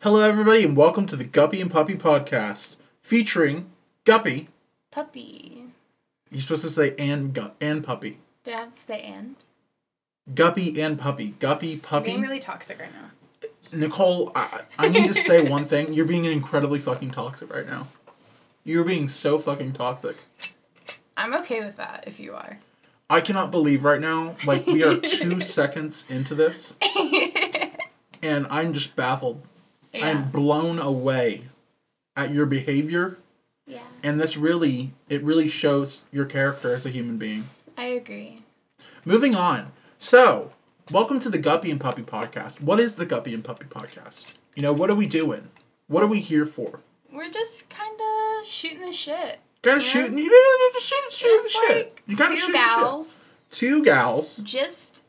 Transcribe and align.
Hello, 0.00 0.20
everybody, 0.20 0.64
and 0.64 0.76
welcome 0.76 1.06
to 1.06 1.16
the 1.16 1.24
Guppy 1.24 1.62
and 1.62 1.70
Puppy 1.70 1.94
podcast, 1.94 2.76
featuring 3.00 3.70
Guppy. 4.04 4.48
Puppy. 4.90 5.64
You're 6.30 6.42
supposed 6.42 6.64
to 6.64 6.70
say 6.70 6.94
and 6.98 7.32
gu- 7.32 7.52
and 7.60 7.82
puppy. 7.82 8.18
Do 8.44 8.50
I 8.52 8.56
have 8.56 8.74
to 8.74 8.78
say 8.78 9.00
and? 9.00 9.36
Guppy 10.34 10.78
and 10.82 10.98
puppy. 10.98 11.28
Guppy 11.38 11.74
I'm 11.74 11.80
puppy. 11.80 12.06
being 12.06 12.20
really 12.20 12.40
toxic 12.40 12.80
right 12.80 12.92
now. 12.92 13.48
Nicole, 13.72 14.32
I, 14.34 14.60
I 14.78 14.88
need 14.90 15.08
to 15.08 15.14
say 15.14 15.48
one 15.48 15.64
thing. 15.64 15.94
You're 15.94 16.04
being 16.04 16.26
incredibly 16.26 16.80
fucking 16.80 17.12
toxic 17.12 17.50
right 17.52 17.66
now. 17.66 17.86
You're 18.64 18.84
being 18.84 19.08
so 19.08 19.38
fucking 19.38 19.72
toxic. 19.72 20.18
I'm 21.16 21.32
okay 21.36 21.60
with 21.60 21.76
that 21.76 22.04
if 22.06 22.20
you 22.20 22.34
are. 22.34 22.58
I 23.10 23.20
cannot 23.20 23.50
believe 23.50 23.84
right 23.84 24.00
now, 24.00 24.36
like, 24.46 24.66
we 24.66 24.82
are 24.82 24.96
two 24.96 25.40
seconds 25.40 26.06
into 26.08 26.34
this, 26.34 26.76
and 28.22 28.46
I'm 28.48 28.72
just 28.72 28.96
baffled. 28.96 29.42
Yeah. 29.92 30.08
I'm 30.08 30.30
blown 30.30 30.78
away 30.78 31.42
at 32.16 32.30
your 32.30 32.46
behavior, 32.46 33.18
yeah. 33.66 33.82
and 34.02 34.18
this 34.18 34.36
really, 34.36 34.92
it 35.08 35.22
really 35.22 35.48
shows 35.48 36.04
your 36.10 36.24
character 36.24 36.74
as 36.74 36.86
a 36.86 36.90
human 36.90 37.18
being. 37.18 37.44
I 37.76 37.84
agree. 37.84 38.38
Moving 39.04 39.34
on. 39.34 39.72
So, 39.98 40.52
welcome 40.90 41.20
to 41.20 41.28
the 41.28 41.38
Guppy 41.38 41.70
and 41.70 41.80
Puppy 41.80 42.02
podcast. 42.02 42.62
What 42.62 42.80
is 42.80 42.94
the 42.94 43.06
Guppy 43.06 43.34
and 43.34 43.44
Puppy 43.44 43.66
podcast? 43.66 44.34
You 44.56 44.62
know, 44.62 44.72
what 44.72 44.90
are 44.90 44.94
we 44.94 45.06
doing? 45.06 45.48
What 45.88 46.02
are 46.02 46.08
we 46.08 46.20
here 46.20 46.46
for? 46.46 46.80
We're 47.12 47.30
just 47.30 47.68
kind 47.68 48.00
of 48.00 48.46
shooting 48.46 48.80
the 48.80 48.92
shit. 48.92 49.40
Gotta 49.62 49.78
Yeah. 49.80 49.86
shoot, 49.86 50.12
you 50.12 50.70
just 50.74 50.86
shoot, 50.86 51.12
shoot 51.12 51.28
Just 51.28 51.58
like 51.68 52.02
You 52.06 52.16
gotta 52.16 52.34
two 52.34 52.40
shoot 52.40 52.52
gals 52.52 53.38
Two 53.50 53.84
gals 53.84 54.36
just 54.38 55.04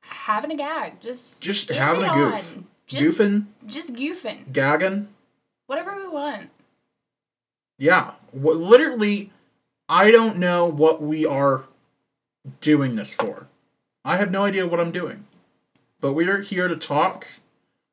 having 0.00 0.52
a 0.52 0.56
gag. 0.56 1.00
Just 1.00 1.42
Just 1.42 1.68
having 1.70 2.04
a 2.04 2.12
goof. 2.14 2.34
on. 2.56 2.66
Just, 2.86 3.18
goofing, 3.18 3.44
Just 3.66 3.92
goofing. 3.92 4.50
gagging. 4.52 5.08
Whatever 5.66 5.96
we 5.96 6.08
want. 6.08 6.48
Yeah, 7.78 8.12
what, 8.32 8.56
literally, 8.56 9.30
I 9.88 10.10
don't 10.10 10.38
know 10.38 10.64
what 10.66 11.02
we 11.02 11.26
are 11.26 11.64
doing 12.60 12.96
this 12.96 13.12
for. 13.14 13.46
I 14.04 14.16
have 14.16 14.30
no 14.30 14.44
idea 14.44 14.66
what 14.66 14.80
I'm 14.80 14.90
doing. 14.92 15.24
But 16.00 16.14
we 16.14 16.28
are 16.28 16.40
here 16.40 16.68
to 16.68 16.76
talk 16.76 17.26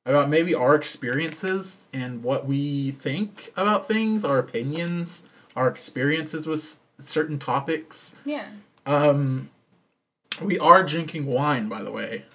about 0.05 0.29
maybe 0.29 0.53
our 0.53 0.75
experiences 0.75 1.89
and 1.94 2.23
what 2.23 2.45
we 2.45 2.91
think 2.91 3.52
about 3.57 3.88
things, 3.88 4.23
our 4.23 4.38
opinions, 4.39 5.25
our 5.55 5.67
experiences 5.67 6.45
with 6.45 6.77
certain 6.99 7.39
topics. 7.39 8.15
Yeah. 8.25 8.47
Um, 8.85 9.49
we 10.41 10.59
are 10.59 10.83
drinking 10.83 11.25
wine, 11.25 11.69
by 11.69 11.81
the 11.81 11.91
way, 11.91 12.25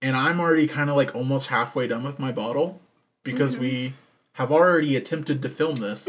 and 0.00 0.16
I'm 0.16 0.40
already 0.40 0.66
kind 0.66 0.88
of 0.90 0.96
like 0.96 1.14
almost 1.14 1.48
halfway 1.48 1.86
done 1.86 2.04
with 2.04 2.18
my 2.18 2.32
bottle 2.32 2.80
because 3.22 3.56
we 3.56 3.92
have 4.32 4.50
already 4.50 4.96
attempted 4.96 5.42
to 5.42 5.48
film 5.48 5.74
this, 5.76 6.08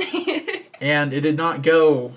and 0.82 1.14
it 1.14 1.22
did 1.22 1.36
not 1.36 1.64
go 1.64 2.14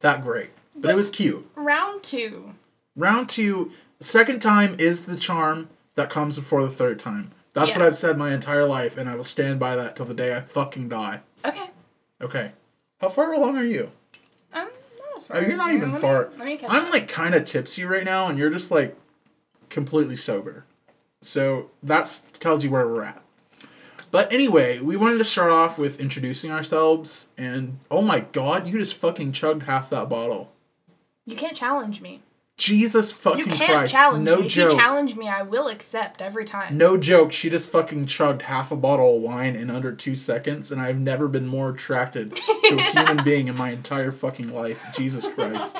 that 0.00 0.22
great, 0.22 0.50
but 0.74 0.90
it 0.90 0.96
was 0.96 1.10
cute. 1.10 1.48
Round 1.54 2.02
two. 2.02 2.54
Round 2.96 3.28
two, 3.28 3.72
second 4.00 4.40
time 4.40 4.76
is 4.78 5.06
the 5.06 5.16
charm 5.16 5.68
that 5.94 6.10
comes 6.10 6.38
before 6.38 6.62
the 6.62 6.70
third 6.70 6.98
time. 6.98 7.30
That's 7.52 7.70
what 7.70 7.82
I've 7.82 7.96
said 7.96 8.18
my 8.18 8.34
entire 8.34 8.64
life, 8.66 8.96
and 8.96 9.08
I 9.08 9.14
will 9.14 9.24
stand 9.24 9.60
by 9.60 9.76
that 9.76 9.94
till 9.94 10.06
the 10.06 10.14
day 10.14 10.36
I 10.36 10.40
fucking 10.40 10.88
die. 10.88 11.20
Okay. 11.44 11.70
Okay, 12.20 12.52
how 13.04 13.10
far 13.10 13.34
along 13.34 13.58
are 13.58 13.64
you? 13.64 13.90
I'm 14.52 14.66
not 14.66 15.16
as 15.16 15.26
far. 15.26 15.36
Oh, 15.36 15.40
you're 15.40 15.56
not 15.56 15.72
even 15.74 15.90
Let 15.92 15.94
me- 15.96 16.00
far. 16.00 16.30
Let 16.38 16.46
me 16.46 16.56
catch 16.56 16.70
I'm 16.70 16.86
up. 16.86 16.92
like 16.92 17.06
kind 17.06 17.34
of 17.34 17.44
tipsy 17.44 17.84
right 17.84 18.04
now, 18.04 18.28
and 18.28 18.38
you're 18.38 18.48
just 18.50 18.70
like 18.70 18.96
completely 19.68 20.16
sober. 20.16 20.64
So 21.20 21.70
that 21.82 22.20
tells 22.40 22.64
you 22.64 22.70
where 22.70 22.88
we're 22.88 23.04
at. 23.04 23.22
But 24.10 24.32
anyway, 24.32 24.78
we 24.80 24.96
wanted 24.96 25.18
to 25.18 25.24
start 25.24 25.50
off 25.50 25.76
with 25.76 26.00
introducing 26.00 26.50
ourselves, 26.50 27.28
and 27.36 27.78
oh 27.90 28.00
my 28.00 28.20
god, 28.20 28.66
you 28.66 28.78
just 28.78 28.94
fucking 28.94 29.32
chugged 29.32 29.64
half 29.64 29.90
that 29.90 30.08
bottle. 30.08 30.50
You 31.26 31.36
can't 31.36 31.56
challenge 31.56 32.00
me. 32.00 32.22
Jesus 32.56 33.12
fucking 33.12 33.40
You 33.40 33.46
can't 33.46 33.70
Christ! 33.72 33.92
challenge 33.92 34.24
no 34.24 34.36
me. 34.36 34.46
If 34.46 34.52
joke. 34.52 34.72
you 34.72 34.78
challenge 34.78 35.16
me, 35.16 35.28
I 35.28 35.42
will 35.42 35.66
accept 35.68 36.22
every 36.22 36.44
time. 36.44 36.78
no 36.78 36.96
joke. 36.96 37.32
She 37.32 37.50
just 37.50 37.70
fucking 37.70 38.06
chugged 38.06 38.42
half 38.42 38.70
a 38.70 38.76
bottle 38.76 39.16
of 39.16 39.22
wine 39.22 39.56
in 39.56 39.70
under 39.70 39.90
two 39.92 40.14
seconds, 40.14 40.70
and 40.70 40.80
I've 40.80 40.98
never 40.98 41.26
been 41.26 41.46
more 41.48 41.70
attracted 41.70 42.36
to 42.36 42.76
a 42.76 42.80
human 42.80 43.24
being 43.24 43.48
in 43.48 43.56
my 43.56 43.70
entire 43.70 44.12
fucking 44.12 44.54
life. 44.54 44.84
Jesus 44.96 45.26
Christ, 45.26 45.76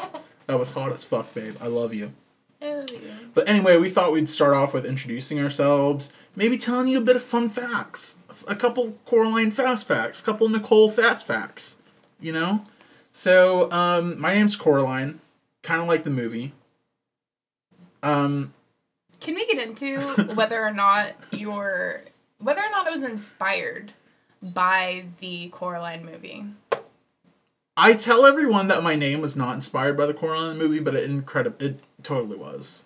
that 0.46 0.58
was 0.58 0.72
hot 0.72 0.92
as 0.92 1.04
fuck, 1.04 1.32
babe. 1.32 1.56
I 1.60 1.68
love 1.68 1.94
you. 1.94 2.12
Oh, 2.60 2.84
yeah. 2.92 2.98
But 3.34 3.48
anyway, 3.48 3.76
we 3.76 3.88
thought 3.88 4.10
we'd 4.10 4.28
start 4.28 4.54
off 4.54 4.74
with 4.74 4.84
introducing 4.84 5.38
ourselves, 5.38 6.12
maybe 6.34 6.56
telling 6.56 6.88
you 6.88 6.98
a 6.98 7.02
bit 7.02 7.14
of 7.14 7.22
fun 7.22 7.48
facts, 7.50 8.16
a 8.48 8.56
couple 8.56 8.98
Coraline 9.04 9.52
fast 9.52 9.86
facts, 9.86 10.20
a 10.20 10.24
couple 10.24 10.48
Nicole 10.48 10.90
fast 10.90 11.24
facts, 11.26 11.76
you 12.20 12.32
know. 12.32 12.64
So, 13.12 13.70
um, 13.70 14.18
my 14.20 14.34
name's 14.34 14.56
Coraline, 14.56 15.20
kind 15.62 15.80
of 15.80 15.86
like 15.86 16.02
the 16.02 16.10
movie. 16.10 16.52
Um, 18.04 18.53
Can 19.20 19.34
we 19.34 19.47
get 19.47 19.66
into 19.66 19.98
whether 20.34 20.62
or 20.62 20.72
not 20.72 21.12
you're 21.32 22.03
whether 22.38 22.60
or 22.60 22.70
not 22.70 22.87
it 22.87 22.91
was 22.91 23.03
inspired 23.03 23.92
by 24.42 25.06
the 25.20 25.48
Coraline 25.48 26.04
movie? 26.04 26.44
I 27.76 27.94
tell 27.94 28.25
everyone 28.26 28.69
that 28.69 28.82
my 28.84 28.94
name 28.94 29.20
was 29.20 29.34
not 29.37 29.54
inspired 29.54 29.97
by 29.97 30.06
the 30.06 30.14
Coraline 30.14 30.59
movie, 30.59 30.78
but 30.78 30.94
it 30.94 31.10
incredible, 31.10 31.56
it 31.64 31.81
totally 32.04 32.37
was. 32.37 32.84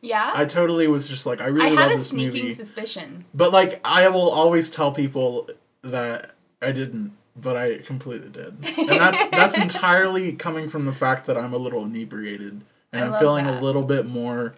Yeah, 0.00 0.32
I 0.34 0.44
totally 0.44 0.86
was 0.88 1.08
just 1.08 1.26
like, 1.26 1.40
I 1.40 1.44
I 1.44 1.48
really 1.48 1.70
had 1.70 1.76
love 1.76 1.90
a 1.92 1.96
this 1.96 2.08
sneaking 2.08 2.42
movie. 2.42 2.52
suspicion. 2.52 3.24
But 3.34 3.52
like 3.52 3.80
I 3.84 4.08
will 4.08 4.30
always 4.30 4.70
tell 4.70 4.92
people 4.92 5.50
that 5.82 6.32
I 6.62 6.72
didn't, 6.72 7.12
but 7.36 7.56
I 7.56 7.78
completely 7.78 8.30
did. 8.30 8.56
And 8.78 8.88
that's 8.88 9.28
that's 9.40 9.58
entirely 9.58 10.32
coming 10.32 10.68
from 10.68 10.86
the 10.86 10.92
fact 10.92 11.26
that 11.26 11.36
I'm 11.36 11.52
a 11.52 11.58
little 11.58 11.84
inebriated 11.84 12.62
and 12.92 13.02
I 13.02 13.06
I'm 13.06 13.12
love 13.12 13.20
feeling 13.20 13.46
a 13.46 13.60
little 13.60 13.84
bit 13.84 14.06
more 14.06 14.54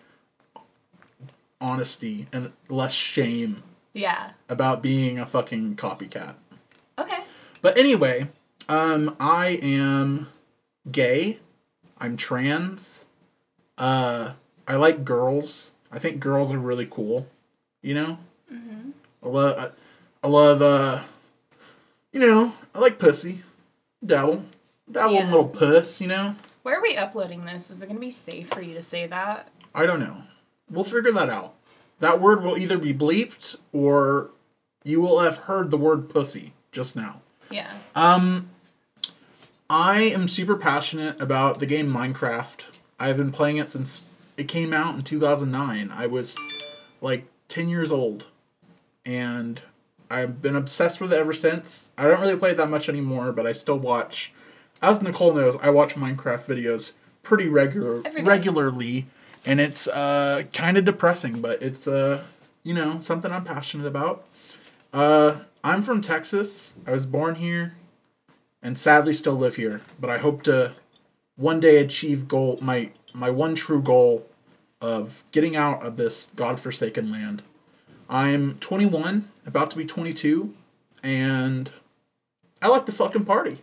honesty 1.61 2.27
and 2.33 2.53
less 2.69 2.95
shame 2.95 3.63
Yeah. 3.93 4.31
about 4.49 4.83
being 4.83 5.19
a 5.19 5.27
fucking 5.27 5.77
copycat. 5.77 6.35
Okay. 6.99 7.21
But 7.63 7.79
anyway, 7.79 8.29
um 8.69 9.15
I 9.21 9.59
am 9.63 10.29
gay. 10.91 11.39
I'm 11.99 12.17
trans. 12.17 13.07
Uh 13.77 14.33
I 14.67 14.77
like 14.77 15.05
girls. 15.05 15.73
I 15.93 15.99
think 15.99 16.21
girls 16.21 16.53
are 16.53 16.59
really 16.59 16.87
cool. 16.87 17.27
You 17.83 17.95
know? 17.95 18.19
hmm 18.49 18.91
I 19.23 19.29
love, 19.29 19.59
I, 19.59 20.27
I 20.27 20.31
love, 20.31 20.62
uh, 20.62 21.01
you 22.11 22.21
know, 22.21 22.55
I 22.75 22.79
like 22.79 22.99
pussy. 22.99 23.43
Dabble. 24.05 24.45
Dabble 24.91 25.12
Yeah. 25.15 25.25
little 25.27 25.49
puss, 25.49 26.01
you 26.01 26.07
know? 26.07 26.37
Where 26.70 26.78
are 26.78 26.82
we 26.82 26.97
uploading 26.97 27.44
this? 27.44 27.69
Is 27.69 27.82
it 27.82 27.88
gonna 27.88 27.98
be 27.98 28.12
safe 28.12 28.47
for 28.47 28.62
you 28.62 28.75
to 28.75 28.82
say 28.82 29.04
that? 29.08 29.48
I 29.75 29.86
don't 29.86 29.98
know. 29.98 30.19
We'll 30.70 30.84
figure 30.84 31.10
that 31.10 31.28
out. 31.28 31.54
That 31.98 32.20
word 32.20 32.44
will 32.44 32.56
either 32.56 32.78
be 32.78 32.94
bleeped 32.94 33.56
or 33.72 34.31
you 34.84 35.00
will 35.00 35.19
have 35.19 35.36
heard 35.36 35.72
the 35.72 35.76
word 35.76 36.08
pussy 36.08 36.53
just 36.70 36.94
now. 36.94 37.22
Yeah. 37.50 37.72
Um, 37.97 38.50
I 39.69 40.03
am 40.03 40.28
super 40.28 40.54
passionate 40.54 41.20
about 41.20 41.58
the 41.58 41.66
game 41.66 41.92
Minecraft. 41.92 42.62
I've 43.00 43.16
been 43.16 43.32
playing 43.32 43.56
it 43.56 43.69
since 43.69 44.04
it 44.37 44.44
came 44.47 44.72
out 44.72 44.94
in 44.94 45.02
2009. 45.02 45.91
I 45.91 46.06
was 46.06 46.38
like 47.00 47.26
10 47.48 47.69
years 47.69 47.91
old. 47.91 48.28
And 49.04 49.60
I've 50.08 50.41
been 50.41 50.54
obsessed 50.54 51.00
with 51.00 51.12
it 51.12 51.19
ever 51.19 51.32
since. 51.32 51.91
I 51.98 52.06
don't 52.06 52.20
really 52.20 52.37
play 52.37 52.52
it 52.52 52.58
that 52.58 52.70
much 52.70 52.88
anymore, 52.88 53.32
but 53.32 53.44
I 53.44 53.54
still 53.54 53.81
watch. 53.81 54.32
As 54.83 55.03
Nicole 55.03 55.35
knows, 55.35 55.57
I 55.61 55.71
watch 55.71 55.95
Minecraft 55.95 56.45
videos 56.45 56.93
pretty 57.23 57.49
regular 57.49 58.01
regularly, 58.23 59.06
and 59.44 59.61
it's 59.61 59.88
uh 59.88 60.43
kind 60.53 60.77
of 60.77 60.85
depressing, 60.85 61.41
but 61.41 61.62
it's 61.62 61.87
uh 61.87 62.25
you 62.62 62.75
know 62.75 62.99
something 63.00 63.31
I'm 63.31 63.44
passionate 63.44 63.87
about. 63.87 64.27
Uh, 64.93 65.37
I'm 65.62 65.82
from 65.82 66.00
Texas. 66.00 66.77
I 66.87 66.93
was 66.93 67.06
born 67.06 67.35
here, 67.35 67.75
and 68.62 68.77
sadly 68.77 69.12
still 69.12 69.35
live 69.35 69.56
here. 69.56 69.82
But 70.00 70.11
I 70.11 70.19
hope 70.19 70.43
to 70.44 70.73
one 71.37 71.61
day 71.61 71.79
achieve 71.79 72.26
goal 72.26 72.59
my 72.62 72.91
my 73.12 73.31
one 73.31 73.55
true 73.55 73.83
goal 73.83 74.26
of 74.81 75.25
getting 75.31 75.56
out 75.56 75.85
of 75.85 75.97
this 75.97 76.33
godforsaken 76.37 77.12
land. 77.12 77.43
I'm 78.09 78.55
21, 78.59 79.29
about 79.47 79.71
to 79.71 79.76
be 79.76 79.85
22, 79.85 80.53
and 81.03 81.71
I 82.61 82.69
like 82.69 82.87
the 82.87 82.93
fucking 82.93 83.25
party. 83.25 83.61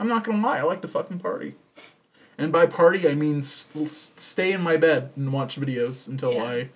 I'm 0.00 0.08
not 0.08 0.24
gonna 0.24 0.42
lie, 0.42 0.58
I 0.58 0.62
like 0.62 0.80
to 0.82 0.88
fucking 0.88 1.20
party. 1.20 1.54
And 2.38 2.50
by 2.50 2.64
party, 2.66 3.06
I 3.06 3.14
mean 3.14 3.42
stay 3.42 4.52
in 4.52 4.62
my 4.62 4.78
bed 4.78 5.10
and 5.14 5.30
watch 5.32 5.60
videos 5.60 6.08
until 6.08 6.32
Yeah. 6.32 6.44
I 6.44 6.68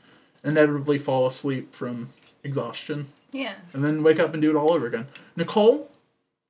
inevitably 0.45 0.99
fall 0.99 1.27
asleep 1.27 1.75
from 1.75 2.11
exhaustion, 2.45 3.09
Yeah. 3.33 3.55
and 3.73 3.83
then 3.83 4.03
wake 4.03 4.21
up 4.21 4.35
and 4.35 4.43
do 4.43 4.51
it 4.51 4.57
all 4.57 4.73
over 4.75 4.87
again. 4.87 5.07
Nicole, 5.37 5.91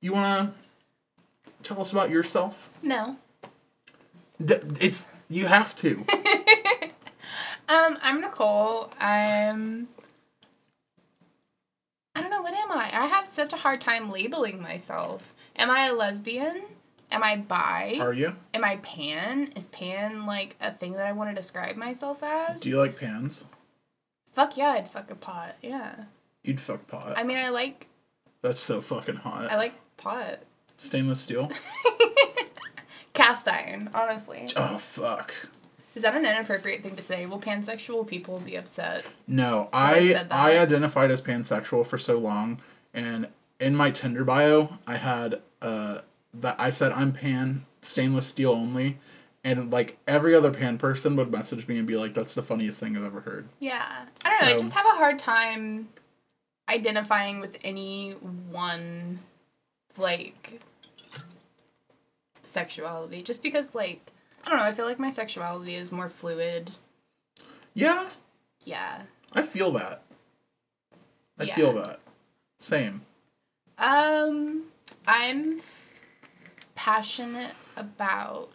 you 0.01 0.11
wanna 0.11 0.53
tell 1.63 1.79
us 1.79 1.93
about 1.93 2.09
yourself? 2.09 2.69
No. 2.83 3.15
D- 4.43 4.55
It's 4.81 5.07
you 5.29 5.47
have 5.47 5.75
to. 5.77 6.05
Um, 7.67 7.97
I'm 8.03 8.21
Nicole. 8.21 8.91
I'm. 8.99 9.87
I 12.13 12.21
don't 12.21 12.29
know. 12.29 12.43
What 12.43 12.53
am 12.53 12.71
I? 12.71 12.91
I 12.93 13.07
have 13.07 13.27
such 13.27 13.53
a 13.53 13.57
hard 13.57 13.81
time 13.81 14.11
labeling 14.11 14.61
myself. 14.61 15.33
Am 15.57 15.69
I 15.69 15.87
a 15.87 15.93
lesbian? 15.93 16.61
Am 17.11 17.23
I 17.23 17.37
bi? 17.37 17.97
Are 18.01 18.13
you? 18.13 18.35
Am 18.53 18.63
I 18.63 18.77
pan? 18.77 19.53
Is 19.55 19.67
pan 19.67 20.25
like 20.25 20.55
a 20.59 20.71
thing 20.73 20.93
that 20.93 21.05
I 21.05 21.11
want 21.11 21.29
to 21.29 21.35
describe 21.35 21.75
myself 21.75 22.23
as? 22.23 22.61
Do 22.61 22.69
you 22.69 22.79
like 22.79 22.99
pans? 22.99 23.45
Fuck 24.31 24.57
yeah, 24.57 24.71
I'd 24.71 24.89
fuck 24.89 25.11
a 25.11 25.15
pot. 25.15 25.55
Yeah. 25.61 25.95
You'd 26.43 26.59
fuck 26.59 26.85
pot. 26.87 27.13
I 27.15 27.23
mean, 27.23 27.37
I 27.37 27.49
like 27.49 27.87
That's 28.41 28.59
so 28.59 28.81
fucking 28.81 29.15
hot. 29.15 29.51
I 29.51 29.55
like 29.55 29.73
pot. 29.97 30.39
Stainless 30.77 31.21
steel. 31.21 31.49
Cast 33.13 33.47
iron, 33.47 33.89
honestly. 33.93 34.49
Oh 34.57 34.77
fuck. 34.77 35.33
Is 35.95 36.03
that 36.03 36.15
an 36.15 36.25
inappropriate 36.25 36.83
thing 36.83 36.97
to 36.97 37.03
say? 37.03 37.25
Will 37.25 37.39
pansexual 37.39 38.05
people 38.05 38.41
be 38.41 38.57
upset? 38.57 39.05
No, 39.27 39.69
I 39.71 39.95
I 39.95 40.11
said 40.11 40.29
that. 40.29 40.35
I 40.35 40.59
identified 40.59 41.11
as 41.11 41.21
pansexual 41.21 41.85
for 41.85 41.97
so 41.97 42.17
long, 42.17 42.59
and 42.93 43.29
in 43.59 43.75
my 43.75 43.91
Tinder 43.91 44.23
bio, 44.23 44.77
I 44.87 44.95
had 44.95 45.41
uh 45.61 45.99
that 46.35 46.55
I 46.59 46.69
said 46.69 46.91
I'm 46.91 47.11
pan 47.13 47.65
stainless 47.81 48.27
steel 48.27 48.51
only, 48.51 48.97
and 49.43 49.71
like 49.71 49.97
every 50.07 50.35
other 50.35 50.51
pan 50.51 50.77
person 50.77 51.15
would 51.15 51.31
message 51.31 51.67
me 51.67 51.77
and 51.77 51.87
be 51.87 51.95
like, 51.95 52.13
"That's 52.13 52.35
the 52.35 52.41
funniest 52.41 52.79
thing 52.79 52.97
I've 52.97 53.03
ever 53.03 53.21
heard." 53.21 53.47
Yeah. 53.59 54.05
I 54.25 54.29
don't 54.29 54.41
know. 54.41 54.55
I 54.55 54.59
just 54.59 54.73
have 54.73 54.85
a 54.85 54.89
hard 54.97 55.19
time 55.19 55.87
identifying 56.67 57.39
with 57.39 57.57
any 57.63 58.13
one, 58.13 59.19
like, 59.97 60.59
sexuality. 62.41 63.21
Just 63.21 63.43
because, 63.43 63.75
like, 63.75 64.01
I 64.43 64.49
don't 64.49 64.57
know. 64.59 64.65
I 64.65 64.71
feel 64.73 64.85
like 64.85 64.99
my 64.99 65.09
sexuality 65.11 65.75
is 65.75 65.91
more 65.91 66.09
fluid. 66.09 66.71
Yeah, 67.75 68.09
Yeah. 68.63 69.03
I 69.33 69.41
feel 69.43 69.71
that. 69.73 70.01
I 71.37 71.43
Yeah. 71.43 71.55
feel 71.55 71.73
that. 71.73 71.99
Same. 72.57 73.05
Um, 73.77 74.63
I'm 75.07 75.59
passionate 76.75 77.51
about 77.75 78.49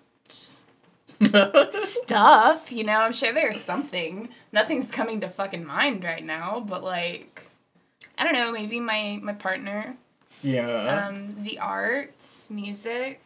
stuff. 1.72 2.72
You 2.72 2.84
know, 2.84 3.00
I'm 3.00 3.12
sure 3.12 3.32
there's 3.32 3.60
something. 3.60 4.28
Nothing's 4.52 4.90
coming 4.90 5.20
to 5.20 5.28
fucking 5.28 5.64
mind 5.64 6.04
right 6.04 6.24
now, 6.24 6.64
but 6.66 6.82
like, 6.82 7.42
I 8.18 8.24
don't 8.24 8.34
know. 8.34 8.52
Maybe 8.52 8.80
my 8.80 9.18
my 9.22 9.32
partner. 9.34 9.96
yeah. 10.42 11.06
Um, 11.08 11.36
the 11.40 11.58
arts, 11.58 12.48
music. 12.50 13.20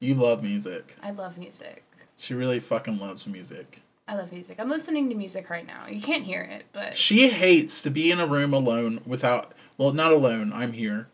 you 0.00 0.14
love 0.14 0.42
music. 0.42 0.96
I 1.02 1.10
love 1.12 1.38
music. 1.38 1.82
She 2.18 2.34
really 2.34 2.60
fucking 2.60 2.98
loves 2.98 3.26
music. 3.26 3.82
I 4.08 4.14
love 4.14 4.32
music. 4.32 4.60
I'm 4.60 4.68
listening 4.68 5.08
to 5.08 5.16
music 5.16 5.50
right 5.50 5.66
now. 5.66 5.86
You 5.88 6.00
can't 6.00 6.22
hear 6.22 6.40
it, 6.40 6.64
but 6.72 6.96
She 6.96 7.28
hates 7.28 7.82
to 7.82 7.90
be 7.90 8.12
in 8.12 8.20
a 8.20 8.26
room 8.26 8.54
alone 8.54 9.00
without 9.04 9.52
well, 9.78 9.92
not 9.92 10.12
alone, 10.12 10.52
I'm 10.52 10.72
here. 10.72 11.08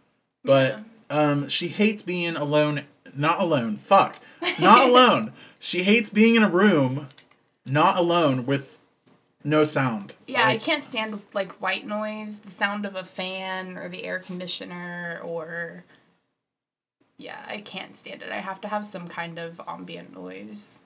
But 0.44 0.80
um 1.10 1.48
she 1.48 1.68
hates 1.68 2.02
being 2.02 2.36
alone 2.36 2.82
not 3.14 3.40
alone. 3.40 3.76
Fuck. 3.76 4.16
Not 4.58 4.80
alone. 4.88 5.32
She 5.58 5.82
hates 5.82 6.08
being 6.10 6.34
in 6.34 6.42
a 6.42 6.48
room 6.48 7.08
not 7.66 7.96
alone 7.96 8.46
with 8.46 8.80
no 9.44 9.64
sound. 9.64 10.14
yeah, 10.26 10.46
I 10.46 10.56
can't 10.56 10.84
stand 10.84 11.20
like 11.34 11.52
white 11.54 11.86
noise, 11.86 12.40
the 12.40 12.50
sound 12.50 12.86
of 12.86 12.94
a 12.96 13.04
fan 13.04 13.76
or 13.76 13.88
the 13.88 14.04
air 14.04 14.20
conditioner 14.20 15.20
or 15.24 15.84
yeah, 17.18 17.44
I 17.46 17.60
can't 17.60 17.94
stand 17.94 18.22
it. 18.22 18.30
I 18.30 18.40
have 18.40 18.60
to 18.62 18.68
have 18.68 18.86
some 18.86 19.08
kind 19.08 19.38
of 19.38 19.60
ambient 19.66 20.14
noise. 20.14 20.80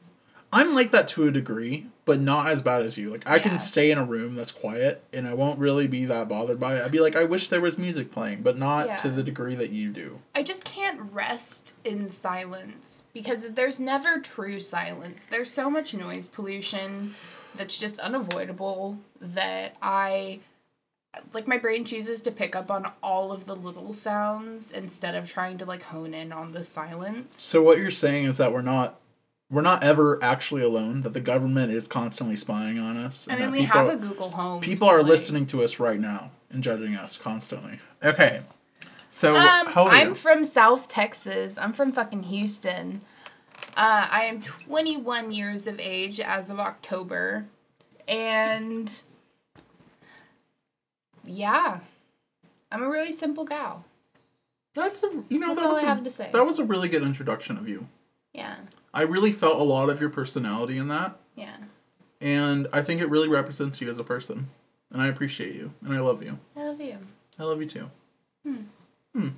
I'm 0.52 0.74
like 0.74 0.90
that 0.92 1.08
to 1.08 1.26
a 1.26 1.30
degree, 1.30 1.86
but 2.04 2.20
not 2.20 2.48
as 2.48 2.62
bad 2.62 2.82
as 2.82 2.96
you. 2.96 3.10
Like 3.10 3.26
I 3.26 3.36
Yeah. 3.36 3.42
can 3.42 3.58
stay 3.58 3.90
in 3.90 3.98
a 3.98 4.04
room 4.04 4.36
that's 4.36 4.52
quiet 4.52 5.02
and 5.12 5.26
I 5.26 5.34
won't 5.34 5.58
really 5.58 5.86
be 5.86 6.04
that 6.06 6.28
bothered 6.28 6.60
by 6.60 6.76
it. 6.76 6.84
I'd 6.84 6.92
be 6.92 7.00
like, 7.00 7.16
I 7.16 7.24
wish 7.24 7.48
there 7.48 7.60
was 7.60 7.76
music 7.76 8.10
playing, 8.10 8.42
but 8.42 8.56
not 8.56 8.98
to 8.98 9.10
the 9.10 9.22
degree 9.22 9.54
that 9.56 9.70
you 9.70 9.90
do. 9.90 10.20
I 10.34 10.42
just 10.42 10.64
can't 10.64 11.00
rest 11.12 11.76
in 11.84 12.08
silence 12.08 13.02
because 13.12 13.50
there's 13.52 13.80
never 13.80 14.20
true 14.20 14.60
silence. 14.60 15.26
There's 15.26 15.50
so 15.50 15.68
much 15.68 15.94
noise 15.94 16.28
pollution 16.28 17.14
that's 17.54 17.76
just 17.76 17.98
unavoidable 17.98 18.98
that 19.20 19.74
I 19.82 20.40
like 21.32 21.48
my 21.48 21.56
brain 21.56 21.84
chooses 21.84 22.20
to 22.22 22.30
pick 22.30 22.54
up 22.54 22.70
on 22.70 22.90
all 23.02 23.32
of 23.32 23.46
the 23.46 23.56
little 23.56 23.92
sounds 23.94 24.70
instead 24.70 25.14
of 25.14 25.30
trying 25.30 25.58
to 25.58 25.64
like 25.64 25.82
hone 25.82 26.12
in 26.14 26.30
on 26.32 26.52
the 26.52 26.62
silence. 26.62 27.40
So 27.40 27.62
what 27.62 27.78
you're 27.78 27.90
saying 27.90 28.26
is 28.26 28.36
that 28.36 28.52
we're 28.52 28.60
not 28.60 29.00
we're 29.50 29.62
not 29.62 29.84
ever 29.84 30.22
actually 30.22 30.62
alone, 30.62 31.02
that 31.02 31.12
the 31.12 31.20
government 31.20 31.72
is 31.72 31.86
constantly 31.86 32.36
spying 32.36 32.78
on 32.78 32.96
us. 32.96 33.28
I 33.28 33.32
and 33.34 33.40
mean, 33.40 33.46
that 33.50 33.52
we 33.52 33.64
people- 33.66 33.78
have 33.78 33.88
a 33.88 33.96
Google 33.96 34.30
Home. 34.32 34.60
People 34.60 34.88
so, 34.88 34.94
are 34.94 34.98
like- 35.02 35.08
listening 35.08 35.46
to 35.46 35.62
us 35.62 35.78
right 35.78 36.00
now 36.00 36.30
and 36.50 36.62
judging 36.62 36.96
us 36.96 37.16
constantly. 37.16 37.78
Okay. 38.02 38.42
So 39.08 39.34
Um, 39.36 39.68
I'm 39.76 40.08
you? 40.08 40.14
from 40.14 40.44
South 40.44 40.88
Texas. 40.88 41.56
I'm 41.58 41.72
from 41.72 41.92
fucking 41.92 42.24
Houston. 42.24 43.00
Uh, 43.76 44.06
I 44.10 44.24
am 44.24 44.40
21 44.40 45.30
years 45.32 45.66
of 45.66 45.78
age 45.80 46.18
as 46.20 46.50
of 46.50 46.58
October, 46.58 47.46
and 48.08 48.92
yeah, 51.24 51.80
I'm 52.70 52.82
a 52.82 52.88
really 52.88 53.12
simple 53.12 53.44
gal. 53.44 53.84
That's 54.74 55.02
a, 55.02 55.06
you 55.28 55.38
know 55.38 55.48
That's 55.48 55.60
that 55.60 55.66
all 55.66 55.72
was 55.74 55.82
I 55.82 55.86
a, 55.86 55.88
have 55.88 56.04
to 56.04 56.10
say. 56.10 56.30
that 56.32 56.44
was 56.46 56.58
a 56.58 56.64
really 56.64 56.88
good 56.88 57.02
introduction 57.02 57.56
of 57.56 57.68
you. 57.68 57.86
Yeah, 58.34 58.56
I 58.96 59.02
really 59.02 59.30
felt 59.30 59.60
a 59.60 59.62
lot 59.62 59.90
of 59.90 60.00
your 60.00 60.08
personality 60.08 60.78
in 60.78 60.88
that, 60.88 61.16
yeah. 61.34 61.56
and 62.22 62.66
I 62.72 62.80
think 62.80 63.02
it 63.02 63.10
really 63.10 63.28
represents 63.28 63.78
you 63.82 63.90
as 63.90 63.98
a 63.98 64.04
person. 64.04 64.48
And 64.90 65.02
I 65.02 65.08
appreciate 65.08 65.54
you, 65.54 65.70
and 65.84 65.92
I 65.92 66.00
love 66.00 66.22
you. 66.22 66.38
I 66.56 66.64
love 66.64 66.80
you. 66.80 66.96
I 67.38 67.44
love 67.44 67.60
you 67.60 67.66
too. 67.66 67.90
Hmm. 68.42 68.56
Hmm. 69.14 69.28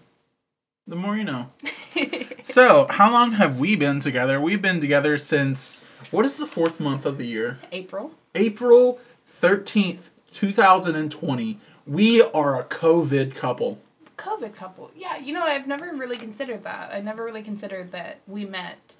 The 0.86 0.96
more 0.96 1.16
you 1.16 1.24
know. 1.24 1.50
So, 2.40 2.86
how 2.88 3.10
long 3.12 3.32
have 3.32 3.58
we 3.58 3.76
been 3.76 4.00
together? 4.00 4.40
We've 4.40 4.62
been 4.62 4.80
together 4.80 5.18
since 5.18 5.84
what 6.12 6.24
is 6.24 6.38
the 6.38 6.46
fourth 6.46 6.80
month 6.80 7.04
of 7.04 7.18
the 7.18 7.26
year? 7.26 7.58
April. 7.72 8.12
April 8.34 9.00
13th, 9.28 10.10
2020. 10.32 11.58
We 11.86 12.22
are 12.22 12.60
a 12.60 12.64
COVID 12.64 13.34
couple. 13.34 13.80
COVID 14.16 14.54
couple. 14.54 14.90
Yeah, 14.96 15.18
you 15.18 15.34
know, 15.34 15.42
I've 15.42 15.66
never 15.66 15.92
really 15.94 16.16
considered 16.16 16.62
that. 16.62 16.90
I 16.94 17.00
never 17.00 17.24
really 17.24 17.42
considered 17.42 17.92
that 17.92 18.20
we 18.26 18.46
met 18.46 18.94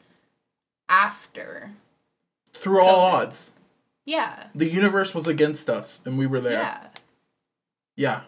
after. 0.89 1.73
Through 2.53 2.83
all 2.83 3.11
COVID. 3.11 3.23
odds. 3.23 3.53
Yeah. 4.05 4.47
The 4.55 4.69
universe 4.71 5.15
was 5.15 5.29
against 5.29 5.69
us 5.69 6.01
and 6.05 6.19
we 6.19 6.27
were 6.27 6.41
there. 6.41 6.63
Yeah. 6.63 6.87
Yeah. 7.97 8.21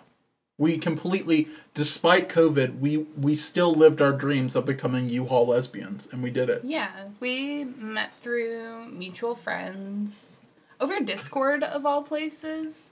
We 0.58 0.76
completely 0.76 1.48
despite 1.72 2.28
COVID, 2.28 2.80
we 2.80 2.98
we 3.18 3.34
still 3.34 3.72
lived 3.72 4.02
our 4.02 4.12
dreams 4.12 4.54
of 4.56 4.66
becoming 4.66 5.08
U-Haul 5.08 5.46
lesbians 5.46 6.06
and 6.12 6.22
we 6.22 6.30
did 6.30 6.50
it. 6.50 6.62
Yeah, 6.64 6.90
we 7.18 7.64
met 7.64 8.12
through 8.12 8.86
mutual 8.90 9.34
friends 9.34 10.42
over 10.78 11.00
Discord 11.00 11.64
of 11.64 11.86
all 11.86 12.02
places. 12.02 12.90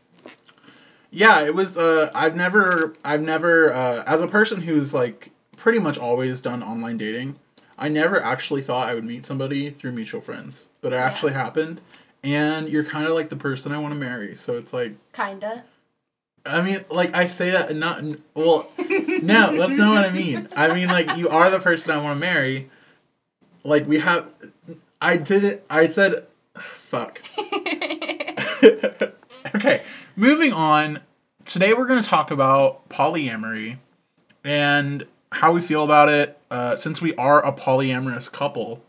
Yeah, 1.11 1.45
it 1.45 1.55
was 1.55 1.77
uh 1.77 2.11
I've 2.15 2.37
never 2.37 2.95
I've 3.05 3.23
never 3.23 3.73
uh 3.73 4.03
as 4.07 4.23
a 4.23 4.27
person 4.29 4.63
who's 4.63 4.95
like 4.95 5.31
pretty 5.59 5.79
much 5.79 5.99
always 5.99 6.41
done 6.41 6.63
online 6.63 6.97
dating, 6.97 7.39
I 7.79 7.89
never 7.89 8.21
actually 8.21 8.63
thought 8.63 8.89
I 8.89 8.95
would 8.95 9.05
meet 9.05 9.25
somebody 9.25 9.71
through 9.71 9.93
mutual 9.93 10.21
friends, 10.21 10.69
but 10.81 10.93
it 10.93 10.97
Yeah. 10.97 11.07
actually 11.07 11.33
happened. 11.33 11.81
And 12.25 12.69
you're 12.69 12.85
kind 12.85 13.07
of 13.07 13.15
like 13.15 13.29
the 13.29 13.37
person 13.37 13.71
I 13.73 13.79
want 13.79 13.95
to 13.95 14.01
marry. 14.01 14.35
So 14.35 14.59
it's 14.59 14.73
like 14.73 14.95
Kinda. 15.13 15.63
I 16.45 16.61
mean, 16.63 16.85
like 16.91 17.15
I 17.15 17.27
say 17.27 17.51
that 17.51 17.71
and 17.71 17.79
not 17.79 18.03
well, 18.35 18.69
no, 19.23 19.57
that's 19.57 19.77
not 19.79 19.91
what 19.95 20.05
I 20.05 20.11
mean. 20.11 20.49
I 20.57 20.75
mean 20.75 20.89
like 20.89 21.17
you 21.17 21.29
are 21.29 21.51
the 21.51 21.61
person 21.61 21.93
I 21.93 21.99
want 21.99 22.17
to 22.17 22.21
marry. 22.21 22.71
Like 23.65 23.87
we 23.87 23.99
have 23.99 24.33
I 25.01 25.17
did 25.17 25.45
it 25.45 25.65
I 25.71 25.87
said 25.87 26.27
fuck. 26.57 27.23
okay, 29.55 29.83
moving 30.17 30.53
on. 30.53 31.01
Today 31.45 31.73
we're 31.75 31.87
going 31.87 32.03
to 32.03 32.09
talk 32.09 32.31
about 32.31 32.89
polyamory 32.89 33.79
and 34.45 35.07
how 35.33 35.53
we 35.53 35.61
feel 35.61 35.85
about 35.85 36.09
it. 36.09 36.39
Uh, 36.51 36.77
since 36.77 37.01
we 37.01 37.15
are 37.17 37.45
a 37.45 37.53
polyamorous 37.53 38.31
couple, 38.31 38.83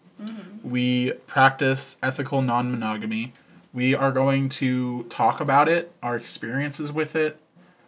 we 0.64 1.12
practice 1.28 1.98
ethical 2.04 2.42
non 2.42 2.72
monogamy. 2.72 3.34
We 3.74 3.96
are 3.96 4.12
going 4.12 4.50
to 4.50 5.04
talk 5.04 5.42
about 5.42 5.70
it, 5.70 5.92
our 6.02 6.16
experiences 6.16 6.92
with 6.92 7.16
it, 7.16 7.38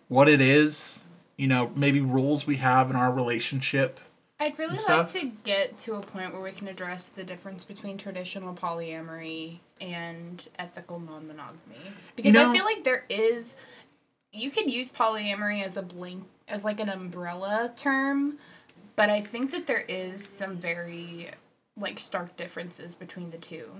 what 0.10 0.30
it 0.30 0.40
is, 0.40 1.04
you 1.38 1.48
know, 1.48 1.72
maybe 1.76 2.02
rules 2.02 2.46
we 2.46 2.58
have 2.58 2.90
in 2.90 2.96
our 2.96 3.12
relationship. 3.12 4.00
I'd 4.40 4.58
really 4.58 4.78
like 4.88 5.08
to 5.10 5.32
get 5.44 5.78
to 5.80 5.96
a 5.96 6.02
point 6.02 6.34
where 6.34 6.42
we 6.42 6.52
can 6.52 6.68
address 6.68 7.10
the 7.10 7.24
difference 7.24 7.64
between 7.64 7.98
traditional 7.98 8.54
polyamory 8.54 9.60
and 9.80 10.48
ethical 10.60 11.00
non 11.00 11.28
monogamy. 11.28 11.92
Because 12.16 12.34
know- 12.34 12.52
I 12.52 12.56
feel 12.56 12.66
like 12.66 12.84
there 12.84 13.06
is 13.10 13.56
you 14.34 14.50
could 14.50 14.72
use 14.72 14.90
polyamory 14.90 15.64
as 15.64 15.78
a 15.78 15.82
blank 15.82 16.24
as 16.52 16.66
like 16.66 16.80
an 16.80 16.90
umbrella 16.90 17.72
term, 17.76 18.38
but 18.96 19.10
I 19.10 19.22
think 19.22 19.52
that 19.52 19.66
there 19.66 19.86
is 19.88 20.24
some 20.24 20.58
very 20.58 21.32
like 21.78 21.98
stark 21.98 22.36
differences 22.36 22.94
between 22.94 23.32
the 23.32 23.38
two. 23.38 23.72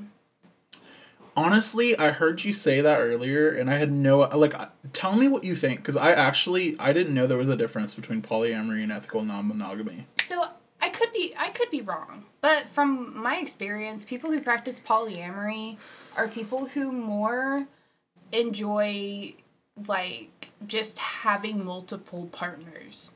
honestly, 1.36 1.98
I 1.98 2.12
heard 2.12 2.44
you 2.44 2.54
say 2.54 2.82
that 2.82 3.00
earlier, 3.00 3.50
and 3.50 3.70
I 3.70 3.76
had 3.76 3.92
no 3.92 4.20
like. 4.20 4.56
Uh, 4.56 4.68
tell 4.94 5.16
me 5.16 5.28
what 5.28 5.44
you 5.44 5.56
think, 5.56 5.80
because 5.80 5.98
I 5.98 6.14
actually 6.14 6.76
I 6.80 6.94
didn't 6.94 7.14
know 7.14 7.28
there 7.28 7.38
was 7.38 7.50
a 7.50 7.58
difference 7.58 7.94
between 7.94 8.22
polyamory 8.22 8.84
and 8.84 8.92
ethical 8.92 9.24
non-monogamy. 9.24 10.08
So 10.22 10.46
I 10.82 10.90
could 10.90 11.12
be 11.12 11.34
I 11.38 11.50
could 11.50 11.70
be 11.70 11.82
wrong, 11.82 12.24
but 12.40 12.68
from 12.68 13.18
my 13.22 13.38
experience, 13.38 14.04
people 14.04 14.32
who 14.32 14.42
practice 14.42 14.80
polyamory 14.80 15.78
are 16.16 16.28
people 16.28 16.66
who 16.66 16.92
more 16.92 17.68
enjoy 18.32 19.34
like 19.88 20.50
just 20.68 21.00
having 21.00 21.64
multiple 21.64 22.28
partners. 22.32 23.14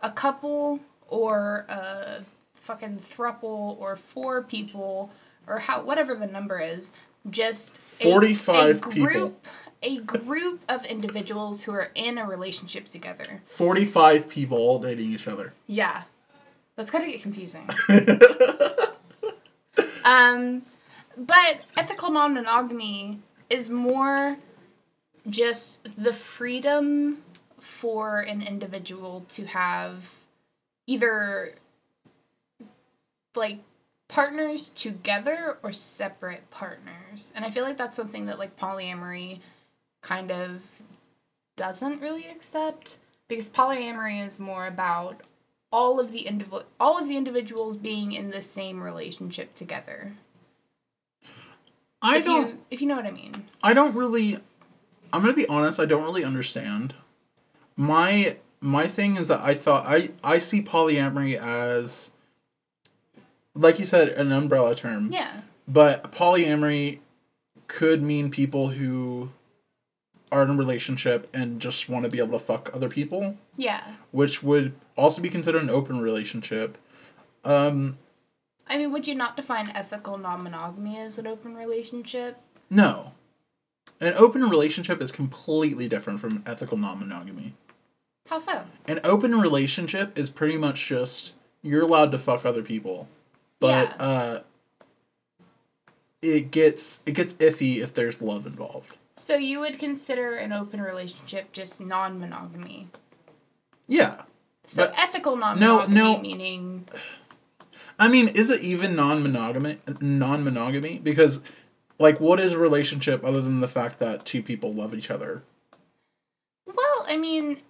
A 0.00 0.10
couple 0.10 0.80
or 1.08 1.64
a 1.68 2.24
fucking 2.54 2.98
thruple 2.98 3.78
or 3.78 3.96
four 3.96 4.42
people 4.42 5.10
or 5.46 5.58
how 5.58 5.82
whatever 5.82 6.14
the 6.14 6.26
number 6.26 6.58
is, 6.58 6.92
just 7.30 7.78
45 7.78 8.76
a 8.76 8.88
people. 8.88 9.06
group 9.06 9.46
a 9.84 9.98
group 10.00 10.60
of 10.68 10.84
individuals 10.86 11.62
who 11.62 11.72
are 11.72 11.90
in 11.94 12.16
a 12.16 12.26
relationship 12.26 12.88
together. 12.88 13.42
Forty-five 13.44 14.28
people 14.30 14.56
all 14.56 14.78
dating 14.78 15.12
each 15.12 15.28
other. 15.28 15.52
Yeah. 15.66 16.02
That's 16.76 16.90
gotta 16.90 17.06
get 17.06 17.20
confusing. 17.22 17.68
um, 20.04 20.62
but 21.16 21.60
ethical 21.76 22.10
non 22.10 22.34
monogamy 22.34 23.20
is 23.50 23.68
more 23.70 24.36
just 25.28 25.80
the 26.02 26.12
freedom 26.12 27.22
for 27.60 28.20
an 28.20 28.42
individual 28.42 29.24
to 29.30 29.46
have 29.46 30.12
either 30.86 31.54
like 33.34 33.58
partners 34.08 34.68
together 34.70 35.58
or 35.62 35.72
separate 35.72 36.48
partners. 36.50 37.32
And 37.34 37.44
I 37.44 37.50
feel 37.50 37.64
like 37.64 37.76
that's 37.76 37.96
something 37.96 38.26
that 38.26 38.38
like 38.38 38.56
polyamory 38.56 39.40
kind 40.02 40.30
of 40.30 40.62
doesn't 41.56 42.00
really 42.00 42.26
accept 42.26 42.98
because 43.28 43.48
polyamory 43.48 44.24
is 44.24 44.38
more 44.38 44.66
about 44.66 45.22
all 45.72 45.98
of 45.98 46.12
the 46.12 46.24
indiv- 46.24 46.64
all 46.78 46.98
of 46.98 47.08
the 47.08 47.16
individuals 47.16 47.76
being 47.76 48.12
in 48.12 48.30
the 48.30 48.42
same 48.42 48.80
relationship 48.82 49.52
together. 49.54 50.12
I 52.00 52.18
if 52.18 52.24
don't. 52.26 52.48
you 52.48 52.58
if 52.70 52.80
you 52.82 52.86
know 52.86 52.96
what 52.96 53.06
I 53.06 53.10
mean. 53.10 53.32
I 53.62 53.72
don't 53.72 53.94
really. 53.96 54.38
I'm 55.14 55.20
gonna 55.22 55.34
be 55.34 55.46
honest. 55.48 55.78
I 55.80 55.84
don't 55.86 56.02
really 56.04 56.24
understand. 56.24 56.94
My 57.76 58.36
my 58.60 58.86
thing 58.86 59.16
is 59.16 59.28
that 59.28 59.40
I 59.40 59.54
thought 59.54 59.84
I 59.86 60.10
I 60.22 60.38
see 60.38 60.62
polyamory 60.62 61.36
as, 61.36 62.12
like 63.54 63.78
you 63.78 63.84
said, 63.84 64.08
an 64.08 64.32
umbrella 64.32 64.74
term. 64.74 65.10
Yeah. 65.12 65.40
But 65.68 66.12
polyamory 66.12 66.98
could 67.66 68.02
mean 68.02 68.30
people 68.30 68.68
who 68.68 69.30
are 70.32 70.42
in 70.42 70.50
a 70.50 70.54
relationship 70.54 71.28
and 71.32 71.60
just 71.60 71.88
want 71.88 72.04
to 72.04 72.10
be 72.10 72.18
able 72.18 72.38
to 72.38 72.44
fuck 72.44 72.68
other 72.74 72.88
people, 72.88 73.36
Yeah. 73.56 73.82
which 74.10 74.42
would 74.42 74.74
also 74.96 75.22
be 75.22 75.30
considered 75.30 75.62
an 75.62 75.70
open 75.70 76.00
relationship. 76.00 76.76
Um, 77.44 77.98
I 78.66 78.76
mean, 78.78 78.90
would 78.92 79.06
you 79.06 79.14
not 79.14 79.36
define 79.36 79.70
ethical 79.70 80.18
non-monogamy 80.18 80.98
as 80.98 81.18
an 81.18 81.26
open 81.26 81.54
relationship? 81.54 82.38
no. 82.70 83.12
An 84.00 84.14
open 84.14 84.48
relationship 84.48 85.00
is 85.00 85.12
completely 85.12 85.88
different 85.88 86.20
from 86.20 86.42
ethical 86.46 86.76
non 86.76 86.98
monogamy. 87.00 87.54
How 88.28 88.38
so? 88.38 88.64
An 88.86 89.00
open 89.04 89.34
relationship 89.34 90.18
is 90.18 90.30
pretty 90.30 90.56
much 90.56 90.86
just 90.86 91.34
you're 91.62 91.82
allowed 91.82 92.10
to 92.12 92.18
fuck 92.18 92.44
other 92.44 92.62
people. 92.62 93.08
But 93.60 93.94
Yeah. 93.98 94.06
uh 94.06 94.40
it 96.22 96.50
gets 96.50 97.02
it 97.06 97.12
gets 97.12 97.34
iffy 97.34 97.82
if 97.82 97.92
there's 97.94 98.20
love 98.20 98.46
involved. 98.46 98.96
So 99.16 99.36
you 99.36 99.60
would 99.60 99.78
consider 99.78 100.36
an 100.36 100.52
open 100.52 100.80
relationship 100.80 101.52
just 101.52 101.80
non-monogamy. 101.80 102.88
Yeah. 103.86 104.22
So 104.66 104.90
ethical 104.96 105.36
non-monogamy 105.36 105.94
no. 105.94 106.18
meaning 106.18 106.88
I 107.98 108.08
mean, 108.08 108.28
is 108.28 108.50
it 108.50 108.60
even 108.62 108.96
non-monogamy? 108.96 109.78
Non-monogamy 110.00 110.98
because, 110.98 111.42
like, 111.98 112.20
what 112.20 112.40
is 112.40 112.52
a 112.52 112.58
relationship 112.58 113.24
other 113.24 113.40
than 113.40 113.60
the 113.60 113.68
fact 113.68 113.98
that 113.98 114.24
two 114.24 114.42
people 114.42 114.72
love 114.72 114.94
each 114.94 115.10
other? 115.10 115.42
Well, 116.66 117.06
I 117.06 117.16
mean, 117.16 117.60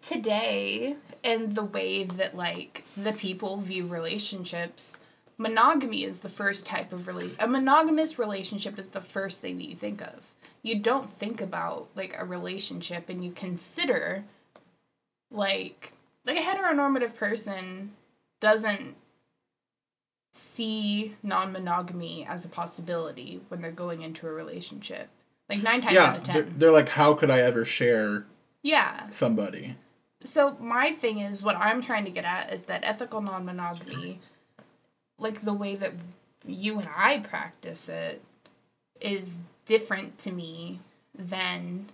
today 0.00 0.96
and 1.22 1.54
the 1.54 1.64
way 1.64 2.04
that 2.04 2.36
like 2.36 2.84
the 2.96 3.12
people 3.12 3.56
view 3.58 3.86
relationships, 3.86 4.98
monogamy 5.38 6.04
is 6.04 6.20
the 6.20 6.28
first 6.28 6.66
type 6.66 6.92
of 6.92 7.02
rela- 7.02 7.34
a 7.38 7.46
monogamous 7.46 8.18
relationship 8.18 8.78
is 8.78 8.88
the 8.88 9.00
first 9.00 9.40
thing 9.40 9.58
that 9.58 9.68
you 9.68 9.76
think 9.76 10.00
of. 10.00 10.34
You 10.62 10.76
don't 10.76 11.12
think 11.12 11.40
about 11.40 11.88
like 11.94 12.14
a 12.16 12.24
relationship 12.24 13.08
and 13.08 13.24
you 13.24 13.30
consider 13.32 14.24
like 15.30 15.92
like 16.26 16.36
a 16.36 16.40
heteronormative 16.40 17.14
person 17.14 17.92
doesn't 18.40 18.96
see 20.32 21.16
non-monogamy 21.22 22.26
as 22.28 22.44
a 22.44 22.48
possibility 22.48 23.40
when 23.48 23.60
they're 23.60 23.70
going 23.70 24.02
into 24.02 24.26
a 24.26 24.32
relationship. 24.32 25.08
Like 25.48 25.62
9 25.62 25.80
times 25.80 25.96
out 25.96 26.12
yeah, 26.12 26.16
of 26.16 26.24
they're, 26.24 26.42
10. 26.44 26.54
they're 26.58 26.70
like, 26.70 26.88
how 26.88 27.14
could 27.14 27.30
I 27.30 27.40
ever 27.40 27.64
share 27.64 28.26
Yeah. 28.62 29.08
somebody? 29.08 29.76
So 30.22 30.56
my 30.60 30.92
thing 30.92 31.20
is 31.20 31.42
what 31.42 31.56
I'm 31.56 31.82
trying 31.82 32.04
to 32.04 32.10
get 32.10 32.24
at 32.24 32.52
is 32.52 32.66
that 32.66 32.84
ethical 32.84 33.20
non-monogamy 33.20 34.20
like 35.20 35.42
the 35.42 35.52
way 35.52 35.76
that 35.76 35.92
you 36.44 36.76
and 36.78 36.88
I 36.96 37.18
practice 37.18 37.88
it 37.88 38.22
is 39.00 39.38
different 39.66 40.18
to 40.18 40.32
me 40.32 40.80
than 41.16 41.90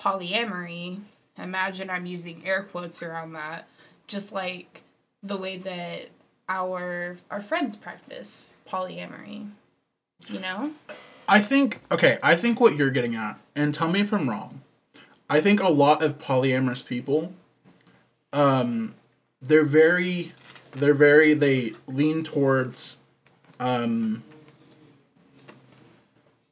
polyamory. 0.00 1.00
Imagine 1.36 1.90
I'm 1.90 2.06
using 2.06 2.46
air 2.46 2.62
quotes 2.62 3.02
around 3.02 3.32
that 3.32 3.68
just 4.06 4.32
like 4.32 4.82
the 5.22 5.36
way 5.36 5.58
that 5.58 6.08
our 6.48 7.16
our 7.30 7.40
friends 7.40 7.76
practice 7.76 8.56
polyamory. 8.68 9.48
You 10.28 10.40
know? 10.40 10.70
I 11.28 11.40
think 11.40 11.80
okay. 11.90 12.18
I 12.22 12.36
think 12.36 12.60
what 12.60 12.76
you're 12.76 12.90
getting 12.90 13.14
at, 13.14 13.38
and 13.54 13.74
tell 13.74 13.90
me 13.90 14.00
if 14.00 14.12
I'm 14.12 14.28
wrong. 14.28 14.60
I 15.28 15.40
think 15.40 15.60
a 15.62 15.68
lot 15.68 16.02
of 16.02 16.18
polyamorous 16.18 16.84
people, 16.84 17.32
um, 18.32 18.94
they're 19.40 19.64
very, 19.64 20.32
they're 20.72 20.94
very 20.94 21.32
they 21.32 21.72
lean 21.86 22.22
towards, 22.22 23.00
um, 23.58 24.22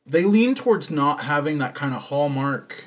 they 0.06 0.24
lean 0.24 0.54
towards 0.54 0.90
not 0.90 1.20
having 1.20 1.58
that 1.58 1.74
kind 1.74 1.94
of 1.94 2.02
hallmark. 2.02 2.86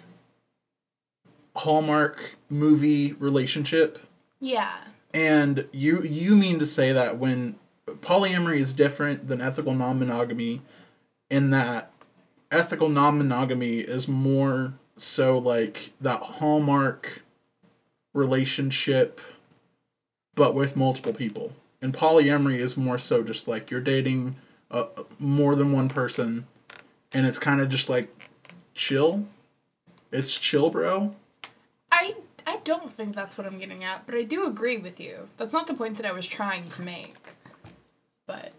Hallmark 1.58 2.36
movie 2.50 3.14
relationship 3.14 4.00
Yeah. 4.42 4.76
And 5.16 5.66
you 5.72 6.02
you 6.02 6.36
mean 6.36 6.60
to 6.60 6.66
say 6.66 6.92
that 6.92 7.18
when 7.18 7.56
polyamory 7.88 8.58
is 8.58 8.74
different 8.74 9.30
than 9.30 9.40
ethical 9.40 9.74
non-monogamy 9.74 10.62
in 11.30 11.52
that 11.52 11.92
ethical 12.52 12.90
non-monogamy 12.90 13.80
is 13.80 14.10
more 14.10 14.74
so 14.98 15.38
like 15.38 15.92
that 16.02 16.22
hallmark 16.22 17.24
relationship 18.14 19.22
but 20.36 20.54
with 20.54 20.76
multiple 20.76 21.14
people. 21.14 21.54
And 21.82 21.94
polyamory 21.94 22.58
is 22.58 22.76
more 22.76 22.98
so 22.98 23.24
just 23.24 23.48
like 23.48 23.72
you're 23.72 23.80
dating 23.80 24.36
uh, 24.70 24.86
more 25.18 25.56
than 25.56 25.72
one 25.72 25.88
person 25.88 26.46
and 27.14 27.26
it's 27.26 27.40
kind 27.40 27.62
of 27.62 27.70
just 27.70 27.88
like 27.88 28.10
chill. 28.74 29.26
It's 30.12 30.38
chill, 30.38 30.70
bro. 30.70 31.16
I 32.48 32.58
don't 32.64 32.92
think 32.92 33.16
that's 33.16 33.38
what 33.38 33.48
I'm 33.48 33.58
getting 33.60 33.84
at, 33.84 34.06
but 34.06 34.16
I 34.16 34.24
do 34.24 34.46
agree 34.46 34.78
with 34.78 35.00
you. 35.00 35.28
That's 35.38 35.54
not 35.54 35.68
the 35.68 35.74
point 35.74 35.98
that 35.98 36.06
I 36.06 36.12
was 36.12 36.28
trying 36.28 36.64
to 36.70 36.82
make. 36.84 37.14
But 38.28 38.52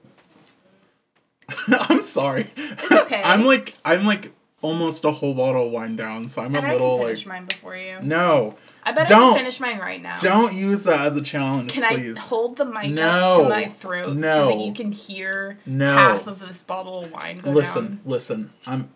I'm 1.90 2.02
sorry. 2.02 2.48
It's 2.56 2.92
okay. 2.92 3.22
I'm 3.24 3.44
like 3.44 3.74
I'm 3.84 4.04
like 4.04 4.32
almost 4.62 5.04
a 5.04 5.10
whole 5.10 5.34
bottle 5.34 5.66
of 5.66 5.72
wine 5.72 5.96
down, 5.96 6.28
so 6.28 6.42
I'm 6.42 6.54
a 6.54 6.58
and 6.58 6.66
I 6.66 6.72
little 6.72 6.96
can 6.98 7.06
finish 7.06 7.26
like 7.26 7.34
mine 7.40 7.46
before 7.46 7.76
you. 7.76 7.98
no. 8.02 8.56
I 8.88 8.92
bet 8.92 9.06
I 9.06 9.08
don't. 9.10 9.32
can 9.34 9.38
finish 9.40 9.58
mine 9.58 9.78
right 9.80 10.00
now. 10.00 10.16
Don't 10.18 10.54
use 10.54 10.84
that 10.84 11.00
as 11.00 11.16
a 11.16 11.20
challenge, 11.20 11.72
Can 11.72 11.82
please. 11.92 12.16
I 12.16 12.20
hold 12.20 12.56
the 12.56 12.64
mic 12.64 12.84
up 12.84 12.90
No. 12.92 13.42
to 13.42 13.48
my 13.48 13.64
throat 13.66 14.06
so 14.10 14.12
No. 14.12 14.46
that 14.48 14.58
you 14.60 14.72
can 14.72 14.92
hear 14.92 15.58
No. 15.66 15.92
half 15.92 16.28
of 16.28 16.38
this 16.38 16.62
bottle 16.62 17.02
of 17.02 17.10
wine 17.10 17.38
go 17.38 17.42
down? 17.46 17.54
listen, 17.54 18.00
listen. 18.04 18.50
I'm 18.64 18.88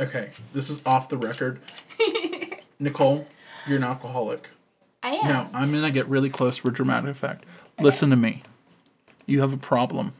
okay. 0.00 0.30
This 0.52 0.68
is 0.68 0.82
off 0.84 1.08
the 1.08 1.16
record. 1.16 1.60
down? 1.98 2.58
Nicole, 2.80 3.24
you're 3.66 3.78
an 3.78 3.84
alcoholic. 3.84 4.48
I 5.02 5.10
am. 5.10 5.28
No, 5.28 5.48
I'm 5.54 5.72
gonna 5.72 5.90
get 5.90 6.06
really 6.08 6.30
close 6.30 6.56
for 6.58 6.70
dramatic 6.70 7.10
effect. 7.10 7.44
Listen 7.80 8.10
to 8.10 8.16
me. 8.16 8.42
You 9.26 9.40
have 9.40 9.52
a 9.52 9.56
problem. 9.58 10.12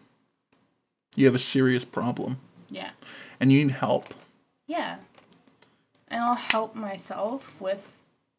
You 1.14 1.26
have 1.26 1.34
a 1.34 1.38
serious 1.40 1.84
problem, 1.84 2.38
Yeah. 2.68 2.90
and 3.40 3.50
you 3.50 3.64
need 3.64 3.72
help. 3.74 4.12
Yeah. 4.66 4.96
And 6.08 6.22
I'll 6.22 6.34
help 6.34 6.74
myself 6.74 7.60
with 7.60 7.88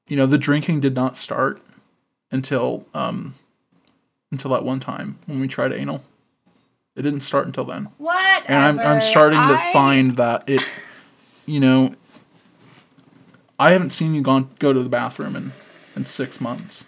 You 0.07 0.15
know, 0.15 0.25
the 0.25 0.37
drinking 0.37 0.79
did 0.79 0.95
not 0.95 1.17
start 1.17 1.61
until 2.31 2.85
um 2.93 3.35
until 4.31 4.51
that 4.51 4.63
one 4.63 4.79
time 4.79 5.17
when 5.25 5.39
we 5.39 5.47
tried 5.47 5.71
anal. 5.73 6.03
It 6.95 7.01
didn't 7.01 7.21
start 7.21 7.45
until 7.45 7.63
then. 7.65 7.89
What? 7.97 8.43
And 8.47 8.57
I'm 8.59 8.79
I'm 8.79 9.01
starting 9.01 9.39
to 9.39 9.57
find 9.73 10.15
that 10.17 10.47
it 10.49 10.61
you 11.45 11.59
know 11.59 11.95
I 13.59 13.71
haven't 13.71 13.89
seen 13.91 14.13
you 14.13 14.21
gone 14.21 14.49
go 14.59 14.73
to 14.73 14.81
the 14.81 14.89
bathroom 14.89 15.35
in 15.35 15.51
in 15.95 16.05
6 16.05 16.41
months. 16.41 16.85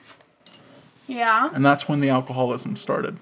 Yeah. 1.07 1.49
And 1.53 1.65
that's 1.65 1.89
when 1.89 1.99
the 1.99 2.09
alcoholism 2.09 2.75
started. 2.75 3.17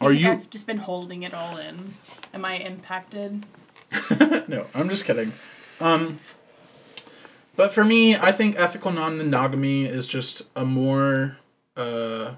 Are 0.00 0.12
you 0.12 0.28
I've 0.28 0.50
just 0.50 0.66
been 0.66 0.78
holding 0.78 1.24
it 1.24 1.34
all 1.34 1.56
in. 1.56 1.94
Am 2.32 2.44
I 2.44 2.58
impacted? 2.58 3.44
no, 4.48 4.66
I'm 4.74 4.88
just 4.88 5.04
kidding. 5.04 5.32
Um, 5.80 6.20
but 7.56 7.72
for 7.72 7.84
me, 7.84 8.14
I 8.14 8.32
think 8.32 8.56
ethical 8.58 8.92
non-monogamy 8.92 9.84
is 9.86 10.06
just 10.06 10.42
a 10.54 10.64
more 10.64 11.38
uh, 11.76 12.34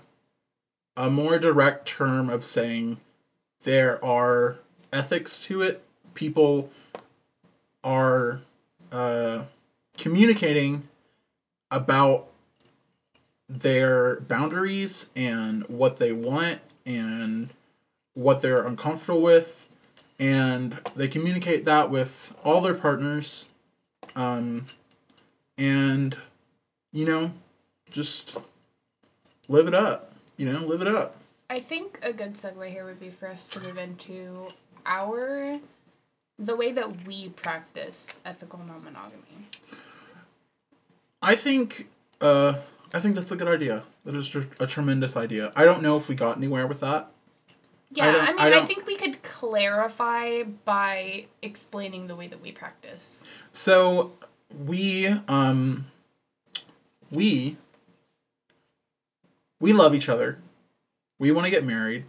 a 0.96 1.10
more 1.10 1.38
direct 1.38 1.86
term 1.86 2.30
of 2.30 2.44
saying 2.44 2.98
there 3.62 4.02
are 4.04 4.58
ethics 4.92 5.38
to 5.40 5.62
it. 5.62 5.82
People 6.14 6.70
are 7.84 8.40
uh, 8.90 9.42
communicating 9.98 10.88
about 11.70 12.28
their 13.48 14.20
boundaries 14.20 15.10
and 15.16 15.66
what 15.68 15.98
they 15.98 16.12
want 16.12 16.60
and 16.86 17.50
what 18.14 18.40
they're 18.40 18.66
uncomfortable 18.66 19.20
with. 19.20 19.68
And 20.18 20.78
they 20.96 21.08
communicate 21.08 21.66
that 21.66 21.90
with 21.90 22.34
all 22.42 22.60
their 22.60 22.74
partners. 22.74 23.44
Um, 24.16 24.64
and 25.58 26.16
you 26.92 27.04
know 27.04 27.30
just 27.90 28.38
live 29.48 29.66
it 29.66 29.74
up 29.74 30.12
you 30.38 30.50
know 30.50 30.64
live 30.64 30.80
it 30.80 30.88
up. 30.88 31.16
I 31.50 31.60
think 31.60 31.98
a 32.02 32.12
good 32.12 32.34
segue 32.34 32.70
here 32.70 32.84
would 32.84 33.00
be 33.00 33.10
for 33.10 33.28
us 33.28 33.48
to 33.50 33.60
move 33.60 33.76
into 33.76 34.48
our 34.86 35.54
the 36.38 36.54
way 36.54 36.72
that 36.72 37.06
we 37.06 37.30
practice 37.30 38.20
ethical 38.24 38.60
non-monogamy. 38.60 39.48
I 41.22 41.34
think 41.34 41.88
uh, 42.20 42.54
i 42.94 43.00
think 43.00 43.14
that's 43.14 43.32
a 43.32 43.36
good 43.36 43.48
idea. 43.48 43.82
That 44.04 44.16
is 44.16 44.34
a 44.58 44.66
tremendous 44.66 45.16
idea. 45.18 45.52
I 45.54 45.64
don't 45.66 45.82
know 45.82 45.96
if 45.98 46.08
we 46.08 46.14
got 46.14 46.38
anywhere 46.38 46.66
with 46.66 46.80
that. 46.80 47.10
Yeah, 47.92 48.10
don't- 48.10 48.22
I, 48.22 48.44
mean, 48.44 48.54
I 48.54 48.60
I, 48.60 48.64
think 48.64 48.86
we 48.86 48.96
could 48.96 49.22
clarify 49.22 50.44
by 50.64 51.26
explaining 51.42 52.06
the 52.06 52.16
way 52.16 52.26
that 52.28 52.40
we 52.40 52.52
practice. 52.52 53.24
so 53.52 54.12
we 54.66 55.08
um 55.28 55.86
we 57.10 57.56
we 59.60 59.72
love 59.72 59.94
each 59.94 60.08
other. 60.08 60.38
We 61.18 61.32
want 61.32 61.44
to 61.46 61.50
get 61.50 61.64
married. 61.64 62.04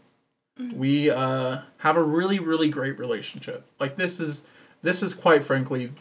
We 0.74 1.10
uh 1.10 1.60
have 1.78 1.98
a 1.98 2.04
really 2.04 2.40
really 2.40 2.70
great 2.70 2.98
relationship. 3.00 3.66
Like 3.80 3.96
this 3.98 4.20
is 4.20 4.44
this 4.82 5.04
is 5.04 5.14
quite 5.14 5.44
frankly 5.44 5.92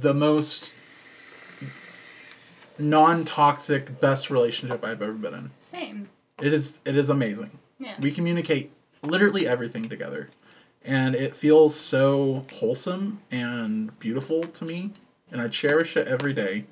the 0.00 0.14
most 0.14 0.72
non-toxic 2.78 4.00
best 4.00 4.30
relationship 4.30 4.84
i've 4.84 5.02
ever 5.02 5.12
been 5.12 5.34
in 5.34 5.50
Same. 5.60 6.08
it 6.40 6.52
is 6.52 6.80
it 6.84 6.96
is 6.96 7.10
amazing 7.10 7.50
Yeah. 7.78 7.94
we 8.00 8.10
communicate 8.10 8.70
literally 9.02 9.46
everything 9.48 9.84
together 9.88 10.28
and 10.84 11.14
it 11.14 11.34
feels 11.34 11.74
so 11.74 12.44
wholesome 12.52 13.20
and 13.30 13.96
beautiful 13.98 14.42
to 14.44 14.64
me 14.64 14.92
and 15.32 15.40
i 15.40 15.48
cherish 15.48 15.96
it 15.96 16.06
every 16.08 16.32
day 16.32 16.64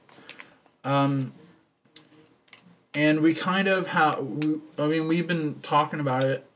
um 0.85 1.33
and 2.95 3.21
we 3.21 3.35
kind 3.35 3.69
of 3.69 3.87
have 3.89 4.21
we, 4.21 4.59
i 4.79 4.87
mean 4.87 5.09
we've 5.09 5.27
been 5.27 5.61
talking 5.61 6.01
about 6.01 6.25
it 6.25 6.47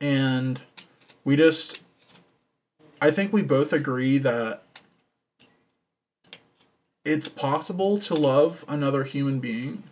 and 0.00 0.60
we 1.24 1.36
just 1.36 1.80
i 3.00 3.10
think 3.10 3.32
we 3.32 3.42
both 3.42 3.72
agree 3.72 4.18
that 4.18 4.63
it's 7.04 7.28
possible 7.28 7.98
to 7.98 8.14
love 8.14 8.64
another 8.68 9.04
human 9.04 9.40
being 9.40 9.82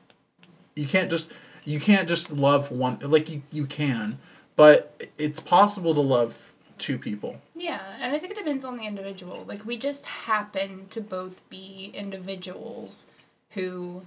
you 0.74 0.86
can't 0.86 1.10
just 1.10 1.32
you 1.64 1.78
can't 1.78 2.08
just 2.08 2.32
love 2.32 2.70
one 2.70 2.98
like 3.02 3.30
you, 3.30 3.42
you 3.50 3.66
can 3.66 4.18
but 4.56 5.08
it's 5.18 5.40
possible 5.40 5.94
to 5.94 6.00
love 6.00 6.52
two 6.78 6.98
people 6.98 7.40
Yeah, 7.54 7.80
and 8.00 8.14
I 8.14 8.18
think 8.18 8.32
it 8.32 8.38
depends 8.38 8.64
on 8.64 8.76
the 8.76 8.84
individual. 8.84 9.44
Like 9.46 9.64
we 9.64 9.76
just 9.76 10.04
happen 10.04 10.88
to 10.90 11.00
both 11.00 11.48
be 11.48 11.92
individuals 11.94 13.06
who 13.50 14.02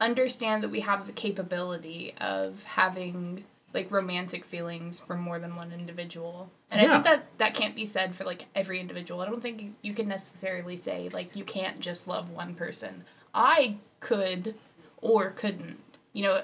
understand 0.00 0.62
that 0.62 0.70
we 0.70 0.80
have 0.80 1.06
the 1.06 1.12
capability 1.12 2.14
of 2.20 2.64
having 2.64 3.44
like 3.74 3.90
romantic 3.90 4.44
feelings 4.44 5.00
for 5.00 5.16
more 5.16 5.38
than 5.38 5.56
one 5.56 5.72
individual. 5.72 6.48
And 6.70 6.80
I 6.80 6.86
think 6.92 7.04
that 7.04 7.26
that 7.38 7.54
can't 7.54 7.74
be 7.74 7.84
said 7.84 8.14
for 8.14 8.24
like 8.24 8.44
every 8.54 8.80
individual. 8.80 9.20
I 9.20 9.26
don't 9.26 9.42
think 9.42 9.74
you- 9.82 9.92
can 9.92 10.08
necessarily 10.08 10.76
say 10.76 11.08
like 11.12 11.36
you 11.36 11.44
can't 11.44 11.80
just 11.80 12.08
love 12.08 12.30
one 12.30 12.54
person. 12.54 13.04
I 13.34 13.76
could 14.00 14.54
or 15.02 15.30
couldn't. 15.30 15.78
You 16.12 16.22
know, 16.22 16.42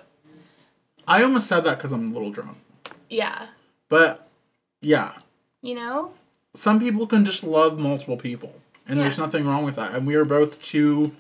i 1.07 1.23
almost 1.23 1.47
said 1.49 1.61
that 1.61 1.77
because 1.77 1.93
i'm 1.93 2.11
a 2.11 2.13
little 2.13 2.31
drunk 2.31 2.59
yeah. 3.09 3.47
but 3.89 4.29
yeah 4.81 5.13
You 5.63 5.75
know? 5.75 6.13
some 6.55 6.79
people 6.79 7.07
can 7.07 7.25
just 7.25 7.43
love 7.43 7.79
multiple 7.79 8.17
people 8.17 8.55
and 8.87 8.99
there's 8.99 9.19
nothing 9.19 9.47
wrong 9.47 9.65
with 9.65 9.77
that 9.77 9.95
and 9.95 10.07
we 10.07 10.15
are 10.15 10.25
both 10.25 10.63
two 10.63 11.13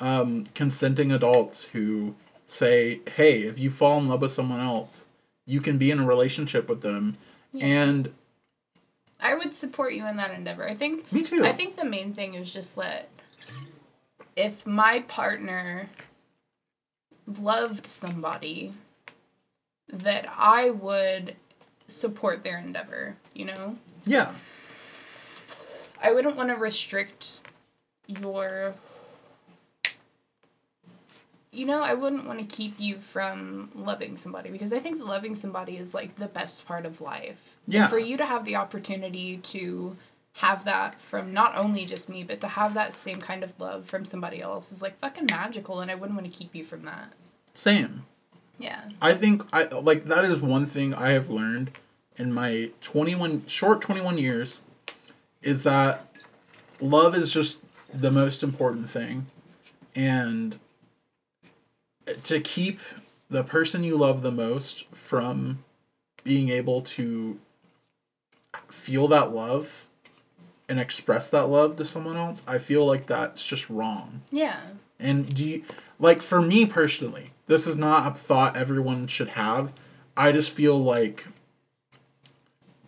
um, 0.00 0.44
consenting 0.54 1.12
adults 1.12 1.64
who 1.64 2.14
say 2.46 3.00
hey 3.16 3.42
if 3.42 3.58
you 3.58 3.70
fall 3.70 3.98
in 3.98 4.08
love 4.08 4.22
with 4.22 4.30
someone 4.30 4.60
else 4.60 5.06
you 5.46 5.60
can 5.60 5.78
be 5.78 5.90
in 5.90 6.00
a 6.00 6.06
relationship 6.06 6.68
with 6.68 6.80
them 6.80 7.16
Yeah. 7.52 7.66
and 7.66 8.14
I 9.20 9.34
would 9.34 9.54
support 9.54 9.94
you 9.94 10.06
in 10.06 10.16
that 10.16 10.32
endeavor. 10.32 10.68
I 10.68 10.74
think 10.74 11.10
me 11.12 11.22
too 11.22 11.44
I 11.44 11.52
think 11.52 11.76
the 11.76 11.84
main 11.84 12.12
thing 12.14 12.34
is 12.34 12.50
just 12.50 12.76
that 12.76 13.08
if 14.36 14.66
my 14.66 15.00
partner 15.06 15.88
loved 17.40 17.86
somebody, 17.86 18.72
that 19.88 20.26
I 20.36 20.70
would 20.70 21.36
support 21.88 22.42
their 22.42 22.58
endeavor, 22.58 23.16
you 23.34 23.44
know? 23.46 23.76
yeah 24.06 24.32
I 26.02 26.12
wouldn't 26.12 26.36
want 26.36 26.50
to 26.50 26.56
restrict 26.56 27.40
your. 28.06 28.74
You 31.54 31.66
know, 31.66 31.80
I 31.80 31.94
wouldn't 31.94 32.26
want 32.26 32.38
to 32.40 32.44
keep 32.44 32.74
you 32.78 32.96
from 32.96 33.70
loving 33.74 34.16
somebody 34.16 34.50
because 34.50 34.72
I 34.72 34.78
think 34.78 35.02
loving 35.02 35.34
somebody 35.34 35.76
is 35.76 35.94
like 35.94 36.16
the 36.16 36.26
best 36.26 36.66
part 36.66 36.84
of 36.84 37.00
life. 37.00 37.56
And 37.66 37.74
Yeah. 37.74 37.88
For 37.88 37.98
you 37.98 38.16
to 38.16 38.26
have 38.26 38.44
the 38.44 38.56
opportunity 38.56 39.38
to 39.38 39.96
have 40.34 40.64
that 40.64 41.00
from 41.00 41.32
not 41.32 41.56
only 41.56 41.86
just 41.86 42.08
me, 42.08 42.24
but 42.24 42.40
to 42.40 42.48
have 42.48 42.74
that 42.74 42.92
same 42.92 43.20
kind 43.20 43.44
of 43.44 43.58
love 43.60 43.86
from 43.86 44.04
somebody 44.04 44.42
else 44.42 44.72
is 44.72 44.82
like 44.82 44.98
fucking 44.98 45.26
magical, 45.30 45.80
and 45.80 45.90
I 45.90 45.94
wouldn't 45.94 46.18
want 46.18 46.30
to 46.30 46.36
keep 46.36 46.54
you 46.54 46.64
from 46.64 46.84
that. 46.84 47.12
same 47.54 48.04
Yeah. 48.58 48.80
I 49.00 49.14
think 49.14 49.42
I 49.52 49.64
like 49.64 50.04
that 50.04 50.24
is 50.24 50.40
one 50.40 50.66
thing 50.66 50.92
I 50.94 51.10
have 51.10 51.30
learned 51.30 51.70
in 52.16 52.32
my 52.32 52.70
21 52.80 53.46
short 53.46 53.80
21 53.80 54.18
years 54.18 54.62
is 55.42 55.62
that 55.64 56.06
love 56.80 57.14
is 57.16 57.32
just 57.32 57.64
the 57.92 58.10
most 58.10 58.42
important 58.42 58.90
thing 58.90 59.26
and 59.94 60.58
to 62.24 62.40
keep 62.40 62.80
the 63.30 63.42
person 63.42 63.84
you 63.84 63.96
love 63.96 64.22
the 64.22 64.32
most 64.32 64.86
from 64.94 65.64
being 66.22 66.48
able 66.48 66.80
to 66.80 67.38
feel 68.68 69.08
that 69.08 69.32
love 69.32 69.86
and 70.68 70.80
express 70.80 71.30
that 71.30 71.48
love 71.48 71.76
to 71.76 71.84
someone 71.84 72.16
else, 72.16 72.42
I 72.46 72.58
feel 72.58 72.86
like 72.86 73.06
that's 73.06 73.44
just 73.46 73.68
wrong. 73.68 74.22
Yeah. 74.30 74.60
And 74.98 75.32
do 75.34 75.46
you 75.46 75.64
like 75.98 76.22
for 76.22 76.40
me 76.40 76.66
personally, 76.66 77.30
this 77.46 77.66
is 77.66 77.76
not 77.76 78.10
a 78.10 78.14
thought 78.14 78.56
everyone 78.56 79.06
should 79.06 79.28
have. 79.28 79.72
I 80.16 80.32
just 80.32 80.52
feel 80.52 80.82
like 80.82 81.26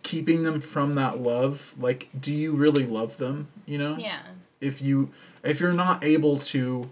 keeping 0.03 0.43
them 0.43 0.61
from 0.61 0.95
that 0.95 1.19
love, 1.19 1.75
like 1.79 2.09
do 2.19 2.33
you 2.33 2.53
really 2.53 2.85
love 2.85 3.17
them, 3.17 3.47
you 3.65 3.77
know? 3.77 3.97
Yeah. 3.97 4.21
If 4.61 4.81
you 4.81 5.11
if 5.43 5.59
you're 5.59 5.73
not 5.73 6.03
able 6.03 6.39
to 6.39 6.89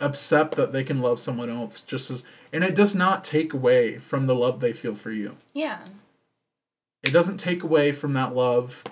accept 0.00 0.54
that 0.56 0.72
they 0.72 0.84
can 0.84 1.00
love 1.00 1.18
someone 1.20 1.50
else 1.50 1.80
just 1.80 2.10
as 2.10 2.24
and 2.52 2.62
it 2.64 2.74
does 2.74 2.94
not 2.94 3.24
take 3.24 3.52
away 3.52 3.98
from 3.98 4.26
the 4.26 4.34
love 4.34 4.60
they 4.60 4.72
feel 4.72 4.94
for 4.94 5.10
you. 5.10 5.36
Yeah. 5.54 5.80
It 7.02 7.12
doesn't 7.12 7.38
take 7.38 7.62
away 7.62 7.92
from 7.92 8.12
that 8.14 8.34
love. 8.34 8.82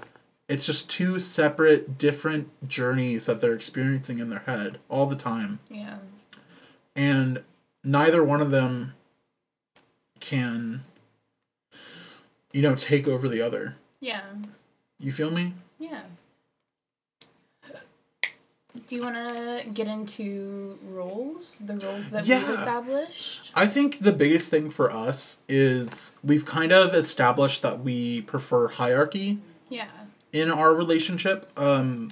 It's 0.48 0.66
just 0.66 0.88
two 0.90 1.18
separate 1.18 1.98
different 1.98 2.48
journeys 2.68 3.26
that 3.26 3.40
they're 3.40 3.52
experiencing 3.54 4.18
in 4.20 4.30
their 4.30 4.40
head 4.40 4.78
all 4.88 5.06
the 5.06 5.16
time. 5.16 5.58
Yeah. 5.70 5.98
and 6.94 7.42
neither 7.84 8.24
one 8.24 8.40
of 8.40 8.50
them 8.50 8.92
can 10.18 10.82
you 12.52 12.62
know 12.62 12.74
take 12.74 13.06
over 13.06 13.28
the 13.28 13.42
other 13.42 13.76
Yeah. 14.00 14.22
you 14.98 15.12
feel 15.12 15.30
me 15.30 15.52
Yeah. 15.78 16.02
Do 18.86 18.94
you 18.96 19.02
want 19.02 19.16
to 19.16 19.62
get 19.72 19.88
into 19.88 20.78
roles? 20.90 21.62
The 21.66 21.76
roles 21.76 22.10
that 22.10 22.26
Yeah. 22.26 22.38
we've 22.40 22.50
established? 22.54 23.52
I 23.54 23.66
think 23.66 23.98
the 24.00 24.12
biggest 24.12 24.50
thing 24.50 24.70
for 24.70 24.90
us 24.92 25.40
is 25.48 26.14
we've 26.22 26.44
kind 26.44 26.72
of 26.72 26.94
established 26.94 27.62
that 27.62 27.80
we 27.80 28.22
prefer 28.22 28.68
hierarchy 28.68 29.38
Yeah. 29.68 29.88
in 30.32 30.50
our 30.50 30.74
relationship. 30.74 31.50
Um, 31.58 32.10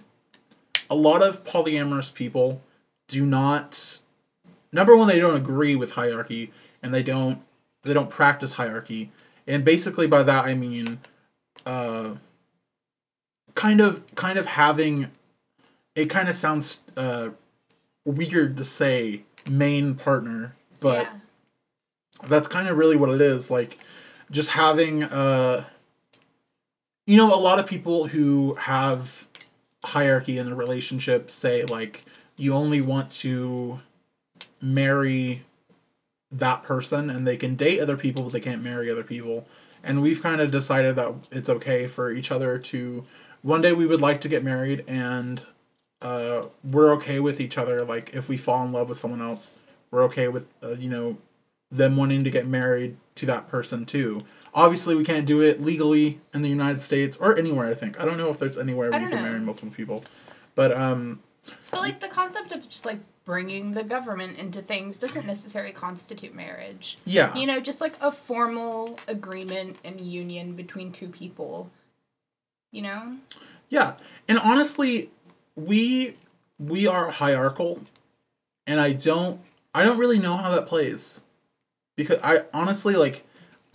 a 0.91 0.95
lot 0.95 1.23
of 1.23 1.45
polyamorous 1.45 2.13
people 2.13 2.63
do 3.09 3.25
not. 3.27 4.01
Number 4.73 4.97
one, 4.97 5.09
they 5.09 5.19
don't 5.19 5.37
agree 5.37 5.77
with 5.77 5.93
hierarchy, 5.93 6.53
and 6.83 6.93
they 6.95 7.03
don't 7.03 7.41
they 7.83 7.93
don't 7.93 8.09
practice 8.11 8.53
hierarchy. 8.53 9.11
And 9.47 9.63
basically, 9.65 10.07
by 10.07 10.23
that 10.23 10.45
I 10.47 10.55
mean, 10.55 11.01
uh, 11.67 12.15
kind 13.55 13.81
of 13.81 14.03
kind 14.15 14.39
of 14.39 14.47
having. 14.47 15.11
It 15.95 16.11
kind 16.11 16.29
of 16.29 16.35
sounds 16.35 16.85
uh, 16.97 17.31
weird 18.05 18.57
to 18.57 18.65
say 18.65 19.23
main 19.49 19.95
partner, 19.95 20.55
but 20.81 21.07
yeah. 21.07 22.29
that's 22.29 22.49
kind 22.49 22.69
of 22.69 22.77
really 22.77 22.97
what 22.97 23.11
it 23.11 23.21
is 23.21 23.51
like 23.51 23.79
just 24.31 24.51
having 24.51 25.05
uh 25.05 25.65
you 27.07 27.17
know 27.17 27.35
a 27.35 27.37
lot 27.37 27.59
of 27.59 27.67
people 27.67 28.07
who 28.07 28.55
have 28.55 29.27
hierarchy 29.85 30.39
in 30.39 30.49
a 30.49 30.55
relationship 30.55 31.31
say 31.31 31.65
like 31.65 32.05
you 32.37 32.55
only 32.55 32.81
want 32.81 33.11
to 33.11 33.79
marry 34.61 35.43
that 36.33 36.63
person 36.63 37.11
and 37.11 37.27
they 37.27 37.37
can 37.37 37.55
date 37.55 37.81
other 37.81 37.97
people 37.97 38.23
but 38.25 38.33
they 38.33 38.41
can't 38.41 38.63
marry 38.63 38.91
other 38.91 39.05
people 39.05 39.47
and 39.83 40.01
we've 40.01 40.23
kind 40.23 40.41
of 40.41 40.51
decided 40.51 40.97
that 40.97 41.15
it's 41.31 41.51
okay 41.51 41.87
for 41.87 42.11
each 42.11 42.33
other 42.33 42.59
to 42.59 43.05
one 43.43 43.61
day 43.61 43.73
we 43.75 43.87
would 43.87 44.01
like 44.01 44.23
to 44.23 44.29
get 44.29 44.43
married 44.43 44.83
and 44.89 45.45
uh, 46.05 46.47
we're 46.71 46.93
okay 46.93 47.19
with 47.19 47.41
each 47.41 47.59
other 47.59 47.85
like 47.85 48.15
if 48.15 48.29
we 48.29 48.37
fall 48.37 48.65
in 48.65 48.71
love 48.73 48.89
with 48.89 48.99
someone 48.99 49.21
else 49.23 49.55
we're 49.91 50.05
okay 50.05 50.29
with 50.29 50.47
uh, 50.63 50.69
you 50.79 50.89
know 50.89 51.17
them 51.71 51.97
wanting 51.97 52.23
to 52.25 52.31
get 52.31 52.47
married 52.47 52.97
to 53.17 53.27
that 53.27 53.49
person 53.49 53.85
too. 53.85 54.21
Obviously, 54.55 54.95
we 54.95 55.05
can't 55.05 55.27
do 55.27 55.41
it 55.43 55.61
legally 55.63 56.21
in 56.33 56.41
the 56.43 56.49
United 56.49 56.81
States 56.81 57.17
or 57.17 57.37
anywhere. 57.37 57.69
I 57.69 57.75
think 57.75 58.01
I 58.01 58.05
don't 58.05 58.17
know 58.17 58.31
if 58.31 58.39
there's 58.39 58.57
anywhere 58.57 58.95
I 58.95 58.99
we 58.99 59.07
can 59.09 59.17
know. 59.17 59.23
marry 59.23 59.41
multiple 59.41 59.71
people, 59.71 60.05
but 60.55 60.71
um, 60.73 61.21
But 61.73 61.81
like 61.81 61.99
the 62.01 62.09
concept 62.09 62.53
of 62.53 62.69
just 62.69 62.87
like 62.87 63.01
bringing 63.25 63.73
the 63.73 63.83
government 63.83 64.39
into 64.39 64.63
things 64.63 64.99
doesn't 64.99 65.27
necessarily 65.27 65.73
constitute 65.73 66.35
marriage. 66.35 66.99
yeah, 67.07 67.35
You 67.37 67.47
know, 67.47 67.59
just 67.59 67.81
like 67.81 67.97
a 68.01 68.13
formal 68.13 68.97
agreement 69.09 69.79
and 69.85 70.01
union 70.01 70.55
between 70.55 70.93
two 70.93 71.09
people. 71.09 71.71
You 72.71 72.83
know? 72.83 73.17
yeah. 73.69 73.95
And 74.29 74.39
honestly, 74.39 75.11
we 75.57 76.15
we 76.59 76.87
are 76.87 77.11
hierarchical, 77.11 77.83
and 78.67 78.81
I 78.81 78.93
don't 78.93 79.41
I 79.75 79.83
don't 79.83 79.99
really 79.99 80.19
know 80.19 80.37
how 80.37 80.51
that 80.51 80.67
plays, 80.67 81.23
because 81.97 82.19
I 82.23 82.43
honestly 82.53 82.97
like. 82.97 83.25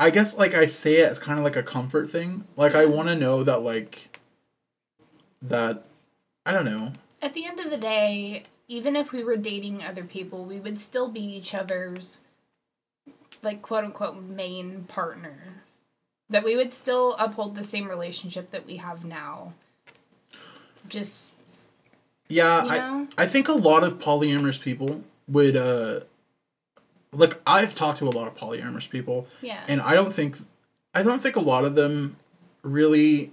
I 0.01 0.11
guess 0.11 0.37
like 0.37 0.55
I 0.55 0.65
say 0.65 1.01
it 1.01 1.09
as 1.09 1.19
kind 1.19 1.37
of 1.37 1.43
like 1.43 1.57
a 1.57 1.61
comfort 1.61 2.09
thing. 2.09 2.45
Like 2.55 2.73
I 2.73 2.85
want 2.85 3.09
to 3.09 3.17
know 3.17 3.43
that 3.43 3.63
like 3.63 4.17
that 5.41 5.83
I 6.45 6.53
don't 6.53 6.63
know. 6.63 6.93
At 7.21 7.33
the 7.33 7.45
end 7.45 7.59
of 7.59 7.69
the 7.69 7.75
day, 7.75 8.43
even 8.69 8.95
if 8.95 9.11
we 9.11 9.25
were 9.25 9.35
dating 9.35 9.83
other 9.83 10.05
people, 10.05 10.45
we 10.45 10.61
would 10.61 10.79
still 10.79 11.09
be 11.09 11.19
each 11.19 11.53
other's 11.53 12.19
like 13.43 13.61
quote 13.61 13.83
unquote 13.83 14.15
main 14.23 14.85
partner. 14.85 15.37
That 16.29 16.45
we 16.45 16.55
would 16.55 16.71
still 16.71 17.15
uphold 17.19 17.55
the 17.55 17.63
same 17.65 17.89
relationship 17.89 18.51
that 18.51 18.65
we 18.65 18.77
have 18.77 19.03
now. 19.03 19.53
Just 20.87 21.33
Yeah, 22.29 22.63
You 22.63 22.69
I 22.69 22.77
know? 22.77 23.07
I 23.17 23.25
think 23.25 23.47
a 23.49 23.53
lot 23.53 23.83
of 23.83 23.97
polyamorous 23.99 24.61
people 24.61 25.03
would 25.27 25.55
uh 25.57 26.01
like 27.11 27.39
I've 27.45 27.75
talked 27.75 27.97
to 27.99 28.05
a 28.07 28.11
lot 28.11 28.27
of 28.27 28.35
polyamorous 28.35 28.89
people 28.89 29.27
yeah. 29.41 29.63
and 29.67 29.81
I 29.81 29.95
don't 29.95 30.13
think 30.13 30.37
I 30.93 31.03
don't 31.03 31.19
think 31.19 31.35
a 31.35 31.41
lot 31.41 31.65
of 31.65 31.75
them 31.75 32.15
really 32.61 33.31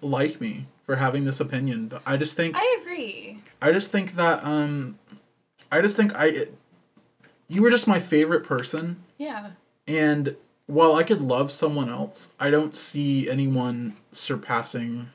like 0.00 0.40
me 0.40 0.66
for 0.84 0.96
having 0.96 1.24
this 1.24 1.40
opinion. 1.40 1.88
But 1.88 2.02
I 2.06 2.16
just 2.16 2.36
think 2.36 2.56
I 2.56 2.78
agree. 2.80 3.42
I 3.60 3.72
just 3.72 3.92
think 3.92 4.12
that 4.14 4.42
um 4.44 4.98
I 5.70 5.80
just 5.82 5.96
think 5.96 6.12
I 6.14 6.46
you 7.48 7.62
were 7.62 7.70
just 7.70 7.86
my 7.86 8.00
favorite 8.00 8.44
person 8.44 9.02
Yeah. 9.18 9.50
and 9.86 10.36
while 10.66 10.94
I 10.96 11.02
could 11.02 11.22
love 11.22 11.50
someone 11.50 11.88
else, 11.88 12.32
I 12.38 12.50
don't 12.50 12.76
see 12.76 13.28
anyone 13.30 13.96
surpassing 14.12 15.08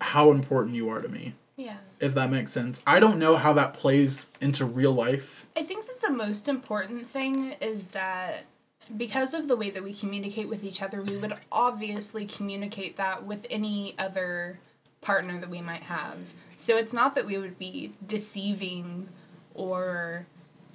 how 0.00 0.30
important 0.30 0.74
you 0.76 0.88
are 0.88 1.00
to 1.00 1.08
me. 1.08 1.34
Yeah. 1.56 1.78
if 2.00 2.14
that 2.14 2.30
makes 2.30 2.52
sense. 2.52 2.82
I 2.86 3.00
don't 3.00 3.18
know 3.18 3.34
how 3.34 3.54
that 3.54 3.72
plays 3.72 4.30
into 4.42 4.66
real 4.66 4.92
life. 4.92 5.46
I 5.56 5.62
think 5.62 5.86
that 5.86 6.02
the 6.02 6.12
most 6.12 6.48
important 6.48 7.08
thing 7.08 7.52
is 7.62 7.86
that 7.88 8.44
because 8.96 9.32
of 9.32 9.48
the 9.48 9.56
way 9.56 9.70
that 9.70 9.82
we 9.82 9.94
communicate 9.94 10.48
with 10.48 10.64
each 10.64 10.82
other, 10.82 11.02
we 11.02 11.16
would 11.16 11.34
obviously 11.50 12.26
communicate 12.26 12.96
that 12.98 13.24
with 13.24 13.46
any 13.50 13.94
other 13.98 14.58
partner 15.00 15.40
that 15.40 15.48
we 15.48 15.60
might 15.60 15.82
have. 15.82 16.18
So 16.56 16.76
it's 16.76 16.92
not 16.92 17.14
that 17.14 17.26
we 17.26 17.38
would 17.38 17.58
be 17.58 17.92
deceiving 18.06 19.08
or 19.54 20.26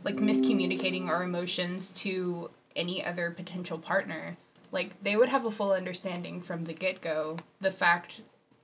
like 0.04 0.16
miscommunicating 0.16 1.08
our 1.08 1.24
emotions 1.24 1.92
to 1.92 2.50
any 2.76 3.06
other 3.06 3.32
potential 3.32 3.78
partner. 3.78 4.36
Like 4.72 5.02
they 5.04 5.16
would 5.16 5.30
have 5.30 5.46
a 5.46 5.52
full 5.52 5.72
understanding 5.72 6.42
from 6.42 6.64
the 6.64 6.74
get 6.74 7.02
go. 7.02 7.38
The 7.60 7.72
fact, 7.72 8.22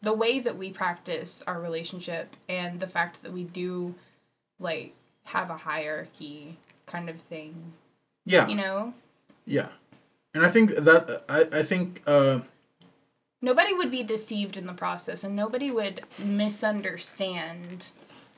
the 0.08 0.13
way 0.13 0.39
that 0.39 0.56
we 0.56 0.70
practice 0.70 1.43
our 1.48 1.60
relationship, 1.60 2.34
and 2.48 2.80
the 2.80 2.88
fact 2.88 3.22
that 3.24 3.34
we 3.34 3.43
do 3.43 3.93
like 4.58 4.93
have 5.26 5.50
a 5.50 5.58
hierarchy 5.58 6.58
kind 6.86 7.10
of 7.10 7.20
thing. 7.24 7.74
Yeah, 8.26 8.48
You 8.48 8.56
know? 8.56 8.93
yeah, 9.46 9.67
and 10.34 10.46
I 10.46 10.50
think 10.50 10.70
that 10.76 11.24
I 11.28 11.60
I 11.60 11.63
think 11.63 12.04
uh 12.08 12.39
Nobody 13.41 13.74
would 13.74 13.91
be 13.91 14.02
deceived 14.02 14.56
in 14.56 14.65
the 14.65 14.74
process 14.74 15.26
and 15.26 15.36
nobody 15.36 15.72
would 15.72 16.04
misunderstand 16.24 17.88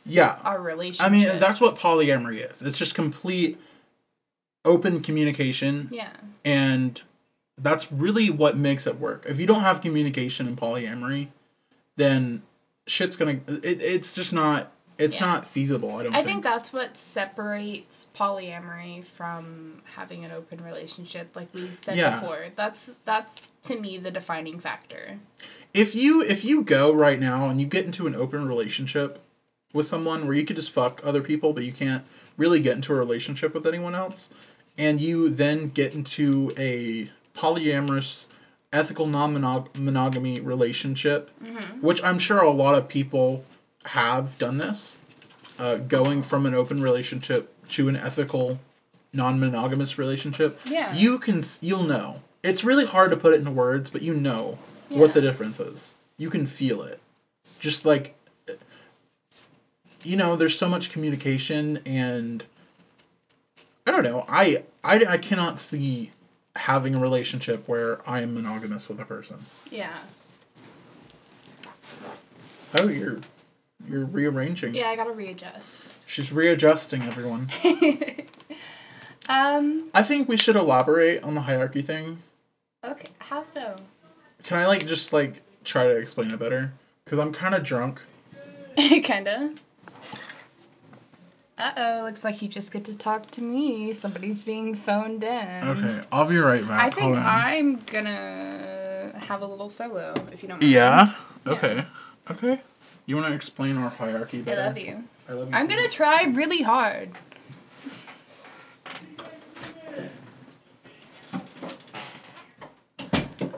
yeah. 0.05 0.39
our 0.43 0.59
relationship. 0.59 1.05
I 1.05 1.09
mean 1.09 1.39
that's 1.39 1.61
what 1.61 1.75
polyamory 1.75 2.51
is. 2.51 2.63
It's 2.63 2.79
just 2.79 2.95
complete 2.95 3.59
open 4.65 5.01
communication, 5.01 5.89
Yeah. 5.91 6.13
and 6.43 6.99
that's 7.59 7.91
really 7.91 8.31
what 8.31 8.57
makes 8.57 8.87
it 8.87 8.99
work. 8.99 9.27
If 9.27 9.39
you 9.39 9.45
don't 9.45 9.61
have 9.61 9.81
communication 9.81 10.47
in 10.47 10.55
polyamory, 10.55 11.27
then 11.99 12.41
shit's 12.87 13.15
gonna. 13.15 13.39
It, 13.47 13.81
it's 13.81 14.15
just 14.15 14.33
not. 14.33 14.71
It's 14.97 15.19
Yeah. 15.21 15.27
not 15.27 15.45
feasible. 15.47 15.95
I 15.95 16.03
don't. 16.03 16.13
I 16.13 16.17
think. 16.17 16.27
think 16.27 16.43
that's 16.43 16.73
what 16.73 16.97
separates 16.97 18.07
polyamory 18.15 19.03
from 19.05 19.81
having 19.95 20.25
an 20.25 20.31
open 20.31 20.61
relationship 20.63 21.35
like 21.35 21.47
we 21.53 21.67
said 21.71 21.95
Yeah. 21.97 22.19
before. 22.19 22.47
That's 22.55 22.97
that's 23.05 23.47
to 23.63 23.79
me 23.79 23.97
the 23.97 24.11
defining 24.11 24.59
factor. 24.59 25.17
if 25.73 25.93
you 25.95 26.21
if 26.21 26.43
you 26.43 26.63
go 26.63 26.91
right 26.93 27.19
now 27.19 27.47
and 27.49 27.61
you 27.61 27.67
get 27.67 27.85
into 27.85 28.07
an 28.07 28.15
open 28.15 28.47
relationship 28.47 29.19
with 29.73 29.85
someone 29.85 30.25
where 30.25 30.35
you 30.35 30.43
could 30.43 30.55
just 30.55 30.71
fuck 30.71 30.99
other 31.03 31.21
people 31.21 31.53
but 31.53 31.63
you 31.63 31.71
can't 31.71 32.03
really 32.37 32.59
get 32.59 32.75
into 32.75 32.91
a 32.91 32.95
relationship 32.95 33.53
with 33.53 33.67
anyone 33.67 33.93
else 33.93 34.31
and 34.79 34.99
you 34.99 35.29
then 35.29 35.67
get 35.69 35.93
into 35.93 36.51
a 36.57 37.07
polyamorous 37.37 38.29
ethical 38.71 39.07
non-monogamy 39.07 40.39
relationship 40.39 41.31
which 41.81 42.03
i'm 42.03 42.19
sure 42.19 42.39
a 42.41 42.51
lot 42.51 42.75
of 42.75 42.87
people 42.87 43.43
have 43.85 44.37
done 44.37 44.57
this 44.57 44.97
uh, 45.57 45.75
going 45.75 46.21
from 46.21 46.45
an 46.45 46.53
open 46.53 46.81
relationship 46.81 47.53
to 47.69 47.89
an 47.89 47.95
ethical 47.95 48.59
non-monogamous 49.13 49.97
relationship. 49.97 50.59
Yeah. 50.65 50.93
you 50.93 51.19
can 51.19 51.41
you'll 51.61 51.83
know. 51.83 52.21
It's 52.43 52.63
really 52.63 52.85
hard 52.85 53.09
to 53.11 53.17
put 53.17 53.33
it 53.33 53.39
into 53.39 53.51
words 53.51 53.89
but 53.89 54.01
you 54.01 54.13
know 54.13 54.57
what 54.89 55.13
the 55.13 55.21
difference 55.21 55.59
is. 55.59 55.95
You 56.17 56.29
can 56.29 56.45
feel 56.45 56.83
it. 56.83 56.99
Just 57.59 57.85
like 57.85 58.15
you 60.03 60.15
know 60.15 60.35
there's 60.35 60.57
so 60.57 60.69
much 60.69 60.91
communication 60.91 61.79
and 61.85 62.45
i 63.85 63.91
don't 63.91 64.03
know 64.03 64.23
i 64.29 64.63
i, 64.81 64.95
I 64.95 65.17
cannot 65.17 65.59
see 65.59 66.11
having 66.59 66.93
a 66.95 66.99
relationship 66.99 67.65
where 67.67 67.99
i 68.07 68.21
am 68.21 68.33
monogamous 68.33 68.89
with 68.89 68.99
a 68.99 69.05
person 69.05 69.37
Yeah. 69.71 69.97
oh 72.79 72.87
you're 72.87 73.19
you're 73.87 74.05
rearranging 74.05 74.75
Yeah, 74.75 74.89
I 74.89 74.95
gotta 74.95 75.11
readjust. 75.11 76.07
she's 76.09 76.31
readjusting 76.31 77.01
everyone 77.03 77.49
Um, 79.29 79.89
i 79.93 80.01
think 80.03 80.27
we 80.27 80.35
should 80.37 80.55
elaborate 80.55 81.23
on 81.23 81.35
the 81.35 81.41
hierarchy 81.41 81.81
thing 81.81 82.17
okay, 82.83 83.07
how 83.19 83.43
so? 83.43 83.75
can 84.43 84.57
i 84.57 84.65
like 84.67 84.85
just 84.87 85.13
like 85.13 85.41
try 85.63 85.85
to 85.85 85.95
explain 85.97 86.31
it 86.33 86.39
better 86.39 86.73
because 87.05 87.19
i'm 87.19 87.31
kind 87.31 87.53
of 87.55 87.63
drunk 87.63 88.01
Kinda. 88.77 89.53
Uh 91.59 91.71
oh, 91.75 92.03
looks 92.05 92.23
like 92.23 92.41
you 92.41 92.47
just 92.47 92.71
get 92.71 92.85
to 92.85 92.97
talk 92.97 93.29
to 93.31 93.41
me. 93.41 93.91
Somebody's 93.91 94.43
being 94.43 94.73
phoned 94.73 95.23
in. 95.23 95.63
okay 95.63 96.01
i'll 96.11 96.25
be 96.25 96.37
right 96.37 96.65
back 96.65 96.81
I 96.81 96.89
think 96.89 97.17
I'm 97.17 97.75
gonna 97.81 99.13
have 99.19 99.41
a 99.41 99.45
little 99.45 99.69
solo, 99.69 100.13
if 100.31 100.41
you 100.41 100.49
don't 100.49 100.61
mind. 100.61 100.73
Yeah. 100.73 101.13
Okay. 101.45 101.83
Okay. 102.31 102.61
You 103.05 103.15
want 103.15 103.27
to 103.27 103.33
explain 103.33 103.77
our 103.77 103.89
hierarchy 103.89 104.41
better? 104.41 104.61
I 104.61 104.65
love 104.67 104.77
you. 104.77 105.03
I 105.27 105.33
love 105.33 105.49
you. 105.49 105.55
I'm 105.55 105.67
too. 105.67 105.75
gonna 105.75 105.89
try 105.89 106.23
really 106.25 106.61
hard. 106.61 107.09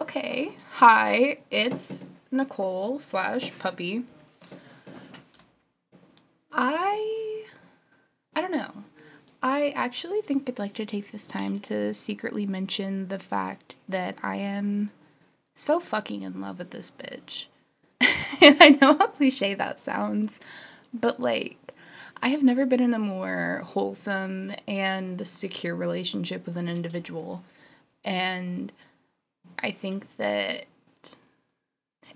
Okay. 0.02 0.52
Hi, 0.74 1.38
it's 1.52 2.10
Nicole 2.32 3.00
slash 3.00 3.58
puppy. 3.60 4.04
I 6.52 7.21
I 8.36 8.42
don't 8.42 8.52
know. 8.52 8.72
I 9.44 9.70
actually 9.72 10.22
think 10.22 10.48
I'd 10.48 10.60
like 10.60 10.74
to 10.74 10.86
take 10.86 11.12
this 11.12 11.26
time 11.26 11.60
to 11.62 11.94
secretly 11.94 12.46
mention 12.46 13.08
the 13.08 13.20
fact 13.20 13.76
that 13.90 14.18
I 14.22 14.36
am 14.36 14.92
so 15.56 15.80
fucking 15.80 16.22
in 16.22 16.40
love 16.40 16.60
with 16.60 16.70
this 16.70 16.92
bitch. 16.92 17.48
and 18.42 18.58
I 18.62 18.70
know 18.70 18.98
how 18.98 19.08
cliche 19.08 19.54
that 19.56 19.80
sounds, 19.80 20.40
but 20.94 21.20
like, 21.20 21.74
I 22.22 22.30
have 22.30 22.44
never 22.44 22.66
been 22.66 22.80
in 22.80 22.94
a 22.94 23.00
more 23.00 23.62
wholesome 23.66 24.54
and 24.68 25.28
secure 25.28 25.76
relationship 25.76 26.46
with 26.46 26.56
an 26.56 26.70
individual. 26.70 27.44
And 28.04 28.72
I 29.60 29.72
think 29.72 30.18
that 30.18 30.66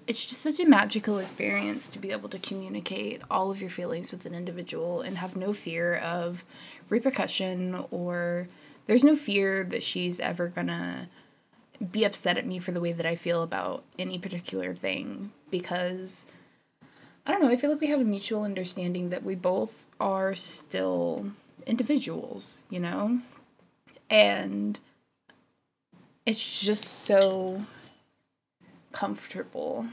it's 0.07 0.23
just 0.23 0.41
such 0.41 0.59
a 0.59 0.65
magical 0.65 1.17
experience 1.17 1.89
to 1.89 1.99
be 1.99 2.11
able 2.11 2.29
to 2.29 2.39
communicate 2.39 3.21
all 3.31 3.49
of 3.49 3.59
your 3.59 3.69
feelings 3.69 4.11
with 4.11 4.25
an 4.25 4.35
individual 4.35 5.01
and 5.01 5.17
have 5.17 5.35
no 5.35 5.51
fear 5.51 5.95
of 5.95 6.43
repercussion 6.89 7.83
or 7.91 8.47
there's 8.85 9.03
no 9.03 9.15
fear 9.15 9.63
that 9.63 9.83
she's 9.83 10.19
ever 10.19 10.47
gonna 10.47 11.09
be 11.91 12.03
upset 12.03 12.37
at 12.37 12.45
me 12.45 12.59
for 12.59 12.71
the 12.71 12.79
way 12.79 12.91
that 12.91 13.05
I 13.05 13.15
feel 13.15 13.41
about 13.41 13.83
any 13.97 14.19
particular 14.19 14.73
thing 14.73 15.31
because 15.49 16.25
I 17.25 17.31
don't 17.31 17.41
know, 17.41 17.49
I 17.49 17.57
feel 17.57 17.71
like 17.71 17.81
we 17.81 17.87
have 17.87 18.01
a 18.01 18.05
mutual 18.05 18.43
understanding 18.43 19.09
that 19.09 19.23
we 19.23 19.33
both 19.33 19.87
are 19.99 20.35
still 20.35 21.31
individuals, 21.65 22.59
you 22.69 22.79
know? 22.79 23.19
And 24.11 24.79
it's 26.27 26.61
just 26.61 26.83
so 26.83 27.65
comfortable 28.95 29.85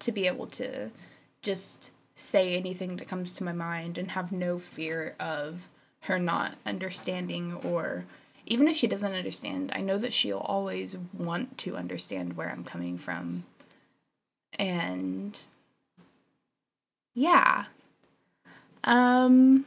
to 0.00 0.10
be 0.10 0.26
able 0.26 0.48
to 0.48 0.90
just 1.42 1.92
say 2.16 2.56
anything 2.56 2.96
that 2.96 3.06
comes 3.06 3.36
to 3.36 3.44
my 3.44 3.52
mind 3.52 3.96
and 3.96 4.10
have 4.10 4.32
no 4.32 4.58
fear 4.58 5.14
of 5.20 5.68
her 6.00 6.18
not 6.18 6.56
understanding 6.66 7.54
or 7.64 8.04
even 8.46 8.66
if 8.66 8.76
she 8.76 8.88
doesn't 8.88 9.12
understand, 9.12 9.70
I 9.74 9.80
know 9.80 9.98
that 9.98 10.12
she'll 10.12 10.38
always 10.38 10.96
want 11.12 11.56
to 11.58 11.76
understand 11.76 12.36
where 12.36 12.50
I'm 12.50 12.64
coming 12.64 12.98
from. 12.98 13.44
And 14.58 15.40
yeah. 17.14 17.66
Um 18.82 19.66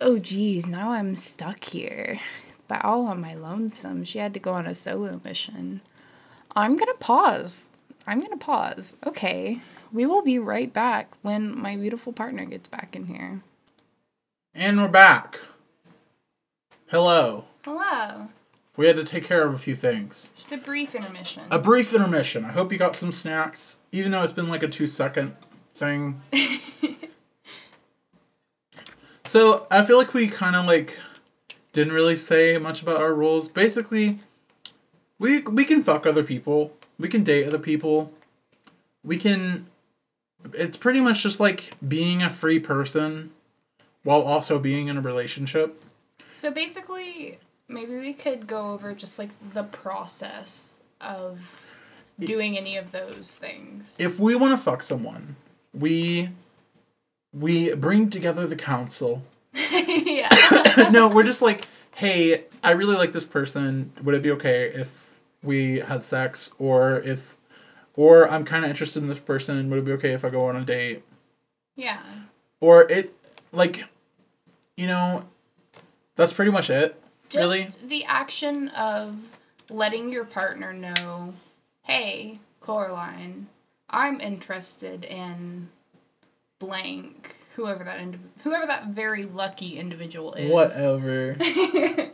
Oh 0.00 0.18
geez, 0.18 0.66
now 0.68 0.90
I'm 0.90 1.16
stuck 1.16 1.64
here. 1.64 2.20
But 2.68 2.84
all 2.84 3.06
on 3.06 3.20
my 3.22 3.34
lonesome. 3.34 4.04
She 4.04 4.18
had 4.18 4.34
to 4.34 4.40
go 4.40 4.52
on 4.52 4.66
a 4.66 4.74
solo 4.74 5.18
mission. 5.24 5.80
I'm 6.56 6.78
gonna 6.78 6.94
pause. 6.94 7.68
I'm 8.06 8.18
gonna 8.18 8.38
pause. 8.38 8.96
Okay. 9.06 9.60
We 9.92 10.06
will 10.06 10.22
be 10.22 10.38
right 10.38 10.72
back 10.72 11.12
when 11.20 11.58
my 11.58 11.76
beautiful 11.76 12.14
partner 12.14 12.46
gets 12.46 12.66
back 12.66 12.96
in 12.96 13.04
here. 13.04 13.42
And 14.54 14.80
we're 14.80 14.88
back. 14.88 15.38
Hello. 16.86 17.44
Hello. 17.62 18.28
We 18.78 18.86
had 18.86 18.96
to 18.96 19.04
take 19.04 19.24
care 19.24 19.46
of 19.46 19.52
a 19.52 19.58
few 19.58 19.74
things. 19.74 20.32
Just 20.34 20.50
a 20.52 20.56
brief 20.56 20.94
intermission. 20.94 21.42
A 21.50 21.58
brief 21.58 21.92
intermission. 21.92 22.46
I 22.46 22.52
hope 22.52 22.72
you 22.72 22.78
got 22.78 22.96
some 22.96 23.12
snacks, 23.12 23.80
even 23.92 24.10
though 24.10 24.22
it's 24.22 24.32
been 24.32 24.48
like 24.48 24.62
a 24.62 24.68
two 24.68 24.86
second 24.86 25.36
thing. 25.74 26.22
so 29.26 29.66
I 29.70 29.84
feel 29.84 29.98
like 29.98 30.14
we 30.14 30.26
kind 30.26 30.56
of 30.56 30.64
like 30.64 30.98
didn't 31.74 31.92
really 31.92 32.16
say 32.16 32.56
much 32.56 32.80
about 32.80 33.02
our 33.02 33.12
rules. 33.12 33.48
Basically, 33.48 34.20
we 35.18 35.40
we 35.40 35.64
can 35.64 35.82
fuck 35.82 36.06
other 36.06 36.22
people. 36.22 36.72
We 36.98 37.08
can 37.08 37.24
date 37.24 37.46
other 37.46 37.58
people. 37.58 38.12
We 39.04 39.18
can. 39.18 39.66
It's 40.52 40.76
pretty 40.76 41.00
much 41.00 41.22
just 41.22 41.40
like 41.40 41.70
being 41.86 42.22
a 42.22 42.30
free 42.30 42.60
person, 42.60 43.30
while 44.02 44.22
also 44.22 44.58
being 44.58 44.88
in 44.88 44.96
a 44.96 45.00
relationship. 45.00 45.82
So 46.32 46.50
basically, 46.50 47.38
maybe 47.68 47.96
we 47.96 48.12
could 48.12 48.46
go 48.46 48.70
over 48.70 48.92
just 48.92 49.18
like 49.18 49.30
the 49.52 49.64
process 49.64 50.80
of 51.00 51.66
doing 52.20 52.56
any 52.56 52.76
of 52.76 52.92
those 52.92 53.34
things. 53.34 53.98
if 54.00 54.18
we 54.18 54.34
want 54.36 54.56
to 54.56 54.62
fuck 54.62 54.82
someone, 54.82 55.36
we 55.74 56.30
we 57.32 57.74
bring 57.74 58.10
together 58.10 58.46
the 58.46 58.56
council. 58.56 59.22
yeah. 59.54 60.28
no, 60.90 61.08
we're 61.08 61.22
just 61.22 61.42
like, 61.42 61.66
hey, 61.94 62.44
I 62.62 62.72
really 62.72 62.96
like 62.96 63.12
this 63.12 63.24
person. 63.24 63.90
Would 64.02 64.14
it 64.14 64.22
be 64.22 64.30
okay 64.32 64.70
if 64.74 65.05
we 65.46 65.78
had 65.78 66.02
sex, 66.04 66.52
or 66.58 67.00
if, 67.00 67.36
or 67.94 68.28
I'm 68.28 68.44
kind 68.44 68.64
of 68.64 68.70
interested 68.70 69.02
in 69.02 69.08
this 69.08 69.20
person. 69.20 69.70
Would 69.70 69.78
it 69.80 69.84
be 69.84 69.92
okay 69.92 70.12
if 70.12 70.24
I 70.24 70.28
go 70.28 70.46
on 70.46 70.56
a 70.56 70.64
date? 70.64 71.02
Yeah. 71.76 72.00
Or 72.60 72.82
it, 72.90 73.12
like, 73.52 73.84
you 74.76 74.86
know, 74.86 75.24
that's 76.16 76.32
pretty 76.32 76.50
much 76.50 76.70
it. 76.70 77.00
Just 77.28 77.80
Really? 77.82 77.88
the 77.88 78.04
action 78.04 78.68
of 78.68 79.16
letting 79.70 80.10
your 80.10 80.24
partner 80.24 80.72
know, 80.72 81.34
hey, 81.82 82.38
Coraline, 82.60 83.46
I'm 83.90 84.20
interested 84.20 85.04
in 85.04 85.68
blank, 86.58 87.34
whoever 87.54 87.84
that 87.84 87.98
indiv- 87.98 88.18
whoever 88.42 88.66
that 88.66 88.86
very 88.88 89.24
lucky 89.24 89.78
individual 89.78 90.34
is. 90.34 90.50
Whatever. 90.52 91.36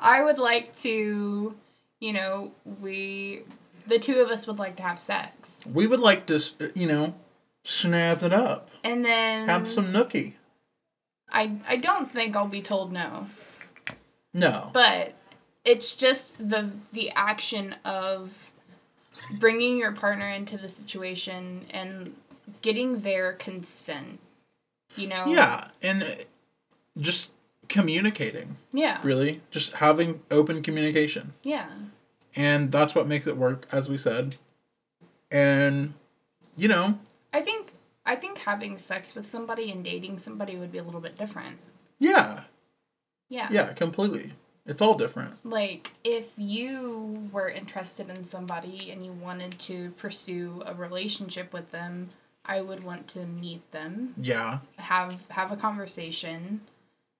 I 0.00 0.22
would 0.22 0.38
like 0.38 0.74
to, 0.78 1.54
you 2.00 2.12
know, 2.12 2.52
we 2.80 3.42
the 3.86 3.98
two 3.98 4.20
of 4.20 4.28
us 4.30 4.46
would 4.46 4.58
like 4.58 4.76
to 4.76 4.82
have 4.82 4.98
sex. 4.98 5.62
we 5.72 5.86
would 5.86 6.00
like 6.00 6.26
to, 6.26 6.40
you 6.74 6.86
know, 6.86 7.14
snazz 7.64 8.22
it 8.24 8.32
up. 8.32 8.70
And 8.82 9.04
then 9.04 9.48
Have 9.48 9.68
some 9.68 9.86
nookie. 9.92 10.34
I 11.32 11.56
I 11.66 11.76
don't 11.76 12.10
think 12.10 12.36
I'll 12.36 12.48
be 12.48 12.62
told 12.62 12.92
no. 12.92 13.26
No. 14.32 14.70
but 14.72 15.14
it's 15.64 15.92
just 15.92 16.48
the 16.50 16.70
the 16.92 17.10
action 17.14 17.74
of 17.84 18.52
bringing 19.38 19.78
your 19.78 19.92
partner 19.92 20.28
into 20.28 20.56
the 20.58 20.68
situation 20.68 21.64
and 21.70 22.14
getting 22.60 23.00
their 23.00 23.32
consent 23.34 24.18
you 24.96 25.06
know 25.06 25.24
Yeah, 25.26 25.68
and 25.82 26.02
uh, 26.02 26.06
just 26.98 27.32
communicating, 27.68 28.56
yeah 28.72 29.00
really. 29.02 29.40
Just 29.50 29.72
having 29.74 30.22
open 30.30 30.62
communication. 30.62 31.32
yeah 31.42 31.66
And 32.36 32.72
that's 32.72 32.94
what 32.94 33.06
makes 33.06 33.26
it 33.26 33.36
work, 33.36 33.66
as 33.70 33.88
we 33.88 33.96
said. 33.96 34.36
And, 35.30 35.94
you 36.56 36.68
know, 36.68 36.98
i 37.32 37.40
think 37.40 37.72
i 38.06 38.14
think 38.14 38.38
having 38.38 38.78
sex 38.78 39.14
with 39.16 39.26
somebody 39.26 39.70
and 39.72 39.84
dating 39.84 40.18
somebody 40.18 40.56
would 40.56 40.70
be 40.70 40.78
a 40.78 40.82
little 40.82 41.00
bit 41.00 41.16
different 41.18 41.58
yeah, 41.98 42.42
yeah 43.28 43.48
yeah, 43.50 43.72
completely. 43.72 44.32
It's 44.66 44.80
all 44.80 44.94
different. 44.94 45.34
like 45.44 45.90
if 46.04 46.32
you 46.38 47.28
were 47.32 47.48
interested 47.48 48.08
in 48.10 48.24
somebody 48.24 48.90
and 48.92 49.04
you 49.04 49.12
wanted 49.12 49.58
to 49.70 49.90
pursue 49.98 50.62
a 50.66 50.74
relationship 50.74 51.52
with 51.52 51.70
them 51.70 52.08
i 52.46 52.60
would 52.60 52.82
want 52.84 53.08
to 53.08 53.20
meet 53.26 53.62
them 53.72 54.14
Yeah, 54.16 54.58
have 54.78 55.16
have 55.28 55.50
a 55.52 55.56
conversation. 55.56 56.60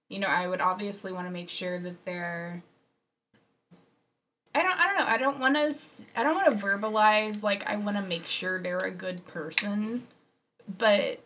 You 0.08 0.18
know, 0.20 0.26
I 0.28 0.46
would 0.46 0.60
obviously 0.60 1.12
want 1.12 1.26
to 1.26 1.30
make 1.32 1.48
sure 1.50 1.78
that 1.80 2.04
they're 2.04 2.62
I 4.54 4.62
don't 4.62 4.78
I 4.78 4.86
don't 4.86 4.96
know. 4.98 5.04
I 5.06 5.18
don't 5.18 5.38
want 5.40 5.56
to 5.56 5.74
I 6.16 6.22
don't 6.22 6.34
want 6.36 6.46
to 6.60 6.64
verbalize 6.66 7.42
like 7.42 7.66
I 7.66 7.76
want 7.76 7.96
to 7.96 8.02
make 8.02 8.26
sure 8.26 8.60
they're 8.60 8.78
a 8.78 8.90
good 8.90 9.26
person. 9.26 10.06
But 10.78 11.20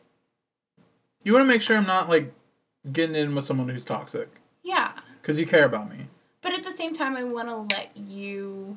you 1.24 1.32
want 1.32 1.44
to 1.44 1.48
make 1.52 1.60
sure 1.62 1.76
I'm 1.76 1.86
not, 1.86 2.08
like, 2.08 2.32
getting 2.92 3.14
in 3.14 3.34
with 3.34 3.44
someone 3.44 3.68
who's 3.68 3.84
toxic. 3.84 4.28
yeah, 4.62 4.92
Because 5.20 5.38
you 5.38 5.46
care 5.46 5.64
about 5.64 5.90
me. 5.90 6.06
but 6.42 6.56
at 6.56 6.64
the 6.64 6.72
same 6.72 6.94
time 6.94 7.16
I 7.16 7.24
want 7.24 7.48
to 7.48 7.76
let 7.76 7.96
you 7.96 8.76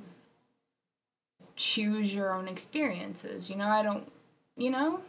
choose 1.55 2.13
your 2.13 2.33
own 2.33 2.47
experiences. 2.47 3.49
You 3.49 3.55
know, 3.55 3.67
I 3.67 3.81
don't 3.83 4.11
you 4.57 4.69
know? 4.69 4.99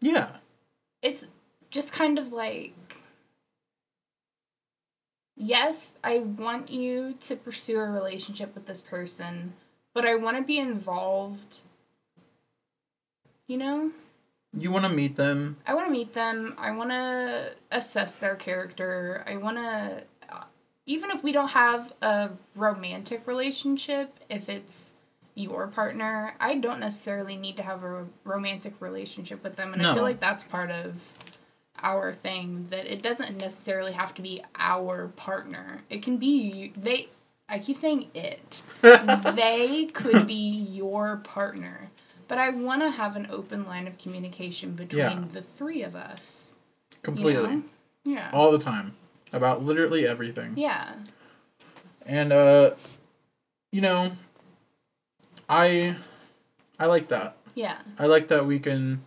Yeah. 0.00 0.28
it's 1.02 1.28
just 1.70 1.92
kind 1.92 2.18
of 2.18 2.32
like 2.32 2.72
yes 5.42 5.92
i 6.04 6.18
want 6.18 6.70
you 6.70 7.14
to 7.18 7.34
pursue 7.34 7.78
a 7.80 7.84
relationship 7.84 8.54
with 8.54 8.66
this 8.66 8.80
person 8.82 9.54
but 9.94 10.04
i 10.04 10.14
want 10.14 10.36
to 10.36 10.42
be 10.42 10.58
involved 10.58 11.62
you 13.46 13.56
know 13.56 13.90
You 14.52 14.70
want 14.70 14.84
to 14.84 14.90
meet 14.90 15.16
them. 15.16 15.56
i 15.66 15.72
want 15.72 15.86
to 15.86 15.92
meet 15.92 16.12
them 16.12 16.54
i 16.58 16.70
want 16.70 16.90
to 16.90 17.54
assess 17.70 18.18
their 18.18 18.36
character 18.36 19.24
i 19.26 19.36
want 19.36 19.56
to 19.56 20.02
uh, 20.28 20.44
even 20.84 21.10
if 21.10 21.22
we 21.24 21.32
don't 21.32 21.48
have 21.48 21.90
a 22.02 22.30
romantic 22.54 23.26
relationship 23.26 24.20
if 24.28 24.48
it's 24.50 24.92
your 25.36 25.68
partner, 25.68 26.34
I 26.40 26.56
don't 26.56 26.80
necessarily 26.80 27.36
need 27.36 27.56
to 27.56 27.62
have 27.62 27.82
a 27.82 28.04
romantic 28.24 28.74
relationship 28.80 29.42
with 29.42 29.56
them. 29.56 29.72
And 29.72 29.80
I 29.80 29.94
feel 29.94 30.02
like 30.02 30.20
that's 30.20 30.42
part 30.42 30.70
of 30.70 31.00
our 31.82 32.12
thing 32.12 32.66
that 32.70 32.86
it 32.86 33.02
doesn't 33.02 33.40
necessarily 33.40 33.92
have 33.92 34.14
to 34.16 34.22
be 34.22 34.42
our 34.56 35.08
partner. 35.16 35.80
It 35.90 36.02
can 36.02 36.16
be 36.16 36.72
they 36.76 37.08
I 37.48 37.58
keep 37.58 37.76
saying 37.76 38.08
it. 38.14 38.62
they 38.82 39.86
could 39.92 40.26
be 40.26 40.50
your 40.70 41.16
partner. 41.18 41.90
But 42.28 42.38
I 42.38 42.50
want 42.50 42.80
to 42.82 42.90
have 42.90 43.16
an 43.16 43.26
open 43.30 43.66
line 43.66 43.88
of 43.88 43.98
communication 43.98 44.72
between 44.74 45.00
Yeah. 45.00 45.24
the 45.32 45.42
three 45.42 45.82
of 45.82 45.96
us. 45.96 46.54
you 46.92 46.98
Completely. 47.02 47.56
know? 47.56 47.62
Yeah. 48.04 48.30
All 48.32 48.52
the 48.52 48.58
time. 48.58 48.94
About 49.32 49.62
literally 49.64 50.06
everything. 50.06 50.54
yeah. 50.56 50.94
And 52.06 52.32
uh 52.32 52.72
you 53.72 53.80
know 53.80 54.12
I 55.48 55.96
I 56.78 56.86
like 56.86 57.08
that. 57.08 57.36
Yeah. 57.54 57.78
I 57.98 58.06
like 58.06 58.28
that 58.28 58.46
we 58.46 58.58
can 58.58 59.02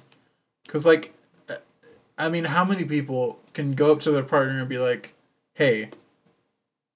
cuz 0.67 0.85
like 0.85 1.13
I 2.17 2.29
mean 2.29 2.45
how 2.45 2.63
many 2.63 2.85
people 2.85 3.39
can 3.53 3.73
go 3.73 3.91
up 3.91 4.01
to 4.01 4.11
their 4.11 4.23
partner 4.23 4.59
and 4.59 4.69
be 4.69 4.77
like, 4.77 5.13
"Hey, 5.53 5.89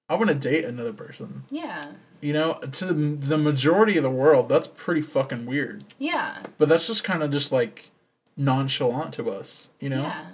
I 0.09 0.15
want 0.15 0.29
to 0.29 0.35
date 0.35 0.65
another 0.65 0.93
person." 0.93 1.43
Yeah. 1.49 1.91
You 2.19 2.33
know, 2.33 2.53
to 2.53 2.85
the, 2.85 2.93
the 2.93 3.37
majority 3.37 3.95
of 3.97 4.03
the 4.03 4.09
world, 4.09 4.49
that's 4.49 4.67
pretty 4.67 5.01
fucking 5.01 5.45
weird. 5.45 5.83
Yeah. 5.99 6.37
But 6.57 6.67
that's 6.67 6.87
just 6.87 7.03
kind 7.03 7.21
of 7.21 7.29
just 7.31 7.51
like 7.51 7.91
nonchalant 8.35 9.13
to 9.15 9.29
us, 9.29 9.69
you 9.79 9.89
know? 9.89 10.01
Yeah. 10.01 10.25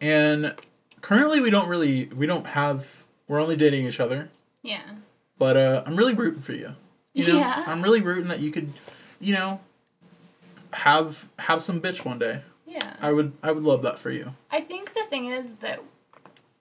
And 0.00 0.54
currently 1.00 1.40
we 1.40 1.50
don't 1.50 1.68
really 1.68 2.06
we 2.06 2.26
don't 2.26 2.46
have 2.46 3.04
we're 3.28 3.40
only 3.40 3.56
dating 3.56 3.86
each 3.86 4.00
other. 4.00 4.28
Yeah. 4.62 4.82
But 5.38 5.56
uh, 5.56 5.82
I'm 5.86 5.96
really 5.96 6.14
rooting 6.14 6.42
for 6.42 6.52
you. 6.52 6.74
You 7.14 7.26
know, 7.32 7.38
Yeah. 7.38 7.64
I'm 7.66 7.82
really 7.82 8.00
rooting 8.02 8.28
that 8.28 8.40
you 8.40 8.50
could, 8.50 8.70
you 9.20 9.32
know, 9.34 9.60
have 10.72 11.28
have 11.38 11.62
some 11.62 11.80
bitch 11.80 12.04
one 12.04 12.18
day. 12.18 12.42
I 13.02 13.12
would 13.12 13.32
I 13.42 13.50
would 13.50 13.64
love 13.64 13.82
that 13.82 13.98
for 13.98 14.10
you. 14.10 14.32
I 14.50 14.60
think 14.60 14.94
the 14.94 15.04
thing 15.04 15.26
is 15.26 15.54
that 15.56 15.80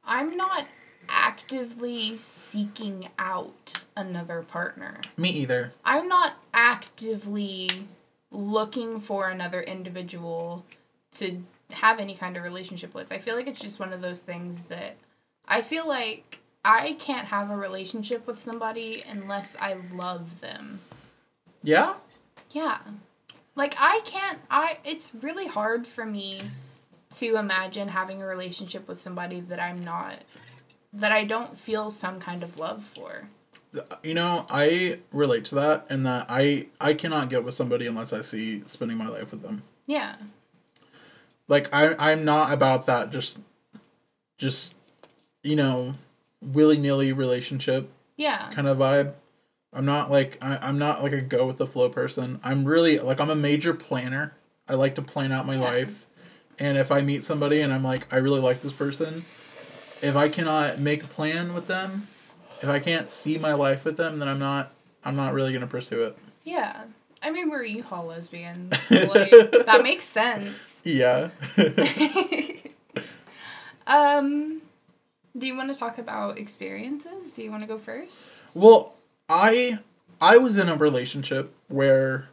I'm 0.03 0.35
not 0.35 0.67
actively 1.07 2.17
seeking 2.17 3.07
out 3.19 3.81
another 3.95 4.41
partner. 4.41 4.99
Me 5.17 5.29
either. 5.29 5.71
I'm 5.85 6.07
not 6.07 6.33
actively 6.53 7.69
looking 8.31 8.99
for 8.99 9.29
another 9.29 9.61
individual 9.61 10.65
to 11.13 11.43
have 11.71 11.99
any 11.99 12.15
kind 12.15 12.37
of 12.37 12.43
relationship 12.43 12.93
with. 12.95 13.11
I 13.11 13.19
feel 13.19 13.35
like 13.35 13.47
it's 13.47 13.61
just 13.61 13.79
one 13.79 13.93
of 13.93 14.01
those 14.01 14.21
things 14.21 14.63
that 14.63 14.95
I 15.47 15.61
feel 15.61 15.87
like 15.87 16.39
I 16.65 16.93
can't 16.93 17.27
have 17.27 17.51
a 17.51 17.55
relationship 17.55 18.25
with 18.25 18.39
somebody 18.39 19.03
unless 19.07 19.55
I 19.59 19.77
love 19.93 20.41
them. 20.41 20.79
Yeah. 21.61 21.93
Yeah. 22.51 22.79
Like 23.55 23.75
I 23.77 24.01
can't 24.05 24.39
I 24.49 24.77
it's 24.83 25.11
really 25.21 25.47
hard 25.47 25.85
for 25.85 26.05
me 26.05 26.39
to 27.15 27.35
imagine 27.35 27.89
having 27.89 28.21
a 28.21 28.25
relationship 28.25 28.87
with 28.87 28.99
somebody 29.01 29.41
that 29.41 29.59
I'm 29.59 29.83
not 29.83 30.19
that 30.93 31.11
I 31.11 31.23
don't 31.25 31.57
feel 31.57 31.89
some 31.91 32.19
kind 32.19 32.43
of 32.43 32.57
love 32.57 32.83
for. 32.83 33.27
You 34.03 34.13
know, 34.13 34.45
I 34.49 34.99
relate 35.13 35.45
to 35.45 35.55
that, 35.55 35.85
and 35.89 36.05
that 36.05 36.25
I 36.27 36.67
I 36.81 36.93
cannot 36.93 37.29
get 37.29 37.45
with 37.45 37.53
somebody 37.53 37.87
unless 37.87 38.11
I 38.11 38.21
see 38.21 38.61
spending 38.65 38.97
my 38.97 39.07
life 39.07 39.31
with 39.31 39.41
them. 39.41 39.63
Yeah. 39.85 40.15
Like 41.47 41.69
I 41.73 41.95
I'm 41.97 42.25
not 42.25 42.51
about 42.51 42.85
that 42.87 43.11
just 43.11 43.39
just 44.37 44.75
you 45.43 45.55
know 45.55 45.95
willy 46.41 46.77
nilly 46.77 47.13
relationship 47.13 47.89
Yeah. 48.17 48.49
kind 48.51 48.67
of 48.67 48.77
vibe. 48.79 49.13
I'm 49.73 49.85
not 49.85 50.11
like 50.11 50.37
I, 50.41 50.57
I'm 50.61 50.77
not 50.77 51.01
like 51.01 51.13
a 51.13 51.21
go 51.21 51.47
with 51.47 51.57
the 51.57 51.67
flow 51.67 51.89
person. 51.89 52.39
I'm 52.43 52.65
really 52.65 52.99
like 52.99 53.19
I'm 53.19 53.29
a 53.29 53.35
major 53.35 53.73
planner. 53.73 54.33
I 54.67 54.73
like 54.75 54.95
to 54.95 55.01
plan 55.01 55.31
out 55.31 55.45
my 55.45 55.55
Yeah. 55.55 55.61
life. 55.61 56.07
And 56.59 56.77
if 56.77 56.91
I 56.91 57.01
meet 57.01 57.23
somebody 57.23 57.61
and 57.61 57.71
I'm 57.73 57.83
like 57.83 58.05
I 58.13 58.17
really 58.17 58.39
like 58.41 58.61
this 58.61 58.73
person, 58.73 59.23
if 60.01 60.15
I 60.15 60.27
cannot 60.29 60.79
make 60.79 61.03
a 61.03 61.07
plan 61.07 61.53
with 61.53 61.67
them, 61.67 62.07
if 62.61 62.67
I 62.69 62.79
can't 62.79 63.07
see 63.07 63.37
my 63.37 63.53
life 63.53 63.85
with 63.85 63.97
them, 63.97 64.19
then 64.19 64.27
I'm 64.27 64.39
not 64.39 64.73
I'm 65.03 65.15
not 65.15 65.33
really 65.33 65.53
gonna 65.53 65.67
pursue 65.67 66.03
it. 66.03 66.17
Yeah. 66.43 66.83
I 67.23 67.31
mean 67.31 67.49
we're 67.49 67.63
U-Haul 67.63 68.07
lesbians. 68.07 68.73
Like 68.91 69.31
that 69.65 69.81
makes 69.83 70.03
sense. 70.05 70.81
Yeah. 70.85 71.29
um 73.87 74.61
do 75.37 75.47
you 75.47 75.55
want 75.55 75.71
to 75.73 75.79
talk 75.79 75.97
about 75.97 76.37
experiences? 76.37 77.31
Do 77.31 77.41
you 77.41 77.49
want 77.51 77.61
to 77.61 77.67
go 77.67 77.77
first? 77.77 78.43
well, 78.53 78.97
I 79.31 79.79
I 80.19 80.37
was 80.37 80.57
in 80.57 80.67
a 80.67 80.75
relationship 80.75 81.53
where 81.69 82.27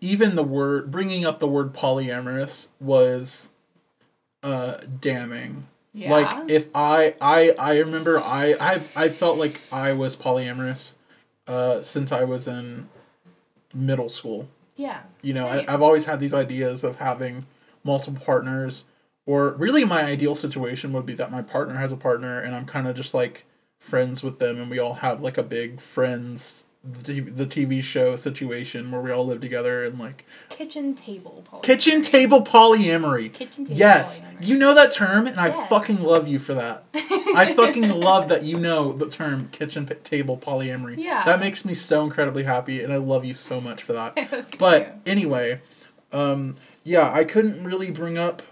even 0.00 0.34
the 0.34 0.42
word 0.42 0.90
bringing 0.90 1.24
up 1.24 1.38
the 1.38 1.48
word 1.48 1.72
polyamorous 1.72 2.68
was 2.80 3.48
uh 4.42 4.76
damning 5.00 5.66
Yeah. 5.94 6.12
Like 6.12 6.50
if 6.50 6.68
I 6.74 7.14
I 7.20 7.54
I 7.58 7.78
remember 7.78 8.20
I 8.20 8.54
I 8.60 8.80
I 8.94 9.08
felt 9.08 9.38
like 9.38 9.60
I 9.72 9.92
was 9.94 10.14
polyamorous 10.14 10.96
uh 11.48 11.80
since 11.82 12.12
I 12.12 12.24
was 12.24 12.46
in 12.46 12.88
middle 13.74 14.10
school. 14.10 14.48
yeah. 14.76 15.00
You 15.22 15.32
know, 15.32 15.46
I. 15.46 15.64
I've 15.66 15.80
always 15.82 16.04
had 16.04 16.20
these 16.20 16.34
ideas 16.34 16.84
of 16.84 16.96
having 16.96 17.46
multiple 17.84 18.22
partners 18.22 18.84
or 19.24 19.52
really 19.52 19.84
my 19.84 20.02
ideal 20.04 20.34
situation 20.34 20.92
would 20.92 21.06
be 21.06 21.14
that 21.14 21.30
my 21.30 21.40
partner 21.40 21.74
has 21.76 21.90
a 21.90 21.96
partner 21.96 22.40
and 22.40 22.54
I'm 22.54 22.66
kind 22.66 22.86
of 22.86 22.94
just 22.94 23.14
like 23.14 23.44
friends 23.82 24.22
with 24.22 24.38
them 24.38 24.60
and 24.60 24.70
we 24.70 24.78
all 24.78 24.94
have 24.94 25.20
like 25.20 25.36
a 25.36 25.42
big 25.42 25.80
friends 25.80 26.66
the 26.84 27.12
TV, 27.12 27.36
the 27.36 27.46
TV 27.46 27.82
show 27.82 28.16
situation 28.16 28.90
where 28.90 29.00
we 29.00 29.12
all 29.12 29.24
live 29.24 29.40
together 29.40 29.84
and 29.84 29.98
like 30.00 30.24
kitchen 30.48 30.94
table 30.94 31.44
polyamory. 31.48 31.62
kitchen 31.62 32.02
table 32.02 32.42
polyamory. 32.42 33.32
Kitchen 33.32 33.64
table 33.66 33.78
Yes, 33.78 34.22
polyamory. 34.22 34.46
you 34.46 34.58
know 34.58 34.74
that 34.74 34.90
term, 34.90 35.28
and 35.28 35.38
I 35.38 35.50
fucking 35.68 36.02
love 36.02 36.26
you 36.26 36.40
for 36.40 36.54
that. 36.54 36.84
I 36.92 37.52
fucking 37.56 37.88
love 38.00 38.28
that 38.30 38.42
you 38.42 38.58
know 38.58 38.92
the 38.92 39.08
term 39.08 39.48
kitchen 39.52 39.86
table 40.02 40.36
polyamory. 40.36 40.96
Yeah. 40.98 41.24
That 41.24 41.38
makes 41.38 41.64
me 41.64 41.72
so 41.74 42.02
incredibly 42.02 42.42
happy, 42.42 42.82
and 42.82 42.92
I 42.92 42.96
love 42.96 43.24
you 43.24 43.34
so 43.34 43.60
much 43.60 43.84
for 43.84 43.92
that. 43.92 44.18
But 44.58 44.86
you. 45.06 45.12
anyway, 45.12 45.60
um, 46.12 46.56
yeah, 46.82 47.12
I 47.12 47.22
couldn't 47.22 47.62
really 47.62 47.92
bring 47.92 48.18
up 48.18 48.42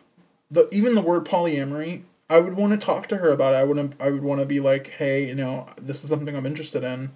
the 0.53 0.69
even 0.71 0.95
the 0.95 1.01
word 1.01 1.25
polyamory. 1.25 2.03
I 2.31 2.39
would 2.39 2.55
want 2.55 2.73
to 2.73 2.79
talk 2.79 3.09
to 3.09 3.17
her 3.17 3.31
about 3.31 3.55
it. 3.55 3.57
I 3.57 3.65
would 3.65 3.95
I 4.01 4.11
would 4.11 4.23
want 4.23 4.41
to 4.41 4.47
be 4.47 4.61
like, 4.61 4.87
hey, 4.87 5.27
you 5.27 5.35
know, 5.35 5.69
this 5.83 6.05
is 6.05 6.11
something 6.11 6.35
I'm 6.35 6.47
interested 6.47 6.85
in. 6.85 7.11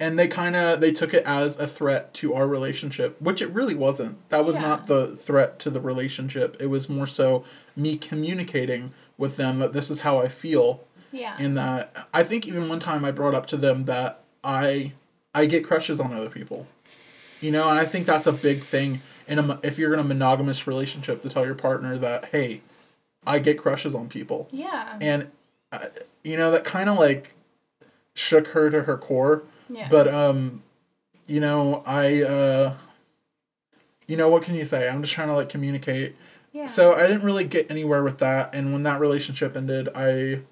And 0.00 0.18
they 0.18 0.26
kind 0.26 0.56
of 0.56 0.80
they 0.80 0.90
took 0.90 1.14
it 1.14 1.22
as 1.24 1.56
a 1.58 1.66
threat 1.66 2.12
to 2.14 2.34
our 2.34 2.48
relationship, 2.48 3.20
which 3.22 3.40
it 3.40 3.50
really 3.50 3.76
wasn't. 3.76 4.28
That 4.30 4.44
was 4.44 4.56
Yeah. 4.56 4.62
not 4.62 4.88
the 4.88 5.14
threat 5.14 5.60
to 5.60 5.70
the 5.70 5.80
relationship. 5.80 6.56
It 6.60 6.66
was 6.66 6.88
more 6.88 7.06
so 7.06 7.44
me 7.76 7.96
communicating 7.96 8.92
with 9.16 9.36
them 9.36 9.60
that 9.60 9.72
this 9.72 9.88
is 9.88 10.00
how 10.00 10.18
I 10.18 10.26
feel 10.26 10.80
yeah. 11.12 11.36
and 11.38 11.56
that 11.56 12.08
I 12.12 12.24
think 12.24 12.48
even 12.48 12.68
one 12.68 12.80
time 12.80 13.04
I 13.04 13.12
brought 13.12 13.34
up 13.34 13.46
to 13.46 13.56
them 13.56 13.84
that 13.84 14.20
I 14.42 14.92
I 15.32 15.46
get 15.46 15.64
crushes 15.64 16.00
on 16.00 16.12
other 16.12 16.28
people. 16.28 16.66
You 17.40 17.52
know, 17.52 17.68
and 17.68 17.78
I 17.78 17.84
think 17.84 18.06
that's 18.06 18.26
a 18.26 18.32
big 18.32 18.62
thing 18.62 19.00
in 19.28 19.38
a 19.38 19.60
if 19.62 19.78
you're 19.78 19.94
in 19.94 20.00
a 20.00 20.04
monogamous 20.04 20.66
relationship 20.66 21.22
to 21.22 21.28
tell 21.28 21.46
your 21.46 21.54
partner 21.54 21.96
that 21.98 22.24
hey, 22.26 22.62
I 23.26 23.38
get 23.38 23.58
crushes 23.58 23.94
on 23.94 24.08
people. 24.08 24.48
yeah. 24.50 24.98
And 25.00 25.30
uh, 25.70 25.86
you 26.24 26.36
know 26.36 26.50
that 26.50 26.64
kind 26.64 26.88
of 26.88 26.98
like 26.98 27.34
shook 28.14 28.48
her 28.48 28.70
to 28.70 28.82
her 28.82 28.96
core. 28.96 29.42
yeah. 29.68 29.88
But 29.88 30.08
um 30.08 30.60
you 31.26 31.40
know, 31.40 31.82
I 31.86 32.22
uh 32.22 32.74
you 34.06 34.16
know 34.16 34.28
what 34.28 34.42
can 34.42 34.54
you 34.54 34.64
say? 34.64 34.88
I'm 34.88 35.02
just 35.02 35.14
trying 35.14 35.28
to 35.28 35.34
like 35.34 35.48
communicate 35.48 36.14
yeah. 36.52 36.66
so 36.66 36.92
I 36.92 37.02
didn't 37.06 37.22
really 37.22 37.44
get 37.44 37.70
anywhere 37.70 38.02
with 38.02 38.18
that, 38.18 38.54
and 38.54 38.72
when 38.72 38.82
that 38.82 39.00
relationship 39.00 39.56
ended, 39.56 39.88
I 39.94 40.42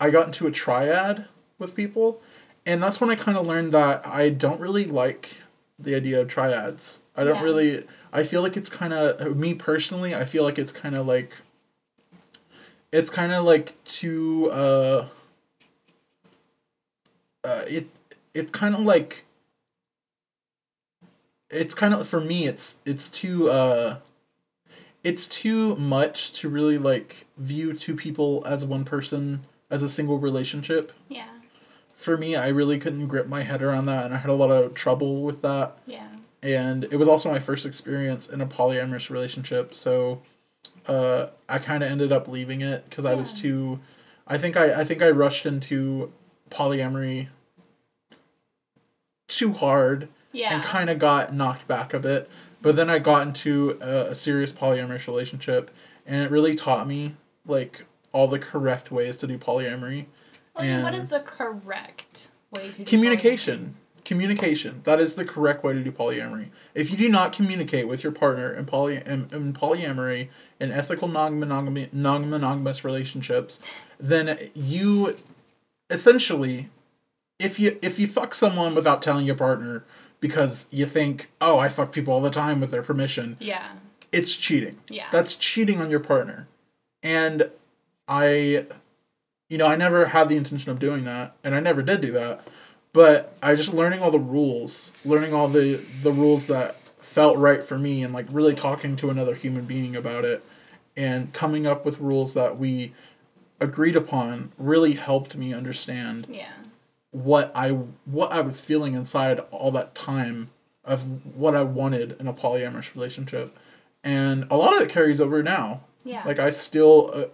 I 0.00 0.10
got 0.10 0.26
into 0.26 0.46
a 0.46 0.50
triad 0.50 1.26
with 1.58 1.74
people, 1.74 2.20
and 2.64 2.82
that's 2.82 3.00
when 3.00 3.10
I 3.10 3.16
kind 3.16 3.36
of 3.36 3.46
learned 3.46 3.72
that 3.72 4.06
I 4.06 4.30
don't 4.30 4.60
really 4.60 4.84
like 4.84 5.30
the 5.78 5.94
idea 5.96 6.20
of 6.20 6.28
triads. 6.28 7.00
I 7.16 7.24
don't 7.24 7.36
Yeah. 7.36 7.42
really. 7.42 7.86
I 8.12 8.22
feel 8.24 8.42
like 8.42 8.56
it's 8.56 8.68
kind 8.70 8.92
of 8.92 9.36
me 9.36 9.54
personally. 9.54 10.14
I 10.14 10.24
feel 10.24 10.44
like 10.44 10.58
it's 10.58 10.72
kind 10.72 10.94
of 10.94 11.06
like. 11.06 11.32
It's 12.92 13.10
kind 13.10 13.32
of 13.32 13.44
like 13.44 13.82
too. 13.84 14.50
Uh, 14.50 15.06
uh, 17.44 17.62
it 17.66 17.88
it's 18.34 18.50
kind 18.50 18.74
of 18.74 18.82
like. 18.82 19.24
It's 21.50 21.74
kind 21.74 21.92
of 21.94 22.06
for 22.06 22.20
me. 22.20 22.46
It's 22.46 22.78
it's 22.84 23.08
too. 23.08 23.50
Uh, 23.50 23.96
it's 25.04 25.26
too 25.26 25.74
much 25.76 26.32
to 26.34 26.48
really 26.48 26.78
like 26.78 27.26
view 27.36 27.72
two 27.72 27.96
people 27.96 28.44
as 28.46 28.64
one 28.64 28.84
person 28.84 29.40
as 29.70 29.82
a 29.82 29.88
single 29.88 30.18
relationship. 30.18 30.92
yeah. 31.08 31.26
For 31.96 32.16
me, 32.16 32.34
I 32.34 32.48
really 32.48 32.78
couldn't 32.80 33.06
grip 33.06 33.28
my 33.28 33.42
head 33.42 33.62
around 33.62 33.86
that, 33.86 34.04
and 34.06 34.12
I 34.14 34.18
had 34.18 34.28
a 34.28 34.34
lot 34.34 34.50
of 34.50 34.74
trouble 34.74 35.22
with 35.22 35.40
that. 35.42 35.78
Yeah. 35.86 36.08
And 36.42 36.82
it 36.84 36.96
was 36.96 37.06
also 37.06 37.30
my 37.30 37.38
first 37.38 37.64
experience 37.64 38.28
in 38.28 38.40
a 38.40 38.46
polyamorous 38.46 39.08
relationship, 39.08 39.72
so 39.72 40.20
uh, 40.86 41.26
I 41.48 41.58
kind 41.58 41.82
of 41.82 41.90
ended 41.90 42.12
up 42.12 42.28
leaving 42.28 42.60
it 42.60 42.88
because 42.88 43.04
I 43.04 43.14
was 43.14 43.32
too. 43.32 43.80
I 44.26 44.38
think 44.38 44.56
I 44.56 44.80
I 44.80 44.84
think 44.84 45.02
I 45.02 45.10
rushed 45.10 45.46
into 45.46 46.12
polyamory 46.50 47.28
too 49.28 49.52
hard 49.52 50.08
Yeah. 50.32 50.54
and 50.54 50.62
kind 50.62 50.90
of 50.90 50.98
got 50.98 51.34
knocked 51.34 51.66
back 51.66 51.94
a 51.94 51.98
bit. 51.98 52.28
But 52.60 52.76
then 52.76 52.88
I 52.90 52.98
got 52.98 53.26
into 53.26 53.78
a, 53.80 54.10
a 54.10 54.14
serious 54.14 54.52
polyamorous 54.52 55.06
relationship, 55.08 55.70
and 56.06 56.22
it 56.22 56.30
really 56.30 56.54
taught 56.54 56.86
me 56.86 57.16
like 57.46 57.84
all 58.12 58.28
the 58.28 58.38
correct 58.38 58.92
ways 58.92 59.16
to 59.16 59.26
do 59.26 59.36
polyamory. 59.38 60.06
Well, 60.54 60.64
then 60.66 60.82
what 60.82 60.92
and- 60.94 61.02
is 61.02 61.08
the 61.08 61.20
correct 61.20 62.28
way 62.50 62.68
to 62.70 62.78
do 62.78 62.84
Communication. 62.84 63.74
Communication. 64.04 64.80
That 64.84 65.00
is 65.00 65.14
the 65.14 65.24
correct 65.24 65.62
way 65.62 65.74
to 65.74 65.82
do 65.82 65.92
polyamory. 65.92 66.48
If 66.74 66.90
you 66.90 66.96
do 66.96 67.08
not 67.08 67.32
communicate 67.32 67.86
with 67.86 68.02
your 68.02 68.12
partner 68.12 68.52
in 68.52 68.64
poly 68.66 68.96
in, 68.96 69.28
in 69.32 69.52
polyamory 69.52 70.28
in 70.60 70.72
ethical 70.72 71.08
non-monogamy 71.08 71.88
non-monogamous 71.92 72.84
relationships, 72.84 73.60
then 74.00 74.38
you 74.54 75.16
essentially 75.90 76.68
if 77.38 77.60
you 77.60 77.78
if 77.82 77.98
you 77.98 78.06
fuck 78.06 78.34
someone 78.34 78.74
without 78.74 79.02
telling 79.02 79.26
your 79.26 79.36
partner 79.36 79.84
because 80.20 80.66
you 80.70 80.86
think, 80.86 81.30
"Oh, 81.40 81.58
I 81.58 81.68
fuck 81.68 81.92
people 81.92 82.14
all 82.14 82.20
the 82.20 82.30
time 82.30 82.60
with 82.60 82.70
their 82.70 82.82
permission." 82.82 83.36
Yeah. 83.40 83.68
It's 84.10 84.34
cheating. 84.34 84.78
Yeah. 84.88 85.06
That's 85.10 85.36
cheating 85.36 85.80
on 85.80 85.90
your 85.90 86.00
partner. 86.00 86.48
And 87.02 87.50
I 88.08 88.66
you 89.52 89.58
know, 89.58 89.66
I 89.66 89.76
never 89.76 90.06
had 90.06 90.30
the 90.30 90.36
intention 90.36 90.72
of 90.72 90.78
doing 90.78 91.04
that, 91.04 91.36
and 91.44 91.54
I 91.54 91.60
never 91.60 91.82
did 91.82 92.00
do 92.00 92.10
that. 92.12 92.40
But 92.92 93.34
I 93.42 93.50
was 93.50 93.60
just 93.60 93.74
learning 93.74 94.00
all 94.00 94.10
the 94.10 94.18
rules, 94.18 94.92
learning 95.04 95.32
all 95.32 95.48
the 95.48 95.82
the 96.02 96.12
rules 96.12 96.46
that 96.48 96.76
felt 97.00 97.36
right 97.36 97.62
for 97.62 97.78
me 97.78 98.02
and 98.02 98.14
like 98.14 98.26
really 98.30 98.54
talking 98.54 98.96
to 98.96 99.10
another 99.10 99.34
human 99.34 99.64
being 99.64 99.96
about 99.96 100.24
it 100.24 100.42
and 100.96 101.32
coming 101.32 101.66
up 101.66 101.84
with 101.84 101.98
rules 101.98 102.34
that 102.34 102.58
we 102.58 102.92
agreed 103.60 103.96
upon 103.96 104.52
really 104.58 104.94
helped 104.94 105.36
me 105.36 105.54
understand 105.54 106.26
yeah. 106.28 106.48
what 107.12 107.52
I 107.54 107.70
what 108.06 108.32
I 108.32 108.40
was 108.40 108.60
feeling 108.60 108.94
inside 108.94 109.40
all 109.50 109.70
that 109.72 109.94
time 109.94 110.50
of 110.84 111.36
what 111.36 111.54
I 111.54 111.62
wanted 111.62 112.16
in 112.18 112.26
a 112.26 112.32
polyamorous 112.32 112.94
relationship, 112.94 113.56
and 114.02 114.46
a 114.50 114.56
lot 114.56 114.74
of 114.74 114.82
it 114.82 114.90
carries 114.90 115.20
over 115.20 115.42
now. 115.42 115.80
Yeah. 116.04 116.24
Like 116.26 116.40
I 116.40 116.50
still, 116.50 117.12
uh, 117.14 117.24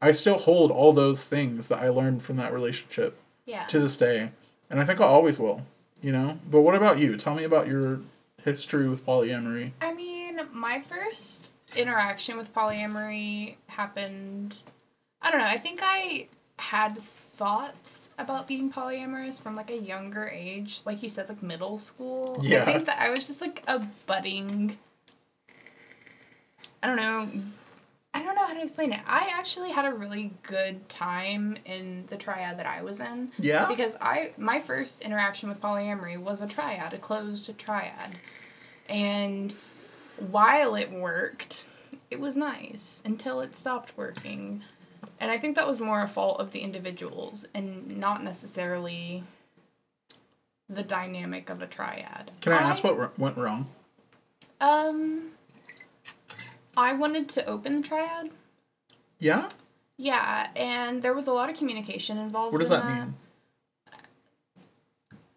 I 0.00 0.12
still 0.12 0.38
hold 0.38 0.70
all 0.70 0.92
those 0.92 1.26
things 1.26 1.66
that 1.68 1.80
I 1.80 1.88
learned 1.88 2.22
from 2.22 2.36
that 2.36 2.52
relationship 2.52 3.18
yeah. 3.44 3.64
to 3.66 3.80
this 3.80 3.96
day, 3.96 4.30
and 4.70 4.80
I 4.80 4.84
think 4.84 5.00
I 5.00 5.04
always 5.04 5.38
will. 5.38 5.62
You 6.02 6.12
know. 6.12 6.38
But 6.50 6.60
what 6.60 6.74
about 6.74 6.98
you? 6.98 7.16
Tell 7.16 7.34
me 7.34 7.44
about 7.44 7.66
your 7.66 8.00
history 8.44 8.88
with 8.88 9.04
polyamory. 9.04 9.72
I 9.80 9.92
mean, 9.92 10.40
my 10.52 10.80
first 10.82 11.50
interaction 11.74 12.36
with 12.36 12.54
polyamory 12.54 13.56
happened. 13.66 14.56
I 15.22 15.30
don't 15.30 15.40
know. 15.40 15.46
I 15.46 15.56
think 15.56 15.80
I 15.82 16.28
had 16.58 16.98
thoughts 16.98 18.08
about 18.18 18.46
being 18.46 18.70
polyamorous 18.70 19.40
from 19.40 19.56
like 19.56 19.70
a 19.70 19.76
younger 19.76 20.28
age, 20.28 20.80
like 20.84 21.02
you 21.02 21.08
said, 21.08 21.28
like 21.28 21.42
middle 21.42 21.78
school. 21.78 22.38
Yeah. 22.40 22.62
I 22.62 22.64
think 22.64 22.86
that 22.86 23.00
I 23.00 23.10
was 23.10 23.26
just 23.26 23.40
like 23.40 23.62
a 23.66 23.80
budding. 24.06 24.78
I 26.82 26.88
don't 26.88 26.96
know. 26.96 27.28
I 28.16 28.22
don't 28.22 28.34
know 28.34 28.46
how 28.46 28.54
to 28.54 28.62
explain 28.62 28.94
it. 28.94 29.00
I 29.06 29.28
actually 29.30 29.70
had 29.70 29.84
a 29.84 29.92
really 29.92 30.30
good 30.42 30.88
time 30.88 31.58
in 31.66 32.06
the 32.06 32.16
triad 32.16 32.58
that 32.58 32.64
I 32.64 32.80
was 32.80 33.00
in. 33.00 33.30
Yeah. 33.38 33.66
Because 33.66 33.94
I 34.00 34.32
my 34.38 34.58
first 34.58 35.02
interaction 35.02 35.50
with 35.50 35.60
polyamory 35.60 36.16
was 36.16 36.40
a 36.40 36.46
triad, 36.46 36.94
a 36.94 36.98
closed 36.98 37.56
triad. 37.58 38.16
And 38.88 39.54
while 40.16 40.76
it 40.76 40.90
worked, 40.90 41.66
it 42.10 42.18
was 42.18 42.36
nice 42.36 43.02
until 43.04 43.42
it 43.42 43.54
stopped 43.54 43.92
working. 43.98 44.62
And 45.20 45.30
I 45.30 45.36
think 45.36 45.54
that 45.56 45.66
was 45.66 45.78
more 45.78 46.00
a 46.00 46.08
fault 46.08 46.40
of 46.40 46.52
the 46.52 46.60
individuals 46.60 47.46
and 47.54 47.98
not 47.98 48.22
necessarily 48.24 49.24
the 50.70 50.82
dynamic 50.82 51.50
of 51.50 51.60
a 51.60 51.66
triad. 51.66 52.30
Can 52.40 52.54
I 52.54 52.62
ask 52.62 52.82
what 52.82 52.98
r- 52.98 53.12
went 53.18 53.36
wrong? 53.36 53.68
Um 54.58 55.32
I 56.76 56.92
wanted 56.92 57.28
to 57.30 57.46
open 57.46 57.80
the 57.80 57.88
triad. 57.88 58.30
Yeah. 59.18 59.48
Yeah, 59.96 60.48
and 60.54 61.00
there 61.02 61.14
was 61.14 61.26
a 61.26 61.32
lot 61.32 61.48
of 61.48 61.56
communication 61.56 62.18
involved. 62.18 62.52
What 62.52 62.58
does 62.58 62.70
in 62.70 62.80
that 62.80 62.86
mean? 62.86 63.14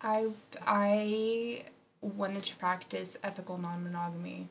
I 0.02 0.28
I 0.66 1.64
wanted 2.02 2.44
to 2.44 2.56
practice 2.58 3.18
ethical 3.24 3.58
non-monogamy 3.58 4.48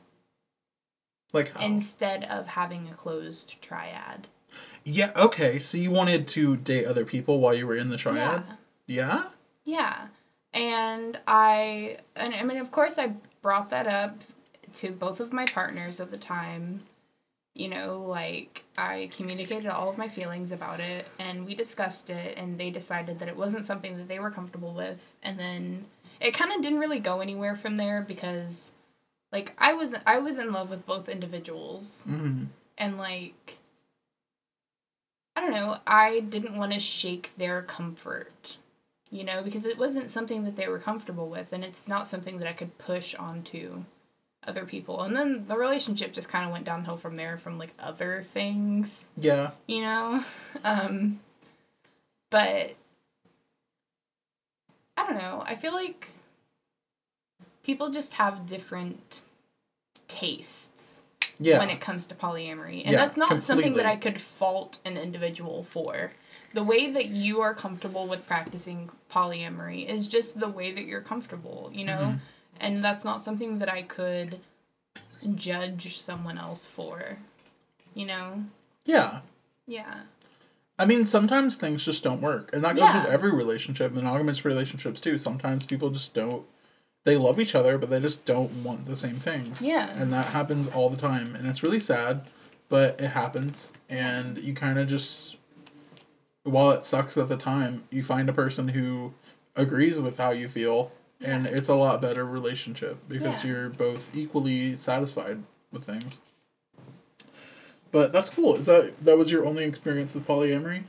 Like 1.33 1.51
how? 1.55 1.65
instead 1.65 2.23
of 2.25 2.45
having 2.47 2.87
a 2.89 2.93
closed 2.93 3.61
triad. 3.61 4.27
yeah. 4.83 5.11
Okay. 5.15 5.59
So 5.59 5.77
you 5.77 5.91
wanted 5.91 6.27
to 6.29 6.57
date 6.57 6.85
other 6.85 7.05
people 7.05 7.39
while 7.39 7.53
you 7.53 7.65
were 7.67 7.75
in 7.75 7.89
the 7.89 7.97
triad. 7.97 8.43
Yeah. 8.47 8.55
Yeah. 8.87 9.23
Yeah. 9.65 10.07
And 10.53 11.19
I 11.27 11.97
and 12.15 12.33
I 12.33 12.43
mean 12.43 12.57
of 12.57 12.71
course 12.71 12.97
I 12.97 13.13
brought 13.41 13.69
that 13.69 13.87
up 13.87 14.23
to 14.73 14.91
both 14.91 15.19
of 15.19 15.33
my 15.33 15.45
partners 15.45 15.99
at 15.99 16.11
the 16.11 16.17
time. 16.17 16.81
You 17.55 17.67
know, 17.67 18.05
like 18.07 18.63
I 18.77 19.09
communicated 19.11 19.67
all 19.67 19.89
of 19.89 19.97
my 19.97 20.07
feelings 20.07 20.51
about 20.51 20.79
it 20.79 21.07
and 21.17 21.45
we 21.45 21.55
discussed 21.55 22.09
it 22.09 22.37
and 22.37 22.57
they 22.57 22.69
decided 22.69 23.19
that 23.19 23.27
it 23.27 23.35
wasn't 23.35 23.65
something 23.65 23.97
that 23.97 24.07
they 24.07 24.19
were 24.19 24.29
comfortable 24.29 24.73
with 24.73 25.13
and 25.23 25.37
then 25.37 25.85
it 26.21 26.33
kind 26.33 26.51
of 26.53 26.61
didn't 26.61 26.79
really 26.79 26.99
go 26.99 27.19
anywhere 27.19 27.55
from 27.55 27.75
there 27.75 28.01
because 28.07 28.71
like 29.33 29.53
I 29.57 29.73
was 29.73 29.95
I 30.05 30.19
was 30.19 30.37
in 30.37 30.53
love 30.53 30.69
with 30.69 30.85
both 30.85 31.09
individuals 31.09 32.05
Mm-hmm. 32.09 32.45
and 32.77 32.97
like 32.97 33.57
I 35.35 35.41
don't 35.41 35.51
know, 35.51 35.77
I 35.87 36.19
didn't 36.21 36.57
want 36.57 36.73
to 36.73 36.79
shake 36.79 37.31
their 37.37 37.61
comfort, 37.63 38.57
you 39.09 39.23
know, 39.23 39.41
because 39.41 39.65
it 39.65 39.77
wasn't 39.77 40.09
something 40.09 40.43
that 40.43 40.55
they 40.55 40.67
were 40.67 40.79
comfortable 40.79 41.29
with 41.29 41.51
and 41.51 41.63
it's 41.63 41.87
not 41.87 42.07
something 42.07 42.39
that 42.39 42.47
I 42.47 42.53
could 42.53 42.77
push 42.77 43.15
onto 43.15 43.83
other 44.49 44.65
people. 44.65 45.01
And 45.03 45.15
then 45.15 45.45
the 45.47 45.55
relationship 45.55 46.11
just 46.11 46.27
kind 46.27 46.43
of 46.43 46.51
went 46.51 46.65
downhill 46.65 46.97
from 46.97 47.15
there 47.15 47.37
from 47.37 47.57
like 47.57 47.71
other 47.79 48.21
things, 48.21 49.09
Yeah. 49.15 49.51
you 49.67 49.81
know. 49.81 50.21
Um 50.63 51.19
but 52.31 52.73
I 54.97 55.03
don't 55.05 55.17
know. 55.17 55.43
I 55.45 55.55
feel 55.55 55.73
like 55.73 56.09
people 57.63 57.89
just 57.89 58.13
have 58.13 58.45
different 58.45 59.21
tastes 60.07 61.01
Yeah. 61.39 61.59
when 61.59 61.69
it 61.69 61.79
comes 61.79 62.05
to 62.07 62.15
polyamory. 62.15 62.81
And 62.83 62.91
Yeah, 62.91 62.97
that's 62.97 63.15
not 63.17 63.41
something 63.41 63.75
that. 63.75 63.85
I 63.85 63.95
could 63.95 64.19
fault 64.19 64.79
an 64.85 64.97
individual 64.97 65.63
for. 65.63 66.11
The 66.53 66.63
way 66.63 66.91
that 66.91 67.05
you 67.05 67.41
are 67.41 67.53
comfortable 67.53 68.07
with 68.07 68.25
practicing 68.27 68.89
polyamory 69.11 69.87
is 69.87 70.07
just 70.07 70.39
the 70.39 70.49
way 70.49 70.71
that 70.71 70.85
you're 70.85 71.01
comfortable, 71.01 71.69
you 71.73 71.85
know? 71.85 72.15
Mhm. 72.15 72.19
And 72.59 72.83
that's 72.83 73.05
not 73.05 73.21
something 73.21 73.59
that 73.59 73.69
I 73.69 73.83
could 73.83 74.35
judge 75.35 75.97
someone 75.99 76.37
else 76.37 76.65
for, 76.65 77.17
you 77.93 78.05
know? 78.05 78.43
yeah. 78.85 79.19
Yeah. 79.67 80.01
I 80.79 80.85
mean, 80.85 81.05
sometimes 81.05 81.57
things 81.57 81.83
just 81.83 82.03
don't 82.05 82.21
work, 82.21 82.51
and 82.53 82.63
that 82.63 82.75
goes 82.75 82.93
with 82.95 83.05
every 83.05 83.31
relationship, 83.31 83.91
monogamous 83.91 84.45
relationships 84.45 85.01
too. 85.01 85.17
Sometimes 85.17 85.65
people 85.65 85.89
just 85.89 86.13
don't. 86.13 86.45
They 87.03 87.17
love 87.17 87.39
each 87.39 87.53
other, 87.53 87.77
but 87.77 87.89
they 87.89 87.99
just 87.99 88.25
don't 88.25 88.49
want 88.63 88.85
the 88.85 88.95
same 88.95 89.15
things. 89.17 89.61
Yeah. 89.61 89.89
and 89.97 90.11
that 90.13 90.27
happens 90.27 90.69
all 90.69 90.89
the 90.89 90.97
time, 90.97 91.35
and 91.35 91.45
it's 91.47 91.63
really 91.63 91.81
sad, 91.81 92.21
but 92.69 92.99
it 93.01 93.09
happens, 93.09 93.73
and 93.89 94.37
you 94.37 94.53
kind 94.53 94.79
of 94.79 94.87
just, 94.87 95.35
while 96.43 96.71
it 96.71 96.85
sucks 96.85 97.17
at 97.17 97.27
the 97.27 97.37
time, 97.37 97.83
you 97.89 98.01
find 98.01 98.29
a 98.29 98.33
person 98.33 98.69
who 98.69 99.13
agrees 99.57 99.99
with 99.99 100.17
how 100.17 100.31
you 100.31 100.47
feel, 100.47 100.91
and 101.23 101.45
it's 101.45 101.69
a 101.69 101.75
lot 101.75 102.01
better 102.01 102.25
relationship 102.25 102.97
because 103.07 103.43
Yeah. 103.43 103.51
you're 103.51 103.69
both 103.69 104.15
equally 104.15 104.75
satisfied 104.75 105.43
with 105.71 105.83
things. 105.83 106.21
But 107.91 108.13
that's 108.13 108.29
cool. 108.29 108.55
Is 108.55 108.67
that 108.67 108.93
that 109.03 109.17
was 109.17 109.31
your 109.31 109.45
only 109.45 109.63
experience 109.63 110.13
with 110.13 110.27
polyamory? 110.27 110.83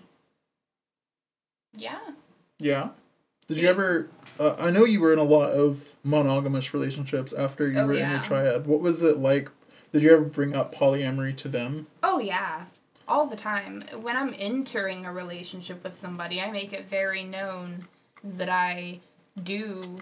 Yeah. 1.76 1.98
Yeah. 2.58 2.90
Did 3.48 3.60
you 3.60 3.68
ever? 3.68 4.08
Uh, 4.38 4.54
I 4.58 4.70
know 4.70 4.84
you 4.84 5.00
were 5.00 5.12
in 5.12 5.18
a 5.18 5.24
lot 5.24 5.50
of 5.50 5.96
monogamous 6.04 6.72
relationships 6.72 7.32
after 7.32 7.68
you 7.70 7.78
Oh, 7.78 7.86
were 7.86 7.92
in 7.94 7.98
yeah. 8.00 8.12
your 8.14 8.22
triad. 8.22 8.66
What 8.66 8.80
was 8.80 9.02
it 9.02 9.18
like? 9.18 9.50
Did 9.92 10.02
you 10.02 10.12
ever 10.12 10.22
bring 10.24 10.54
up 10.54 10.74
polyamory 10.74 11.36
to 11.38 11.48
them? 11.48 11.86
Oh 12.02 12.18
yeah, 12.20 12.66
all 13.08 13.26
the 13.26 13.36
time. 13.36 13.82
When 14.00 14.16
I'm 14.16 14.34
entering 14.38 15.04
a 15.06 15.12
relationship 15.12 15.82
with 15.82 15.96
somebody, 15.96 16.40
I 16.40 16.50
make 16.50 16.72
it 16.72 16.88
very 16.88 17.24
known 17.24 17.86
that 18.22 18.48
I 18.48 19.00
do 19.42 19.98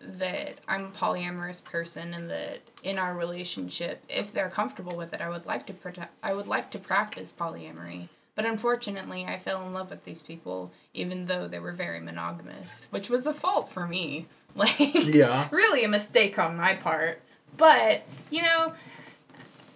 that 0.00 0.54
I'm 0.68 0.86
a 0.86 0.90
polyamorous 0.90 1.62
person 1.62 2.14
and 2.14 2.30
that 2.30 2.60
in 2.82 2.98
our 2.98 3.14
relationship, 3.14 4.02
if 4.08 4.32
they're 4.32 4.50
comfortable 4.50 4.96
with 4.96 5.12
it, 5.12 5.20
I 5.20 5.28
would 5.28 5.46
like 5.46 5.66
to 5.66 5.72
prote- 5.72 6.08
I 6.22 6.34
would 6.34 6.46
like 6.46 6.70
to 6.72 6.78
practice 6.78 7.34
polyamory. 7.38 8.08
But 8.34 8.44
unfortunately, 8.44 9.24
I 9.26 9.38
fell 9.38 9.66
in 9.66 9.72
love 9.72 9.90
with 9.90 10.04
these 10.04 10.20
people 10.22 10.70
even 10.92 11.26
though 11.26 11.46
they 11.48 11.58
were 11.58 11.72
very 11.72 12.00
monogamous, 12.00 12.88
which 12.90 13.08
was 13.10 13.26
a 13.26 13.34
fault 13.34 13.70
for 13.70 13.86
me. 13.86 14.26
Like 14.56 14.78
Yeah. 15.04 15.48
really 15.50 15.84
a 15.84 15.88
mistake 15.88 16.38
on 16.38 16.56
my 16.56 16.76
part. 16.76 17.20
But, 17.58 18.04
you 18.30 18.40
know, 18.40 18.72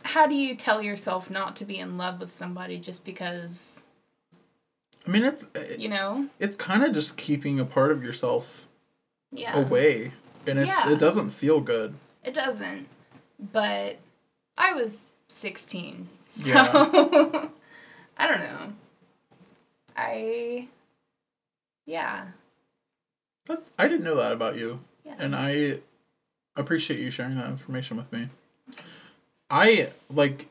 how 0.04 0.26
do 0.26 0.34
you 0.34 0.54
tell 0.56 0.80
yourself 0.80 1.28
not 1.28 1.56
to 1.56 1.66
be 1.66 1.78
in 1.78 1.98
love 1.98 2.18
with 2.18 2.32
somebody 2.32 2.78
just 2.78 3.04
because, 3.04 3.84
I 5.06 5.10
mean, 5.10 5.22
it's 5.24 5.50
it, 5.54 5.78
you 5.78 5.90
know? 5.90 6.26
it's 6.38 6.56
kind 6.56 6.82
of 6.82 6.94
just 6.94 7.18
keeping 7.18 7.60
a 7.60 7.66
part 7.66 7.92
of 7.92 8.02
yourself 8.02 8.66
Yeah. 9.32 9.58
away, 9.60 10.12
and 10.46 10.58
it's 10.58 10.68
Yeah. 10.68 10.90
it 10.92 10.98
doesn't 10.98 11.30
feel 11.30 11.60
good. 11.60 11.94
It 12.24 12.34
doesn't. 12.34 12.86
But 13.52 13.98
I 14.58 14.72
was 14.74 15.06
16. 15.28 16.08
So 16.26 16.48
Yeah. 16.48 16.72
I 18.18 18.26
don't 18.26 18.40
know. 18.40 18.72
I 19.96 20.68
yeah. 21.86 22.26
That's 23.46 23.72
I 23.78 23.88
didn't 23.88 24.04
know 24.04 24.16
that 24.16 24.32
about 24.32 24.56
you, 24.56 24.80
Yeah. 25.04 25.14
and 25.18 25.34
I 25.34 25.78
appreciate 26.56 27.00
you 27.00 27.10
sharing 27.10 27.36
that 27.36 27.46
information 27.46 27.96
with 27.96 28.12
me. 28.12 28.28
I 29.50 29.90
like 30.12 30.46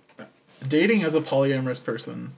dating 0.68 1.04
as 1.04 1.16
a 1.16 1.22
polyamorous 1.22 1.84
person. 1.84 2.34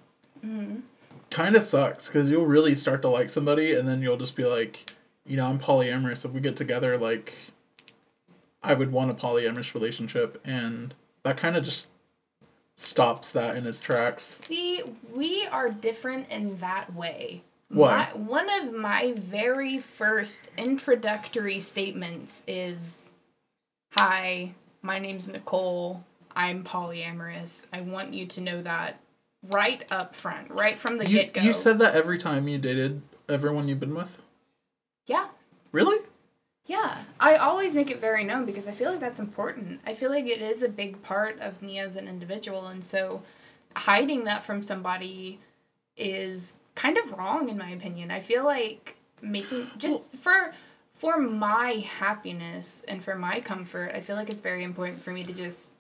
Mhm. 0.46 0.82
Kind 1.30 1.56
of 1.56 1.64
sucks 1.64 2.08
because 2.08 2.30
you'll 2.30 2.46
really 2.46 2.76
start 2.76 3.02
to 3.04 3.08
like 3.10 3.30
somebody, 3.30 3.74
and 3.74 3.88
then 3.88 4.02
you'll 4.02 4.18
just 4.18 4.36
be 4.36 4.44
like, 4.46 4.92
you 5.32 5.38
know, 5.38 5.47
I'm 5.47 5.57
polyamorous. 5.57 6.25
If 6.25 6.32
we 6.32 6.41
get 6.41 6.57
together, 6.57 6.97
like, 6.97 7.34
I 8.61 8.73
would 8.73 8.91
want 8.91 9.11
a 9.11 9.13
polyamorous 9.13 9.73
relationship, 9.73 10.41
and 10.43 10.93
that 11.23 11.38
kind 11.38 11.55
of 11.55 11.63
just 11.63 11.91
stops 12.75 13.32
that 13.32 13.55
in 13.55 13.65
its 13.65 13.79
tracks. 13.79 14.23
See, 14.23 14.84
we 15.15 15.47
are 15.47 15.69
different 15.69 16.29
in 16.29 16.57
that 16.57 16.93
way. 16.93 17.43
Why? 17.69 18.09
My, 18.13 18.19
one 18.19 18.49
of 18.61 18.73
my 18.73 19.13
very 19.17 19.77
first 19.77 20.49
introductory 20.57 21.61
statements 21.61 22.43
is 22.45 23.11
Hi, 23.93 24.53
my 24.82 24.99
name's 24.99 25.29
Nicole. 25.29 26.03
I'm 26.36 26.61
polyamorous. 26.61 27.67
I 27.71 27.79
want 27.79 28.13
you 28.13 28.25
to 28.25 28.41
know 28.41 28.61
that 28.63 28.99
right 29.49 29.89
up 29.93 30.13
front, 30.13 30.51
right 30.51 30.77
from 30.77 30.97
the 30.97 31.05
get 31.05 31.34
go. 31.34 31.41
you 31.41 31.53
said 31.53 31.79
that 31.79 31.95
every 31.95 32.17
time 32.17 32.49
you 32.49 32.57
dated 32.57 33.01
everyone 33.29 33.69
you've 33.69 33.79
been 33.79 33.95
with. 33.95 34.20
Yeah. 35.08 35.28
Really? 35.72 35.99
Yeah, 36.66 36.97
I 37.20 37.36
always 37.38 37.74
make 37.74 37.89
it 37.89 37.99
very 37.99 38.24
known 38.24 38.45
because 38.45 38.68
I 38.68 38.72
feel 38.72 38.91
like 38.91 38.99
that's 38.99 39.20
important. 39.20 39.82
I 39.86 39.93
feel 39.93 40.12
like 40.12 40.26
it 40.26 40.41
is 40.41 40.62
a 40.62 40.70
big 40.70 41.02
part 41.02 41.39
of 41.39 41.62
me 41.62 41.80
as 41.80 41.95
an 41.95 42.08
individual, 42.08 42.68
and 42.68 42.84
so 42.84 43.24
hiding 43.76 44.26
that 44.26 44.43
from 44.43 44.62
somebody 44.62 45.39
is 45.97 46.58
kind 46.76 46.97
of 46.97 47.12
wrong 47.18 47.49
in 47.49 47.58
my 47.58 47.72
opinion. 47.72 48.12
I 48.12 48.20
feel 48.20 48.43
like 48.43 48.95
making 49.22 49.68
just 49.78 50.16
for 50.16 50.52
for 50.93 51.18
my 51.18 51.84
happiness 51.97 52.84
and 52.88 53.04
for 53.04 53.16
my 53.16 53.39
comfort, 53.39 53.91
I 53.95 53.99
feel 54.02 54.16
like 54.16 54.30
it's 54.30 54.41
very 54.41 54.64
important 54.64 55.02
for 55.02 55.12
me 55.12 55.24
to 55.24 55.34
just 55.34 55.74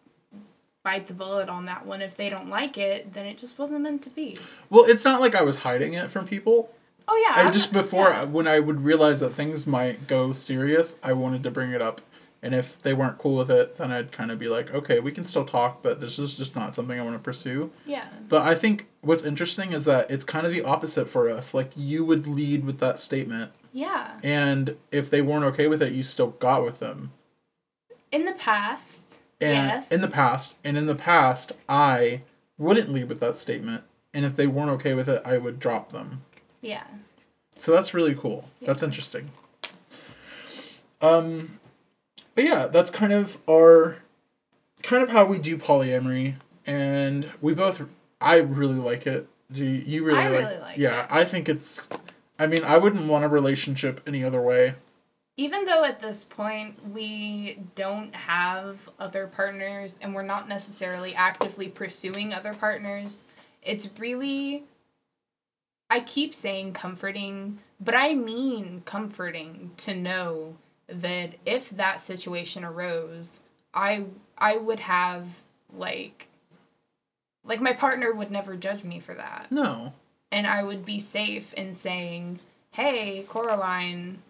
bite 0.83 1.05
the 1.05 1.13
bullet 1.13 1.47
on 1.47 1.65
that 1.65 1.85
one. 1.85 2.01
If 2.01 2.17
they 2.17 2.29
don't 2.29 2.49
like 2.49 2.79
it, 2.79 3.13
then 3.13 3.27
it 3.27 3.37
just 3.37 3.59
wasn't 3.59 3.81
meant 3.81 4.01
to 4.03 4.09
be. 4.09 4.39
Well, 4.71 4.85
it's 4.87 5.05
not 5.05 5.21
like 5.21 5.35
I 5.35 5.43
was 5.43 5.59
hiding 5.59 5.93
it 5.93 6.09
from 6.09 6.25
people. 6.25 6.73
Oh 7.13 7.17
yeah, 7.35 7.45
I 7.47 7.51
just 7.51 7.73
before 7.73 8.09
yeah. 8.09 8.23
when 8.23 8.47
I 8.47 8.59
would 8.59 8.81
realize 8.85 9.19
that 9.19 9.31
things 9.31 9.67
might 9.67 10.07
go 10.07 10.31
serious, 10.31 10.97
I 11.03 11.11
wanted 11.13 11.43
to 11.43 11.51
bring 11.51 11.71
it 11.73 11.81
up. 11.81 11.99
And 12.43 12.55
if 12.55 12.81
they 12.81 12.93
weren't 12.95 13.17
cool 13.19 13.35
with 13.35 13.51
it, 13.51 13.75
then 13.75 13.91
I'd 13.91 14.11
kind 14.11 14.31
of 14.31 14.39
be 14.39 14.47
like, 14.47 14.73
okay, 14.73 14.99
we 14.99 15.11
can 15.11 15.23
still 15.25 15.45
talk, 15.45 15.83
but 15.83 16.01
this 16.01 16.17
is 16.17 16.35
just 16.35 16.55
not 16.55 16.73
something 16.73 16.99
I 16.99 17.03
want 17.03 17.15
to 17.15 17.19
pursue. 17.19 17.69
yeah. 17.85 18.05
But 18.29 18.41
I 18.43 18.55
think 18.55 18.87
what's 19.01 19.21
interesting 19.23 19.73
is 19.73 19.85
that 19.85 20.09
it's 20.09 20.23
kind 20.23 20.47
of 20.47 20.51
the 20.53 20.63
opposite 20.63 21.07
for 21.07 21.29
us. 21.29 21.53
Like 21.53 21.69
you 21.75 22.03
would 22.05 22.25
lead 22.25 22.65
with 22.65 22.79
that 22.79 22.97
statement, 22.97 23.51
Yeah. 23.73 24.19
and 24.23 24.75
if 24.91 25.09
they 25.11 25.21
weren't 25.21 25.43
okay 25.45 25.67
with 25.67 25.81
it, 25.83 25.91
you 25.93 26.01
still 26.01 26.29
got 26.29 26.63
with 26.63 26.79
them. 26.79 27.11
In 28.11 28.25
the 28.25 28.33
past, 28.33 29.19
And 29.39 29.67
yes. 29.67 29.91
in 29.91 30.01
the 30.01 30.07
past, 30.07 30.57
and 30.63 30.77
in 30.77 30.85
the 30.87 30.95
past, 30.95 31.51
I 31.69 32.21
wouldn't 32.57 32.91
lead 32.91 33.07
with 33.09 33.19
that 33.19 33.35
statement, 33.35 33.83
and 34.15 34.25
if 34.25 34.35
they 34.35 34.47
weren't 34.47 34.71
okay 34.71 34.93
with 34.95 35.09
it, 35.09 35.21
I 35.25 35.37
would 35.37 35.59
drop 35.59 35.91
them. 35.91 36.23
Yeah. 36.61 36.83
So 37.55 37.71
that's 37.73 37.93
really 37.93 38.15
cool. 38.15 38.45
That's 38.61 38.81
interesting. 38.83 39.29
Um, 41.01 41.59
but 42.35 42.45
yeah, 42.45 42.67
that's 42.67 42.89
kind 42.89 43.11
of 43.13 43.37
our, 43.49 43.97
kind 44.83 45.03
of 45.03 45.09
how 45.09 45.25
we 45.25 45.37
do 45.39 45.57
polyamory, 45.57 46.35
and 46.65 47.29
we 47.41 47.53
both. 47.53 47.81
I 48.21 48.37
really 48.37 48.75
like 48.75 49.07
it. 49.07 49.27
Do 49.51 49.65
you, 49.65 49.83
you 49.85 50.03
really 50.05 50.19
I 50.19 50.29
like? 50.29 50.45
really 50.45 50.59
like 50.59 50.77
yeah, 50.77 51.03
it. 51.03 51.07
I 51.09 51.25
think 51.25 51.49
it's. 51.49 51.89
I 52.39 52.47
mean, 52.47 52.63
I 52.63 52.77
wouldn't 52.77 53.07
want 53.07 53.23
a 53.25 53.27
relationship 53.27 54.01
any 54.07 54.23
other 54.23 54.41
way. 54.41 54.75
even 55.37 55.65
though 55.65 55.83
at 55.83 55.99
this 55.99 56.23
point 56.23 56.75
we 56.93 57.59
don't 57.75 58.13
have 58.15 58.87
other 58.99 59.27
partners 59.27 59.97
and 60.01 60.13
we're 60.13 60.21
not 60.23 60.47
necessarily 60.47 61.15
actively 61.15 61.67
pursuing 61.67 62.33
other 62.33 62.53
partners, 62.53 63.25
it's 63.63 63.89
really 63.99 64.63
I 65.91 65.99
keep 65.99 66.33
saying 66.33 66.71
comforting, 66.71 67.59
but 67.81 67.93
I 67.95 68.15
mean 68.15 68.81
comforting 68.85 69.71
to 69.77 69.93
know 69.93 70.55
that 70.87 71.33
if 71.45 71.69
that 71.71 71.99
situation 71.99 72.63
arose, 72.63 73.41
I 73.73 74.05
I 74.37 74.55
would 74.57 74.79
have 74.79 75.41
like 75.73 76.29
like 77.43 77.59
my 77.59 77.73
partner 77.73 78.13
would 78.13 78.31
never 78.31 78.55
judge 78.55 78.85
me 78.85 79.01
for 79.01 79.15
that. 79.15 79.51
No. 79.51 79.91
And 80.31 80.47
I 80.47 80.63
would 80.63 80.85
be 80.85 80.99
safe 80.99 81.53
in 81.55 81.73
saying, 81.73 82.39
"Hey, 82.71 83.23
Coraline, 83.27 84.21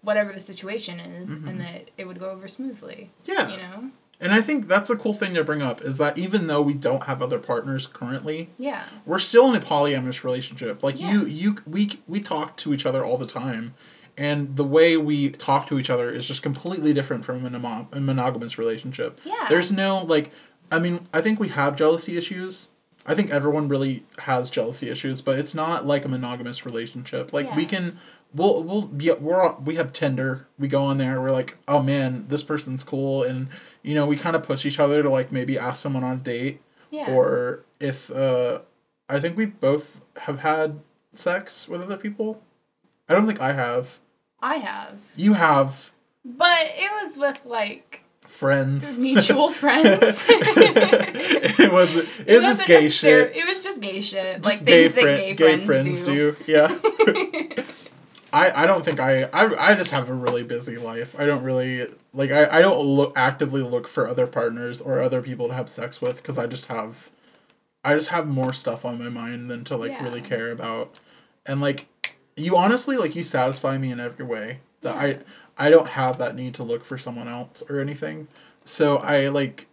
whatever 0.00 0.32
the 0.32 0.40
situation 0.40 0.98
is," 0.98 1.30
Mhm. 1.30 1.48
and 1.48 1.60
that 1.60 1.90
it 1.96 2.06
would 2.06 2.18
go 2.18 2.30
over 2.30 2.48
smoothly. 2.48 3.10
Yeah. 3.24 3.48
You 3.48 3.56
know? 3.58 3.90
And 4.22 4.32
I 4.32 4.40
think 4.40 4.68
that's 4.68 4.88
a 4.88 4.96
cool 4.96 5.12
thing 5.12 5.34
to 5.34 5.44
bring 5.44 5.60
up 5.60 5.82
is 5.82 5.98
that 5.98 6.16
even 6.16 6.46
though 6.46 6.62
we 6.62 6.74
don't 6.74 7.02
have 7.04 7.20
other 7.20 7.38
partners 7.38 7.86
currently, 7.86 8.50
Yeah. 8.56 8.84
we're 9.04 9.18
still 9.18 9.50
in 9.50 9.56
a 9.56 9.64
polyamorous 9.64 10.22
relationship. 10.24 10.82
Like 10.82 11.00
you, 11.00 11.22
Yeah. 11.22 11.24
you, 11.26 11.56
we, 11.66 11.90
we 12.06 12.20
talk 12.20 12.56
to 12.58 12.72
each 12.72 12.86
other 12.86 13.04
all 13.04 13.18
the 13.18 13.26
time, 13.26 13.74
and 14.16 14.56
the 14.56 14.64
way 14.64 14.96
we 14.96 15.30
talk 15.30 15.66
to 15.68 15.78
each 15.78 15.90
other 15.90 16.10
is 16.10 16.26
just 16.28 16.42
completely 16.42 16.92
different 16.92 17.24
from 17.24 17.44
a, 17.44 17.50
mono- 17.50 17.88
a 17.92 18.00
monogamous 18.00 18.58
relationship. 18.58 19.20
Yeah. 19.24 19.46
There's 19.48 19.72
no 19.72 20.04
like, 20.04 20.30
I 20.70 20.78
mean, 20.78 21.00
I 21.12 21.20
think 21.20 21.40
we 21.40 21.48
have 21.48 21.76
jealousy 21.76 22.16
issues. 22.16 22.68
I 23.04 23.16
think 23.16 23.30
everyone 23.32 23.66
really 23.66 24.04
has 24.18 24.48
jealousy 24.48 24.88
issues, 24.88 25.20
but 25.20 25.36
it's 25.38 25.54
not 25.56 25.86
like 25.86 26.04
a 26.04 26.08
monogamous 26.08 26.64
relationship. 26.64 27.32
Like 27.32 27.52
we 27.56 27.66
can, 27.66 27.98
we'll 28.34 28.62
we'll 28.62 28.90
yeah, 28.98 29.14
we're 29.14 29.52
we 29.54 29.76
have 29.76 29.92
Tinder. 29.92 30.46
We 30.58 30.68
go 30.68 30.84
on 30.84 30.98
there. 30.98 31.20
We're 31.20 31.30
like, 31.30 31.56
oh 31.68 31.82
man, 31.82 32.26
this 32.28 32.42
person's 32.42 32.84
cool, 32.84 33.24
and 33.24 33.48
you 33.82 33.94
know 33.94 34.06
we 34.06 34.16
kind 34.16 34.36
of 34.36 34.42
push 34.42 34.64
each 34.66 34.78
other 34.78 35.02
to 35.02 35.10
like 35.10 35.32
maybe 35.32 35.58
ask 35.58 35.82
someone 35.82 36.04
on 36.04 36.14
a 36.14 36.16
date 36.16 36.60
yeah. 36.92 37.10
or 37.10 37.64
if 37.80 38.10
uh 38.10 38.60
I 39.08 39.18
think 39.18 39.36
we 39.36 39.46
both 39.46 40.00
have 40.20 40.38
had 40.38 40.80
sex 41.14 41.68
with 41.68 41.82
other 41.82 41.96
people. 41.96 42.40
I 43.08 43.14
don't 43.14 43.26
think 43.26 43.40
I 43.40 43.52
have. 43.52 43.98
I 44.40 44.56
have. 44.56 45.00
You 45.16 45.34
have 45.34 45.90
But 46.24 46.62
it 46.62 46.90
was 47.02 47.18
with 47.18 47.44
like 47.44 48.04
friends. 48.26 48.98
mutual 49.00 49.50
friends. 49.62 50.24
it 50.28 51.72
was 51.72 51.96
it, 51.96 52.08
was 52.28 52.44
just 52.44 52.66
gay 52.66 52.88
shit. 52.88 53.36
It 53.36 53.46
was 53.46 53.60
just 53.60 53.80
gay 53.80 54.00
shit. 54.00 54.42
like 54.44 54.54
Just 54.54 54.66
gay, 54.66 54.88
things 54.88 54.94
that 54.94 55.02
gay, 55.02 55.34
gay 55.34 55.64
friends, 55.64 56.02
do. 56.02 56.36
Yeah. 56.46 56.74
I, 58.32 58.62
I 58.62 58.66
don't 58.66 58.84
think 58.84 58.98
I, 58.98 59.24
I 59.24 59.72
I 59.72 59.74
just 59.74 59.90
have 59.90 60.08
a 60.08 60.14
really 60.14 60.42
busy 60.42 60.78
life. 60.78 61.14
I 61.18 61.26
don't 61.26 61.42
really 61.42 61.86
like 62.14 62.30
I, 62.30 62.58
I 62.58 62.60
don't 62.62 62.80
look 62.80 63.12
actively 63.16 63.62
look 63.62 63.86
for 63.86 64.08
other 64.08 64.26
partners 64.26 64.80
or 64.80 65.02
other 65.02 65.20
people 65.20 65.48
to 65.48 65.54
have 65.54 65.68
sex 65.68 66.00
with 66.00 66.16
because 66.16 66.38
I 66.38 66.46
just 66.46 66.66
have 66.66 67.10
I 67.84 67.94
just 67.94 68.08
have 68.08 68.26
more 68.28 68.52
stuff 68.52 68.84
on 68.84 68.98
my 68.98 69.08
mind 69.08 69.50
than 69.50 69.64
to 69.64 69.76
like 69.76 69.90
Yeah. 69.92 70.04
really 70.04 70.22
care 70.22 70.50
about. 70.52 70.98
And 71.46 71.60
like 71.60 71.86
you 72.36 72.56
honestly 72.56 72.96
like 72.96 73.14
you 73.14 73.22
satisfy 73.22 73.76
me 73.76 73.90
in 73.90 74.00
every 74.00 74.24
way. 74.24 74.60
That 74.80 74.96
Yeah. 74.96 75.18
I 75.58 75.66
I 75.66 75.70
don't 75.70 75.88
have 75.88 76.18
that 76.18 76.34
need 76.34 76.54
to 76.54 76.62
look 76.62 76.84
for 76.84 76.96
someone 76.96 77.28
else 77.28 77.62
or 77.68 77.80
anything. 77.80 78.28
So 78.64 78.96
I 78.98 79.28
like 79.28 79.66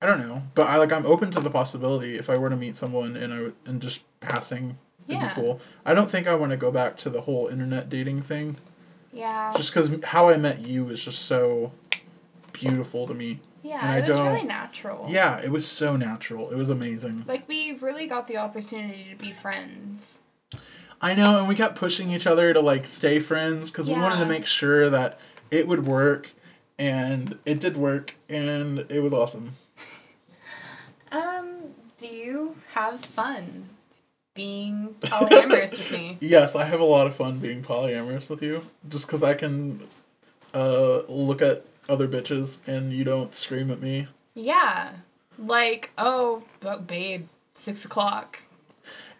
I 0.00 0.06
don't 0.06 0.18
know, 0.26 0.42
but 0.56 0.66
I 0.66 0.78
like 0.78 0.92
I'm 0.92 1.06
open 1.06 1.30
to 1.30 1.40
the 1.40 1.50
possibility 1.50 2.16
if 2.16 2.28
I 2.28 2.36
were 2.36 2.50
to 2.50 2.56
meet 2.56 2.74
someone 2.74 3.16
and 3.16 3.32
I 3.32 3.52
and 3.70 3.80
just 3.80 4.02
passing 4.18 4.76
it'd 5.08 5.20
Yeah. 5.20 5.28
be 5.28 5.34
cool. 5.34 5.60
I 5.84 5.94
don't 5.94 6.10
think 6.10 6.26
I 6.26 6.34
want 6.34 6.52
to 6.52 6.56
go 6.58 6.70
back 6.70 6.96
to 6.98 7.10
the 7.10 7.20
whole 7.20 7.48
internet 7.48 7.88
dating 7.88 8.22
thing 8.22 8.56
Yeah. 9.12 9.52
just 9.56 9.72
because 9.74 9.90
how 10.04 10.28
I 10.28 10.36
met 10.36 10.66
you 10.66 10.88
is 10.90 11.04
just 11.04 11.26
so 11.26 11.72
beautiful 12.52 13.06
to 13.06 13.14
me. 13.14 13.40
Yeah, 13.62 13.78
and 13.80 13.82
Yeah. 13.82 13.90
I 13.92 13.96
It 13.96 14.00
was 14.00 14.08
don't- 14.08 14.26
really 14.34 14.46
natural. 14.46 15.06
Yeah, 15.08 15.40
it 15.40 15.50
was 15.50 15.66
so 15.66 15.96
natural. 15.96 16.50
It 16.50 16.56
was 16.56 16.68
amazing. 16.70 17.24
Like 17.26 17.48
we 17.48 17.72
really 17.80 18.06
got 18.06 18.26
the 18.28 18.36
opportunity 18.38 19.08
to 19.10 19.16
be 19.16 19.30
friends. 19.32 20.20
I 21.00 21.14
know, 21.14 21.38
and 21.40 21.48
we 21.48 21.54
kept 21.56 21.74
pushing 21.76 22.10
each 22.10 22.26
other 22.28 22.52
to 22.52 22.60
like 22.60 22.86
stay 22.86 23.18
friends 23.18 23.70
because 23.70 23.88
we 23.88 23.94
wanted 23.96 24.18
to 24.20 24.26
make 24.26 24.46
sure 24.46 24.88
that 24.90 25.18
it 25.50 25.66
would 25.66 25.86
work, 25.86 26.30
and 26.78 27.36
it 27.44 27.58
did 27.60 27.76
work, 27.76 28.14
and 28.28 28.80
it 28.90 29.00
was 29.02 29.12
awesome. 29.12 29.56
Um, 31.10 31.74
do 31.98 32.06
you 32.06 32.56
have 32.74 33.04
fun 33.04 33.68
being 34.34 34.94
polyamorous 35.00 35.78
with 35.78 35.92
me? 35.92 36.16
Yes, 36.20 36.54
I 36.56 36.64
have 36.64 36.80
a 36.80 36.84
lot 36.84 37.06
of 37.06 37.14
fun 37.14 37.38
being 37.38 37.62
polyamorous 37.62 38.30
with 38.30 38.42
you, 38.42 38.62
just 38.88 39.06
because 39.06 39.22
I 39.22 39.34
can 39.34 39.80
uh, 40.54 41.02
look 41.08 41.42
at 41.42 41.64
other 41.88 42.08
bitches 42.08 42.66
and 42.68 42.92
you 42.92 43.04
don't 43.04 43.34
scream 43.34 43.70
at 43.70 43.80
me. 43.80 44.06
Yeah. 44.34 44.90
Like, 45.38 45.90
oh, 45.98 46.42
but 46.60 46.86
babe, 46.86 47.26
six 47.54 47.84
o'clock. 47.84 48.38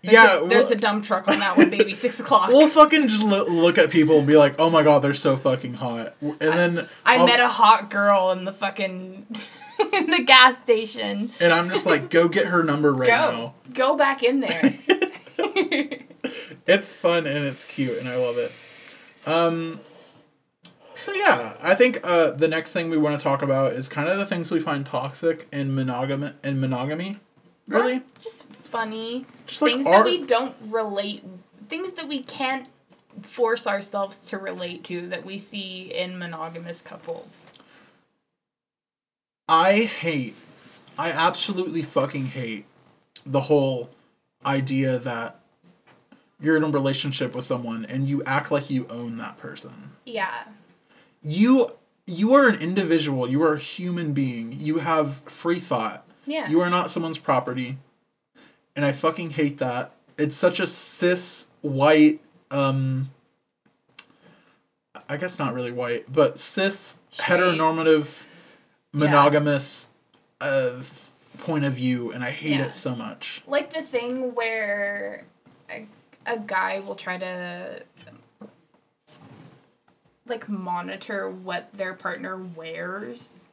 There's 0.02 0.14
yeah, 0.14 0.40
a, 0.40 0.48
there's 0.48 0.64
we'll, 0.66 0.72
a 0.72 0.76
dump 0.76 1.04
truck 1.04 1.28
on 1.28 1.38
that 1.38 1.56
one, 1.56 1.70
baby. 1.70 1.94
Six 1.94 2.18
o'clock. 2.20 2.48
we'll 2.48 2.68
fucking 2.68 3.06
just 3.06 3.22
lo- 3.22 3.46
look 3.46 3.78
at 3.78 3.88
people 3.90 4.18
and 4.18 4.26
be 4.26 4.36
like, 4.36 4.56
"Oh 4.58 4.68
my 4.68 4.82
god, 4.82 4.98
they're 5.00 5.14
so 5.14 5.36
fucking 5.36 5.74
hot," 5.74 6.16
and 6.20 6.38
then 6.40 6.88
I 7.06 7.18
I'll- 7.18 7.26
met 7.26 7.38
a 7.38 7.46
hot 7.48 7.88
girl 7.88 8.32
in 8.32 8.44
the 8.44 8.52
fucking 8.52 9.26
in 9.92 10.10
the 10.10 10.22
gas 10.24 10.60
station. 10.60 11.30
and 11.40 11.52
I'm 11.52 11.68
just 11.70 11.86
like, 11.86 12.10
"Go 12.10 12.28
get 12.28 12.46
her 12.46 12.62
number 12.62 12.92
right 12.92 13.08
Go, 13.08 13.54
go 13.72 13.96
back 13.96 14.22
in 14.22 14.40
there. 14.40 14.74
it's 16.66 16.92
fun 16.92 17.26
and 17.26 17.44
it's 17.44 17.64
cute 17.64 17.98
and 17.98 18.08
I 18.08 18.16
love 18.16 18.38
it. 18.38 18.52
Um. 19.26 19.80
So 20.94 21.12
yeah, 21.14 21.54
I 21.62 21.74
think 21.74 22.00
uh, 22.04 22.32
the 22.32 22.48
next 22.48 22.72
thing 22.72 22.90
we 22.90 22.98
want 22.98 23.18
to 23.18 23.22
talk 23.22 23.42
about 23.42 23.72
is 23.72 23.88
kind 23.88 24.08
of 24.08 24.18
the 24.18 24.26
things 24.26 24.50
we 24.50 24.60
find 24.60 24.84
toxic 24.84 25.48
in 25.50 25.74
monogamy. 25.74 26.32
In 26.44 26.60
monogamy, 26.60 27.18
really, 27.66 28.02
Just 28.20 28.52
funny 28.52 29.24
just 29.46 29.62
like 29.62 29.72
things 29.72 29.86
our 29.86 29.98
that 29.98 30.04
we 30.04 30.24
don't 30.24 30.54
relate, 30.66 31.24
things 31.68 31.94
that 31.94 32.06
we 32.06 32.22
can't 32.22 32.66
force 33.22 33.66
ourselves 33.66 34.28
to 34.30 34.38
relate 34.38 34.84
to 34.84 35.08
that 35.08 35.24
we 35.24 35.38
see 35.38 35.92
in 35.94 36.18
monogamous 36.18 36.82
couples. 36.82 37.50
I 39.52 39.82
hate, 39.82 40.34
I 40.98 41.10
absolutely 41.10 41.82
fucking 41.82 42.24
hate 42.24 42.64
the 43.26 43.42
whole 43.42 43.90
idea 44.46 44.98
that 45.00 45.40
you're 46.40 46.56
in 46.56 46.64
a 46.64 46.68
relationship 46.68 47.34
with 47.34 47.44
someone 47.44 47.84
and 47.84 48.08
you 48.08 48.22
act 48.24 48.50
like 48.50 48.70
you 48.70 48.86
own 48.88 49.18
that 49.18 49.36
person. 49.36 49.92
Yeah. 50.06 50.44
You 51.22 51.70
you 52.06 52.32
are 52.32 52.48
an 52.48 52.62
individual, 52.62 53.28
you 53.28 53.42
are 53.42 53.52
a 53.52 53.58
human 53.58 54.14
being. 54.14 54.58
You 54.58 54.78
have 54.78 55.16
free 55.16 55.60
thought. 55.60 56.08
Yeah. 56.26 56.48
You 56.48 56.62
are 56.62 56.70
not 56.70 56.90
someone's 56.90 57.18
property. 57.18 57.76
And 58.74 58.86
I 58.86 58.92
fucking 58.92 59.32
hate 59.32 59.58
that. 59.58 59.92
It's 60.16 60.34
such 60.34 60.60
a 60.60 60.66
cis 60.66 61.48
white 61.60 62.20
um 62.50 63.10
I 65.10 65.18
guess 65.18 65.38
not 65.38 65.52
really 65.52 65.72
white, 65.72 66.10
but 66.10 66.38
cis 66.38 66.98
Straight. 67.10 67.38
heteronormative 67.38 68.24
monogamous 68.92 69.88
uh 70.40 70.72
point 71.38 71.64
of 71.64 71.72
view 71.72 72.12
and 72.12 72.22
I 72.22 72.30
hate 72.30 72.58
Yeah. 72.58 72.66
it 72.66 72.72
so 72.74 72.94
much. 72.94 73.42
like 73.46 73.72
the 73.72 73.82
thing 73.82 74.34
where 74.34 75.24
a, 75.70 75.86
a 76.26 76.38
guy 76.38 76.80
will 76.80 76.94
try 76.94 77.16
to 77.18 77.82
like 80.26 80.48
monitor 80.48 81.30
what 81.30 81.72
their 81.72 81.94
partner 81.94 82.36
wears. 82.54 83.48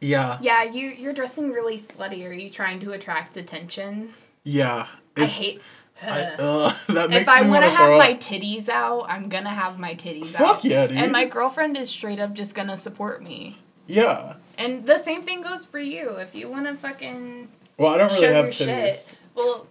Yeah. 0.00 0.38
Yeah, 0.40 0.64
you 0.64 0.88
you're 0.88 1.12
dressing 1.12 1.50
really 1.52 1.76
slutty. 1.76 2.28
Are 2.28 2.32
you 2.32 2.50
trying 2.50 2.80
to 2.80 2.92
attract 2.92 3.36
attention? 3.36 4.12
Yeah. 4.44 4.86
I 5.16 5.24
hate. 5.26 5.62
I, 6.02 6.20
uh, 6.38 6.72
that 6.88 7.10
makes 7.10 7.22
if 7.22 7.28
I 7.28 7.42
want 7.48 7.64
to 7.64 7.70
have 7.70 7.96
my 7.96 8.14
titties 8.14 8.68
out, 8.68 9.06
I'm 9.08 9.28
gonna 9.28 9.50
have 9.50 9.78
my 9.78 9.94
titties 9.94 10.26
Fuck 10.26 10.56
out. 10.56 10.64
yeah, 10.64 10.86
dude. 10.86 10.96
And 10.98 11.12
my 11.12 11.26
girlfriend 11.26 11.76
is 11.76 11.88
straight 11.88 12.18
up 12.18 12.34
just 12.34 12.54
gonna 12.54 12.76
support 12.76 13.22
me. 13.22 13.58
Yeah. 13.86 14.34
And 14.58 14.86
the 14.86 14.98
same 14.98 15.22
thing 15.22 15.42
goes 15.42 15.64
for 15.64 15.78
you. 15.78 16.16
If 16.16 16.34
you 16.34 16.48
want 16.48 16.66
to 16.66 16.74
fucking 16.74 17.48
Well, 17.78 17.94
I 17.94 17.98
don't 17.98 18.12
really 18.12 18.34
have 18.34 18.46
titties. 18.46 19.10
shit, 19.10 19.18
well, 19.34 19.66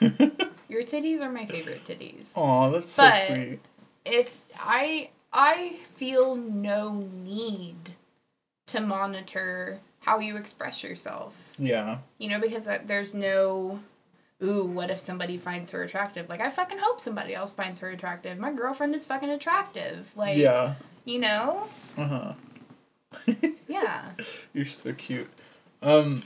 your 0.68 0.82
titties 0.82 1.20
are 1.20 1.30
my 1.30 1.46
favorite 1.46 1.84
titties. 1.84 2.36
Aw, 2.36 2.70
that's 2.70 2.92
so 2.92 3.10
sweet. 3.26 3.60
if 4.04 4.40
I 4.58 5.10
I 5.32 5.76
feel 5.82 6.36
no 6.36 7.06
need 7.24 7.76
to 8.68 8.80
monitor 8.80 9.80
how 10.00 10.18
you 10.18 10.36
express 10.36 10.82
yourself. 10.82 11.54
Yeah. 11.58 11.98
You 12.18 12.28
know, 12.30 12.40
because 12.40 12.68
there's 12.86 13.14
no 13.14 13.80
ooh, 14.42 14.64
what 14.64 14.90
if 14.90 14.98
somebody 14.98 15.36
finds 15.36 15.70
her 15.70 15.82
attractive? 15.82 16.28
Like 16.28 16.40
I 16.40 16.50
fucking 16.50 16.78
hope 16.78 17.00
somebody 17.00 17.34
else 17.34 17.52
finds 17.52 17.78
her 17.80 17.90
attractive. 17.90 18.38
My 18.38 18.52
girlfriend 18.52 18.94
is 18.94 19.04
fucking 19.04 19.30
attractive. 19.30 20.12
Like 20.16 20.36
yeah. 20.36 20.74
you 21.04 21.18
know? 21.18 21.66
Uh 21.96 22.06
huh. 22.06 22.32
Yeah. 23.66 24.10
You're 24.52 24.66
so 24.66 24.92
cute. 24.92 25.28
Um, 25.82 26.22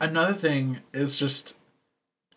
another 0.00 0.32
thing 0.32 0.78
is 0.92 1.18
just, 1.18 1.56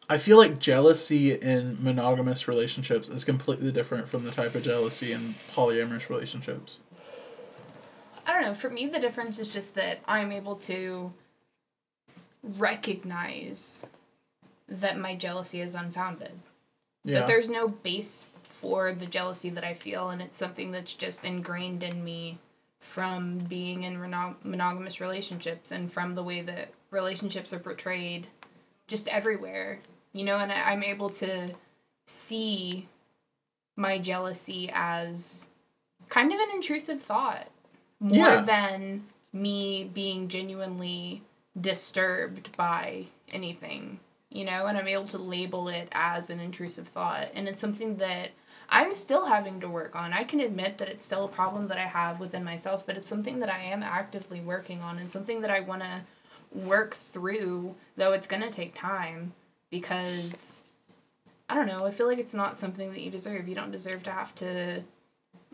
I 0.10 0.18
feel 0.18 0.38
like 0.38 0.60
jealousy 0.60 1.34
in 1.34 1.78
monogamous 1.84 2.48
relationships 2.48 3.10
is 3.10 3.26
completely 3.26 3.72
different 3.72 4.08
from 4.08 4.24
the 4.24 4.32
type 4.32 4.56
of 4.56 4.64
jealousy 4.64 5.14
in 5.14 5.20
polyamorous 5.54 6.10
relationships. 6.10 6.80
I 8.26 8.34
don't 8.34 8.42
know. 8.42 8.54
For 8.54 8.70
me, 8.70 8.88
the 8.88 9.00
difference 9.00 9.40
is 9.40 9.50
just 9.50 9.74
that 9.76 10.00
I'm 10.06 10.32
able 10.32 10.58
to 10.58 11.12
recognize 12.44 13.88
that 14.68 15.00
my 15.00 15.16
jealousy 15.16 15.62
is 15.62 15.76
unfounded. 15.76 16.32
Yeah. 17.04 17.20
That 17.20 17.28
there's 17.28 17.50
no 17.50 17.70
base 17.70 18.28
for 18.44 18.92
the 18.92 19.06
jealousy 19.06 19.50
that 19.52 19.64
I 19.64 19.74
feel, 19.74 20.10
and 20.10 20.22
it's 20.22 20.36
something 20.36 20.72
that's 20.72 20.94
just 20.94 21.24
ingrained 21.24 21.84
in 21.84 22.04
me 22.04 22.38
from 22.80 23.38
being 23.40 23.84
in 23.84 24.00
mono- 24.00 24.36
monogamous 24.44 25.02
relationships 25.02 25.72
and 25.72 25.92
from 25.92 26.16
the 26.16 26.24
way 26.24 26.42
that 26.42 26.70
relationships 26.92 27.54
are 27.54 27.60
portrayed 27.60 28.28
just 28.88 29.08
everywhere. 29.08 29.80
You 30.14 30.24
know, 30.26 30.38
and 30.38 30.52
I, 30.52 30.72
I'm 30.72 30.84
able 30.84 31.10
to 31.10 31.50
see 32.06 32.88
my 33.76 33.98
jealousy 34.00 34.70
as 34.74 35.48
kind 36.10 36.32
of 36.32 36.40
an 36.40 36.52
intrusive 36.56 37.02
thought 37.02 37.48
more 38.00 38.18
Yeah. 38.18 38.42
than 38.42 39.04
me 39.34 39.90
being 39.94 40.28
genuinely 40.30 41.22
disturbed 41.60 42.56
by 42.56 43.06
anything 43.34 44.00
you 44.30 44.46
know 44.46 44.68
and 44.68 44.78
i'm 44.78 44.88
able 44.88 45.06
to 45.08 45.18
label 45.18 45.68
it 45.70 45.88
as 45.92 46.30
an 46.30 46.40
intrusive 46.40 46.88
thought 46.88 47.30
and 47.34 47.48
it's 47.48 47.60
something 47.60 47.98
that 47.98 48.30
i'm 48.70 48.94
still 48.94 49.26
having 49.26 49.60
to 49.60 49.70
work 49.70 49.96
on 49.96 50.14
i 50.14 50.24
can 50.24 50.40
admit 50.40 50.78
that 50.78 50.90
it's 50.90 51.04
still 51.04 51.26
a 51.26 51.30
problem 51.30 51.66
that 51.68 51.78
i 51.78 51.86
have 51.86 52.20
within 52.20 52.44
myself 52.44 52.86
but 52.86 52.98
it's 52.98 53.08
something 53.08 53.40
that 53.40 53.50
i 53.50 53.60
am 53.60 53.84
actively 53.84 54.42
working 54.42 54.82
on 54.82 54.98
and 55.00 55.10
something 55.10 55.42
that 55.42 55.52
i 55.52 55.60
want 55.60 55.82
to 55.82 56.02
work 56.54 56.94
through 56.94 57.76
though 57.96 58.14
it's 58.14 58.28
going 58.28 58.42
to 58.42 58.50
take 58.50 58.74
time 58.74 59.32
because 59.70 60.62
i 61.50 61.56
don't 61.56 61.68
know 61.68 61.86
i 61.86 61.92
feel 61.92 62.08
like 62.08 62.20
it's 62.20 62.34
not 62.34 62.56
something 62.56 62.92
that 62.92 63.02
you 63.02 63.12
deserve 63.12 63.48
you 63.48 63.56
don't 63.56 63.72
deserve 63.72 64.02
to 64.04 64.12
have 64.12 64.34
to 64.36 64.82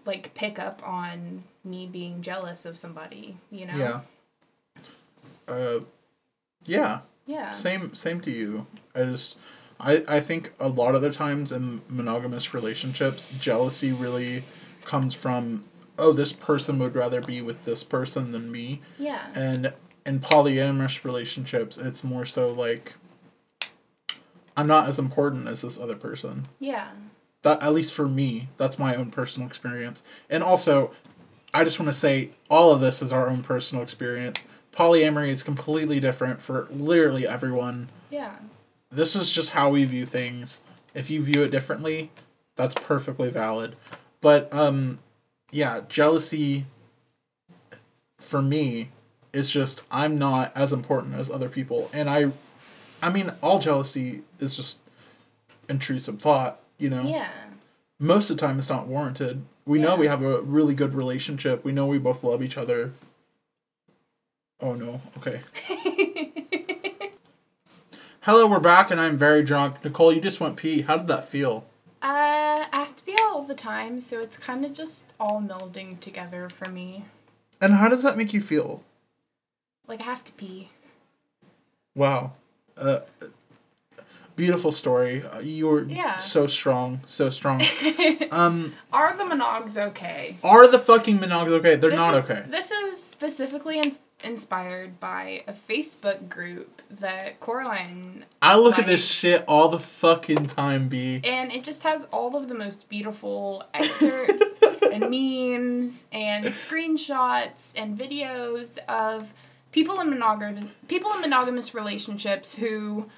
like 0.06 0.34
pick 0.34 0.60
up 0.60 0.86
on 0.88 1.44
me 1.64 1.88
being 1.88 2.22
jealous 2.22 2.66
of 2.66 2.78
somebody 2.78 3.38
you 3.52 3.66
know 3.66 3.76
Yeah. 3.76 4.02
Uh, 5.48 5.80
yeah. 6.66 7.00
yeah 7.26 7.52
Same. 7.52 7.94
Same 7.94 8.22
to 8.22 8.32
you. 8.32 8.66
I 8.96 9.04
just, 9.04 9.38
I 9.80 10.04
I 10.08 10.20
think 10.20 10.52
a 10.60 10.68
lot 10.68 10.96
of 10.96 11.02
the 11.02 11.12
times 11.12 11.52
in 11.52 11.82
monogamous 11.90 12.54
relationships, 12.54 13.38
jealousy 13.40 13.92
really 13.92 14.44
comes 14.86 15.14
from, 15.14 15.64
oh, 15.98 16.14
this 16.14 16.34
person 16.34 16.80
would 16.80 16.96
rather 16.96 17.22
be 17.22 17.42
with 17.42 17.64
this 17.66 17.84
person 17.84 18.32
than 18.32 18.52
me. 18.52 18.82
yeah 19.00 19.28
And 19.36 19.74
in 20.06 20.20
polyamorous 20.20 21.06
relationships, 21.06 21.78
it's 21.78 22.04
more 22.04 22.26
so 22.26 22.50
like 22.50 22.94
I'm 24.56 24.68
not 24.68 24.88
as 24.88 25.00
important 25.00 25.48
as 25.48 25.62
this 25.62 25.80
other 25.80 25.96
person. 25.96 26.48
yeah 26.60 26.90
That 27.42 27.62
at 27.62 27.74
least 27.74 27.94
for 27.94 28.08
me, 28.08 28.50
that's 28.58 28.78
my 28.78 28.96
own 28.96 29.10
personal 29.12 29.48
experience. 29.48 30.04
And 30.30 30.44
also, 30.44 30.92
I 31.54 31.64
just 31.64 31.80
want 31.80 31.88
to 31.92 31.98
say 31.98 32.32
all 32.50 32.72
of 32.72 32.82
this 32.82 33.02
is 33.02 33.12
our 33.12 33.30
own 33.30 33.44
personal 33.44 33.84
experience. 33.84 34.46
Polyamory 34.72 35.30
is 35.30 35.44
completely 35.44 36.00
different 36.00 36.42
for 36.42 36.68
literally 36.72 37.28
everyone. 37.28 37.90
yeah 38.10 38.36
This 38.94 39.16
is 39.16 39.32
just 39.32 39.50
how 39.50 39.70
we 39.70 39.86
view 39.86 40.06
things. 40.06 40.62
If 40.94 41.10
you 41.10 41.22
view 41.24 41.42
it 41.42 41.50
differently, 41.50 42.12
that's 42.56 42.76
perfectly 42.76 43.30
valid. 43.30 43.76
But 44.22 44.54
um 44.54 45.00
yeah, 45.52 45.82
jealousy 45.90 46.66
for 48.20 48.42
me 48.42 48.90
is 49.34 49.50
just 49.50 49.82
I'm 49.90 50.20
not 50.20 50.52
as 50.56 50.72
important 50.72 51.16
as 51.16 51.32
other 51.32 51.50
people 51.50 51.90
and 51.92 52.08
I 52.10 52.32
I 53.02 53.10
mean 53.10 53.32
all 53.42 53.58
jealousy 53.60 54.22
is 54.40 54.56
just 54.56 54.80
intrusive 55.68 56.22
thought, 56.22 56.60
you 56.78 56.90
know. 56.90 57.02
yeah 57.02 57.32
Most 58.00 58.30
of 58.30 58.38
the 58.38 58.46
time 58.46 58.60
it's 58.60 58.70
not 58.70 58.86
warranted. 58.88 59.44
We 59.66 59.80
know 59.80 59.96
we 59.96 60.08
have 60.08 60.22
a 60.22 60.42
really 60.42 60.76
good 60.76 60.94
relationship. 60.94 61.64
We 61.64 61.72
know 61.72 61.88
we 61.88 61.98
both 61.98 62.24
love 62.24 62.44
each 62.44 62.58
other. 62.58 62.92
Oh 64.60 64.76
no. 64.76 65.02
Okay. 65.18 65.40
Hello, 68.24 68.48
we're 68.48 68.60
back 68.60 68.90
and 68.92 69.00
I'm 69.02 69.18
very 69.18 69.44
drunk. 69.44 69.84
Nicole, 69.84 70.14
you 70.14 70.22
just 70.22 70.40
went 70.40 70.56
pee. 70.56 70.82
How 70.82 70.98
did 70.98 71.08
that 71.08 71.28
feel? 71.28 71.66
Uh, 72.02 72.66
I 72.72 72.80
have 72.80 72.96
to 72.96 73.06
be 73.06 73.14
out 73.22 73.34
all 73.34 73.44
the 73.44 73.56
time, 73.56 74.00
so 74.00 74.20
it's 74.20 74.38
kind 74.38 74.66
of 74.66 74.74
just 74.74 75.14
all 75.20 75.42
melding 75.42 76.00
together 76.00 76.50
for 76.50 76.70
me. 76.70 77.06
And 77.62 77.74
how 77.74 77.90
does 77.90 78.04
that 78.04 78.18
make 78.18 78.34
you 78.34 78.42
feel? 78.42 78.84
Like 79.88 80.02
I 80.02 80.04
have 80.04 80.24
to 80.26 80.32
pee. 80.34 80.70
Wow. 81.96 82.32
Uh, 82.78 83.00
beautiful 84.36 84.72
story. 84.72 85.24
Uh, 85.24 85.40
You 85.40 85.68
were 85.68 85.84
Yeah. 85.84 86.16
so 86.18 86.48
strong, 86.48 87.02
so 87.06 87.30
strong. 87.30 87.62
um, 88.32 88.74
Are 88.92 89.16
the 89.16 89.24
monogs 89.24 89.78
okay? 89.90 90.38
are 90.44 90.68
the 90.68 90.80
fucking 90.80 91.20
monogs 91.20 91.52
okay? 91.52 91.76
They're 91.76 91.90
This 91.92 91.98
not 92.00 92.16
is- 92.16 92.30
okay. 92.30 92.44
This 92.50 92.72
is 92.72 93.02
specifically 93.04 93.80
in 93.80 93.96
inspired 94.24 95.00
by 95.00 95.44
a 95.48 95.54
Facebook 95.54 96.30
group 96.30 96.82
that 96.90 97.40
Coraline 97.40 98.26
I 98.42 98.56
look 98.58 98.80
at 98.80 98.86
this 98.86 99.10
shit 99.10 99.44
all 99.48 99.70
the 99.70 99.80
fucking 99.80 100.48
time, 100.48 100.88
B. 100.88 101.22
and 101.24 101.52
it 101.52 101.64
just 101.64 101.84
has 101.84 102.04
all 102.12 102.36
of 102.36 102.48
the 102.48 102.56
most 102.56 102.90
beautiful 102.90 103.64
excerpts 103.74 104.60
and 104.92 105.10
memes 105.10 106.08
and 106.12 106.46
screenshots 106.46 107.72
and 107.76 107.98
videos 107.98 108.78
of 108.88 109.34
people 109.72 110.00
in 110.00 110.10
monogamous 110.10 110.66
people 110.88 111.12
in 111.14 111.22
monogamous 111.22 111.74
relationships 111.74 112.54
who 112.54 113.10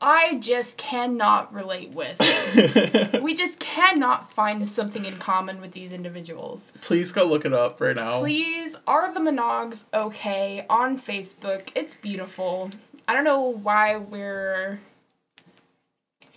I 0.00 0.36
just 0.36 0.78
cannot 0.78 1.52
relate 1.52 1.90
with. 1.90 2.18
we 3.22 3.34
just 3.34 3.58
cannot 3.58 4.30
find 4.30 4.66
something 4.68 5.04
in 5.04 5.18
common 5.18 5.60
with 5.60 5.72
these 5.72 5.92
individuals. 5.92 6.72
Please 6.82 7.10
go 7.10 7.24
look 7.24 7.44
it 7.44 7.52
up 7.52 7.80
right 7.80 7.96
now. 7.96 8.20
Please, 8.20 8.76
are 8.86 9.12
the 9.12 9.18
Monogs 9.18 9.86
okay 9.92 10.64
on 10.70 10.98
Facebook? 10.98 11.70
It's 11.74 11.96
beautiful. 11.96 12.70
I 13.08 13.14
don't 13.14 13.24
know 13.24 13.40
why 13.40 13.96
we're. 13.96 14.78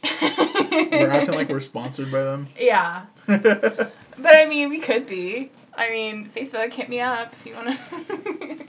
We're 0.03 1.09
acting 1.09 1.36
like 1.36 1.49
we're 1.49 1.59
sponsored 1.59 2.12
by 2.12 2.24
them. 2.24 2.47
Yeah. 2.59 3.05
But 4.18 4.36
I 4.36 4.45
mean, 4.45 4.70
we 4.70 4.80
could 4.80 5.07
be. 5.07 5.49
I 5.76 5.89
mean, 5.89 6.30
Facebook, 6.30 6.72
hit 6.74 6.89
me 6.89 6.99
up 6.99 7.34
if 7.34 7.45
you 7.45 7.55
want 7.55 7.74
to. 7.74 8.68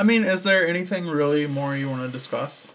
I 0.00 0.02
mean, 0.02 0.24
is 0.24 0.42
there 0.42 0.66
anything 0.66 1.06
really 1.06 1.46
more 1.46 1.76
you 1.76 1.88
want 1.88 2.02
to 2.02 2.10
discuss? 2.10 2.66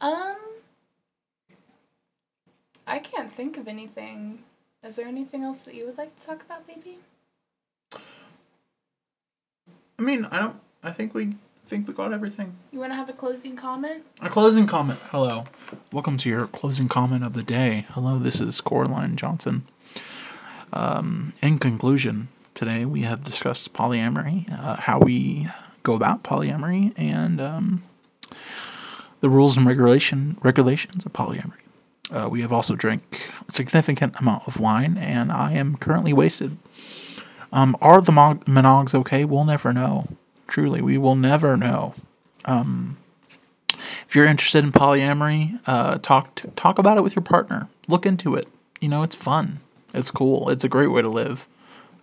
Um. 0.00 0.36
I 2.86 2.98
can't 2.98 3.30
think 3.30 3.58
of 3.58 3.68
anything. 3.68 4.38
Is 4.82 4.96
there 4.96 5.06
anything 5.06 5.42
else 5.42 5.60
that 5.60 5.74
you 5.74 5.84
would 5.86 5.98
like 5.98 6.16
to 6.16 6.26
talk 6.26 6.42
about, 6.42 6.66
baby? 6.66 6.98
I 9.98 10.02
mean, 10.02 10.24
I 10.26 10.38
don't. 10.38 10.56
I 10.82 10.92
think 10.92 11.12
we 11.12 11.34
think 11.66 11.86
we 11.86 11.92
got 11.92 12.14
everything. 12.14 12.54
You 12.72 12.78
want 12.78 12.92
to 12.92 12.96
have 12.96 13.10
a 13.10 13.12
closing 13.12 13.56
comment? 13.56 14.04
A 14.22 14.30
closing 14.30 14.66
comment. 14.66 14.98
Hello. 15.10 15.44
Welcome 15.92 16.16
to 16.18 16.30
your 16.30 16.46
closing 16.46 16.88
comment 16.88 17.26
of 17.26 17.34
the 17.34 17.42
day. 17.42 17.84
Hello, 17.90 18.18
this 18.18 18.40
is 18.40 18.60
Coraline 18.62 19.16
Johnson. 19.16 19.66
Um, 20.72 21.34
in 21.42 21.58
conclusion, 21.58 22.28
today 22.54 22.86
we 22.86 23.02
have 23.02 23.22
discussed 23.24 23.74
polyamory, 23.74 24.50
uh, 24.50 24.76
how 24.76 24.98
we 24.98 25.48
go 25.82 25.94
about 25.94 26.22
polyamory, 26.22 26.94
and 26.96 27.38
um, 27.40 27.82
the 29.20 29.28
rules 29.28 29.56
and 29.56 29.66
regulation 29.66 30.38
regulations 30.42 31.06
of 31.06 31.12
polyamory. 31.12 31.52
Uh, 32.10 32.28
we 32.30 32.40
have 32.40 32.52
also 32.52 32.74
drank 32.74 33.30
a 33.48 33.52
significant 33.52 34.18
amount 34.20 34.46
of 34.46 34.60
wine, 34.60 34.96
and 34.98 35.30
I 35.32 35.52
am 35.52 35.76
currently 35.76 36.12
wasted. 36.12 36.56
Um, 37.52 37.76
are 37.80 38.00
the 38.00 38.12
monogs 38.12 38.94
okay? 38.94 39.24
We'll 39.24 39.44
never 39.44 39.72
know. 39.72 40.08
Truly, 40.46 40.82
we 40.82 40.98
will 40.98 41.16
never 41.16 41.56
know. 41.56 41.94
If 44.08 44.16
you're 44.16 44.26
interested 44.26 44.64
in 44.64 44.72
polyamory, 44.72 45.60
uh, 45.66 45.98
talk 45.98 46.40
talk 46.56 46.78
about 46.78 46.96
it 46.98 47.02
with 47.02 47.14
your 47.14 47.22
partner. 47.22 47.68
Look 47.88 48.06
into 48.06 48.34
it. 48.34 48.46
You 48.80 48.88
know, 48.88 49.02
it's 49.02 49.14
fun. 49.14 49.60
It's 49.94 50.10
cool. 50.10 50.50
It's 50.50 50.64
a 50.64 50.68
great 50.68 50.88
way 50.88 51.02
to 51.02 51.08
live. 51.08 51.46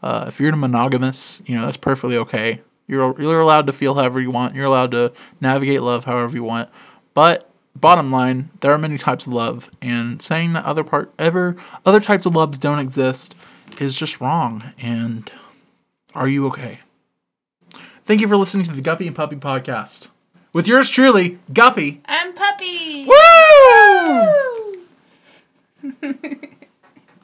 Uh, 0.03 0.25
if 0.27 0.39
you're 0.39 0.53
a 0.53 0.57
monogamous, 0.57 1.41
you 1.45 1.55
know 1.57 1.65
that's 1.65 1.77
perfectly 1.77 2.17
okay. 2.17 2.61
You're 2.87 3.19
you're 3.19 3.41
allowed 3.41 3.67
to 3.67 3.73
feel 3.73 3.95
however 3.95 4.21
you 4.21 4.31
want. 4.31 4.55
You're 4.55 4.65
allowed 4.65 4.91
to 4.91 5.13
navigate 5.41 5.81
love 5.81 6.03
however 6.03 6.35
you 6.35 6.43
want. 6.43 6.69
But 7.15 7.49
bottom 7.75 8.11
line, 8.11 8.51
there 8.59 8.71
are 8.71 8.77
many 8.77 8.99
types 8.99 9.25
of 9.25 9.33
love, 9.33 9.71
and 9.81 10.21
saying 10.21 10.53
that 10.53 10.65
other 10.65 10.83
part 10.83 11.11
ever 11.17 11.55
other 11.85 11.99
types 11.99 12.27
of 12.27 12.35
loves 12.35 12.59
don't 12.59 12.77
exist 12.77 13.33
is 13.79 13.97
just 13.97 14.21
wrong. 14.21 14.63
And 14.79 15.31
are 16.13 16.27
you 16.27 16.45
okay? 16.47 16.81
Thank 18.03 18.21
you 18.21 18.27
for 18.27 18.37
listening 18.37 18.65
to 18.65 18.73
the 18.73 18.81
Guppy 18.81 19.07
and 19.07 19.15
Puppy 19.15 19.37
podcast 19.37 20.09
with 20.53 20.67
yours 20.67 20.89
truly, 20.89 21.39
Guppy. 21.51 22.01
I'm 22.05 22.33
Puppy! 22.33 23.07
Woo! 23.07 23.15
Woo! 26.03 26.41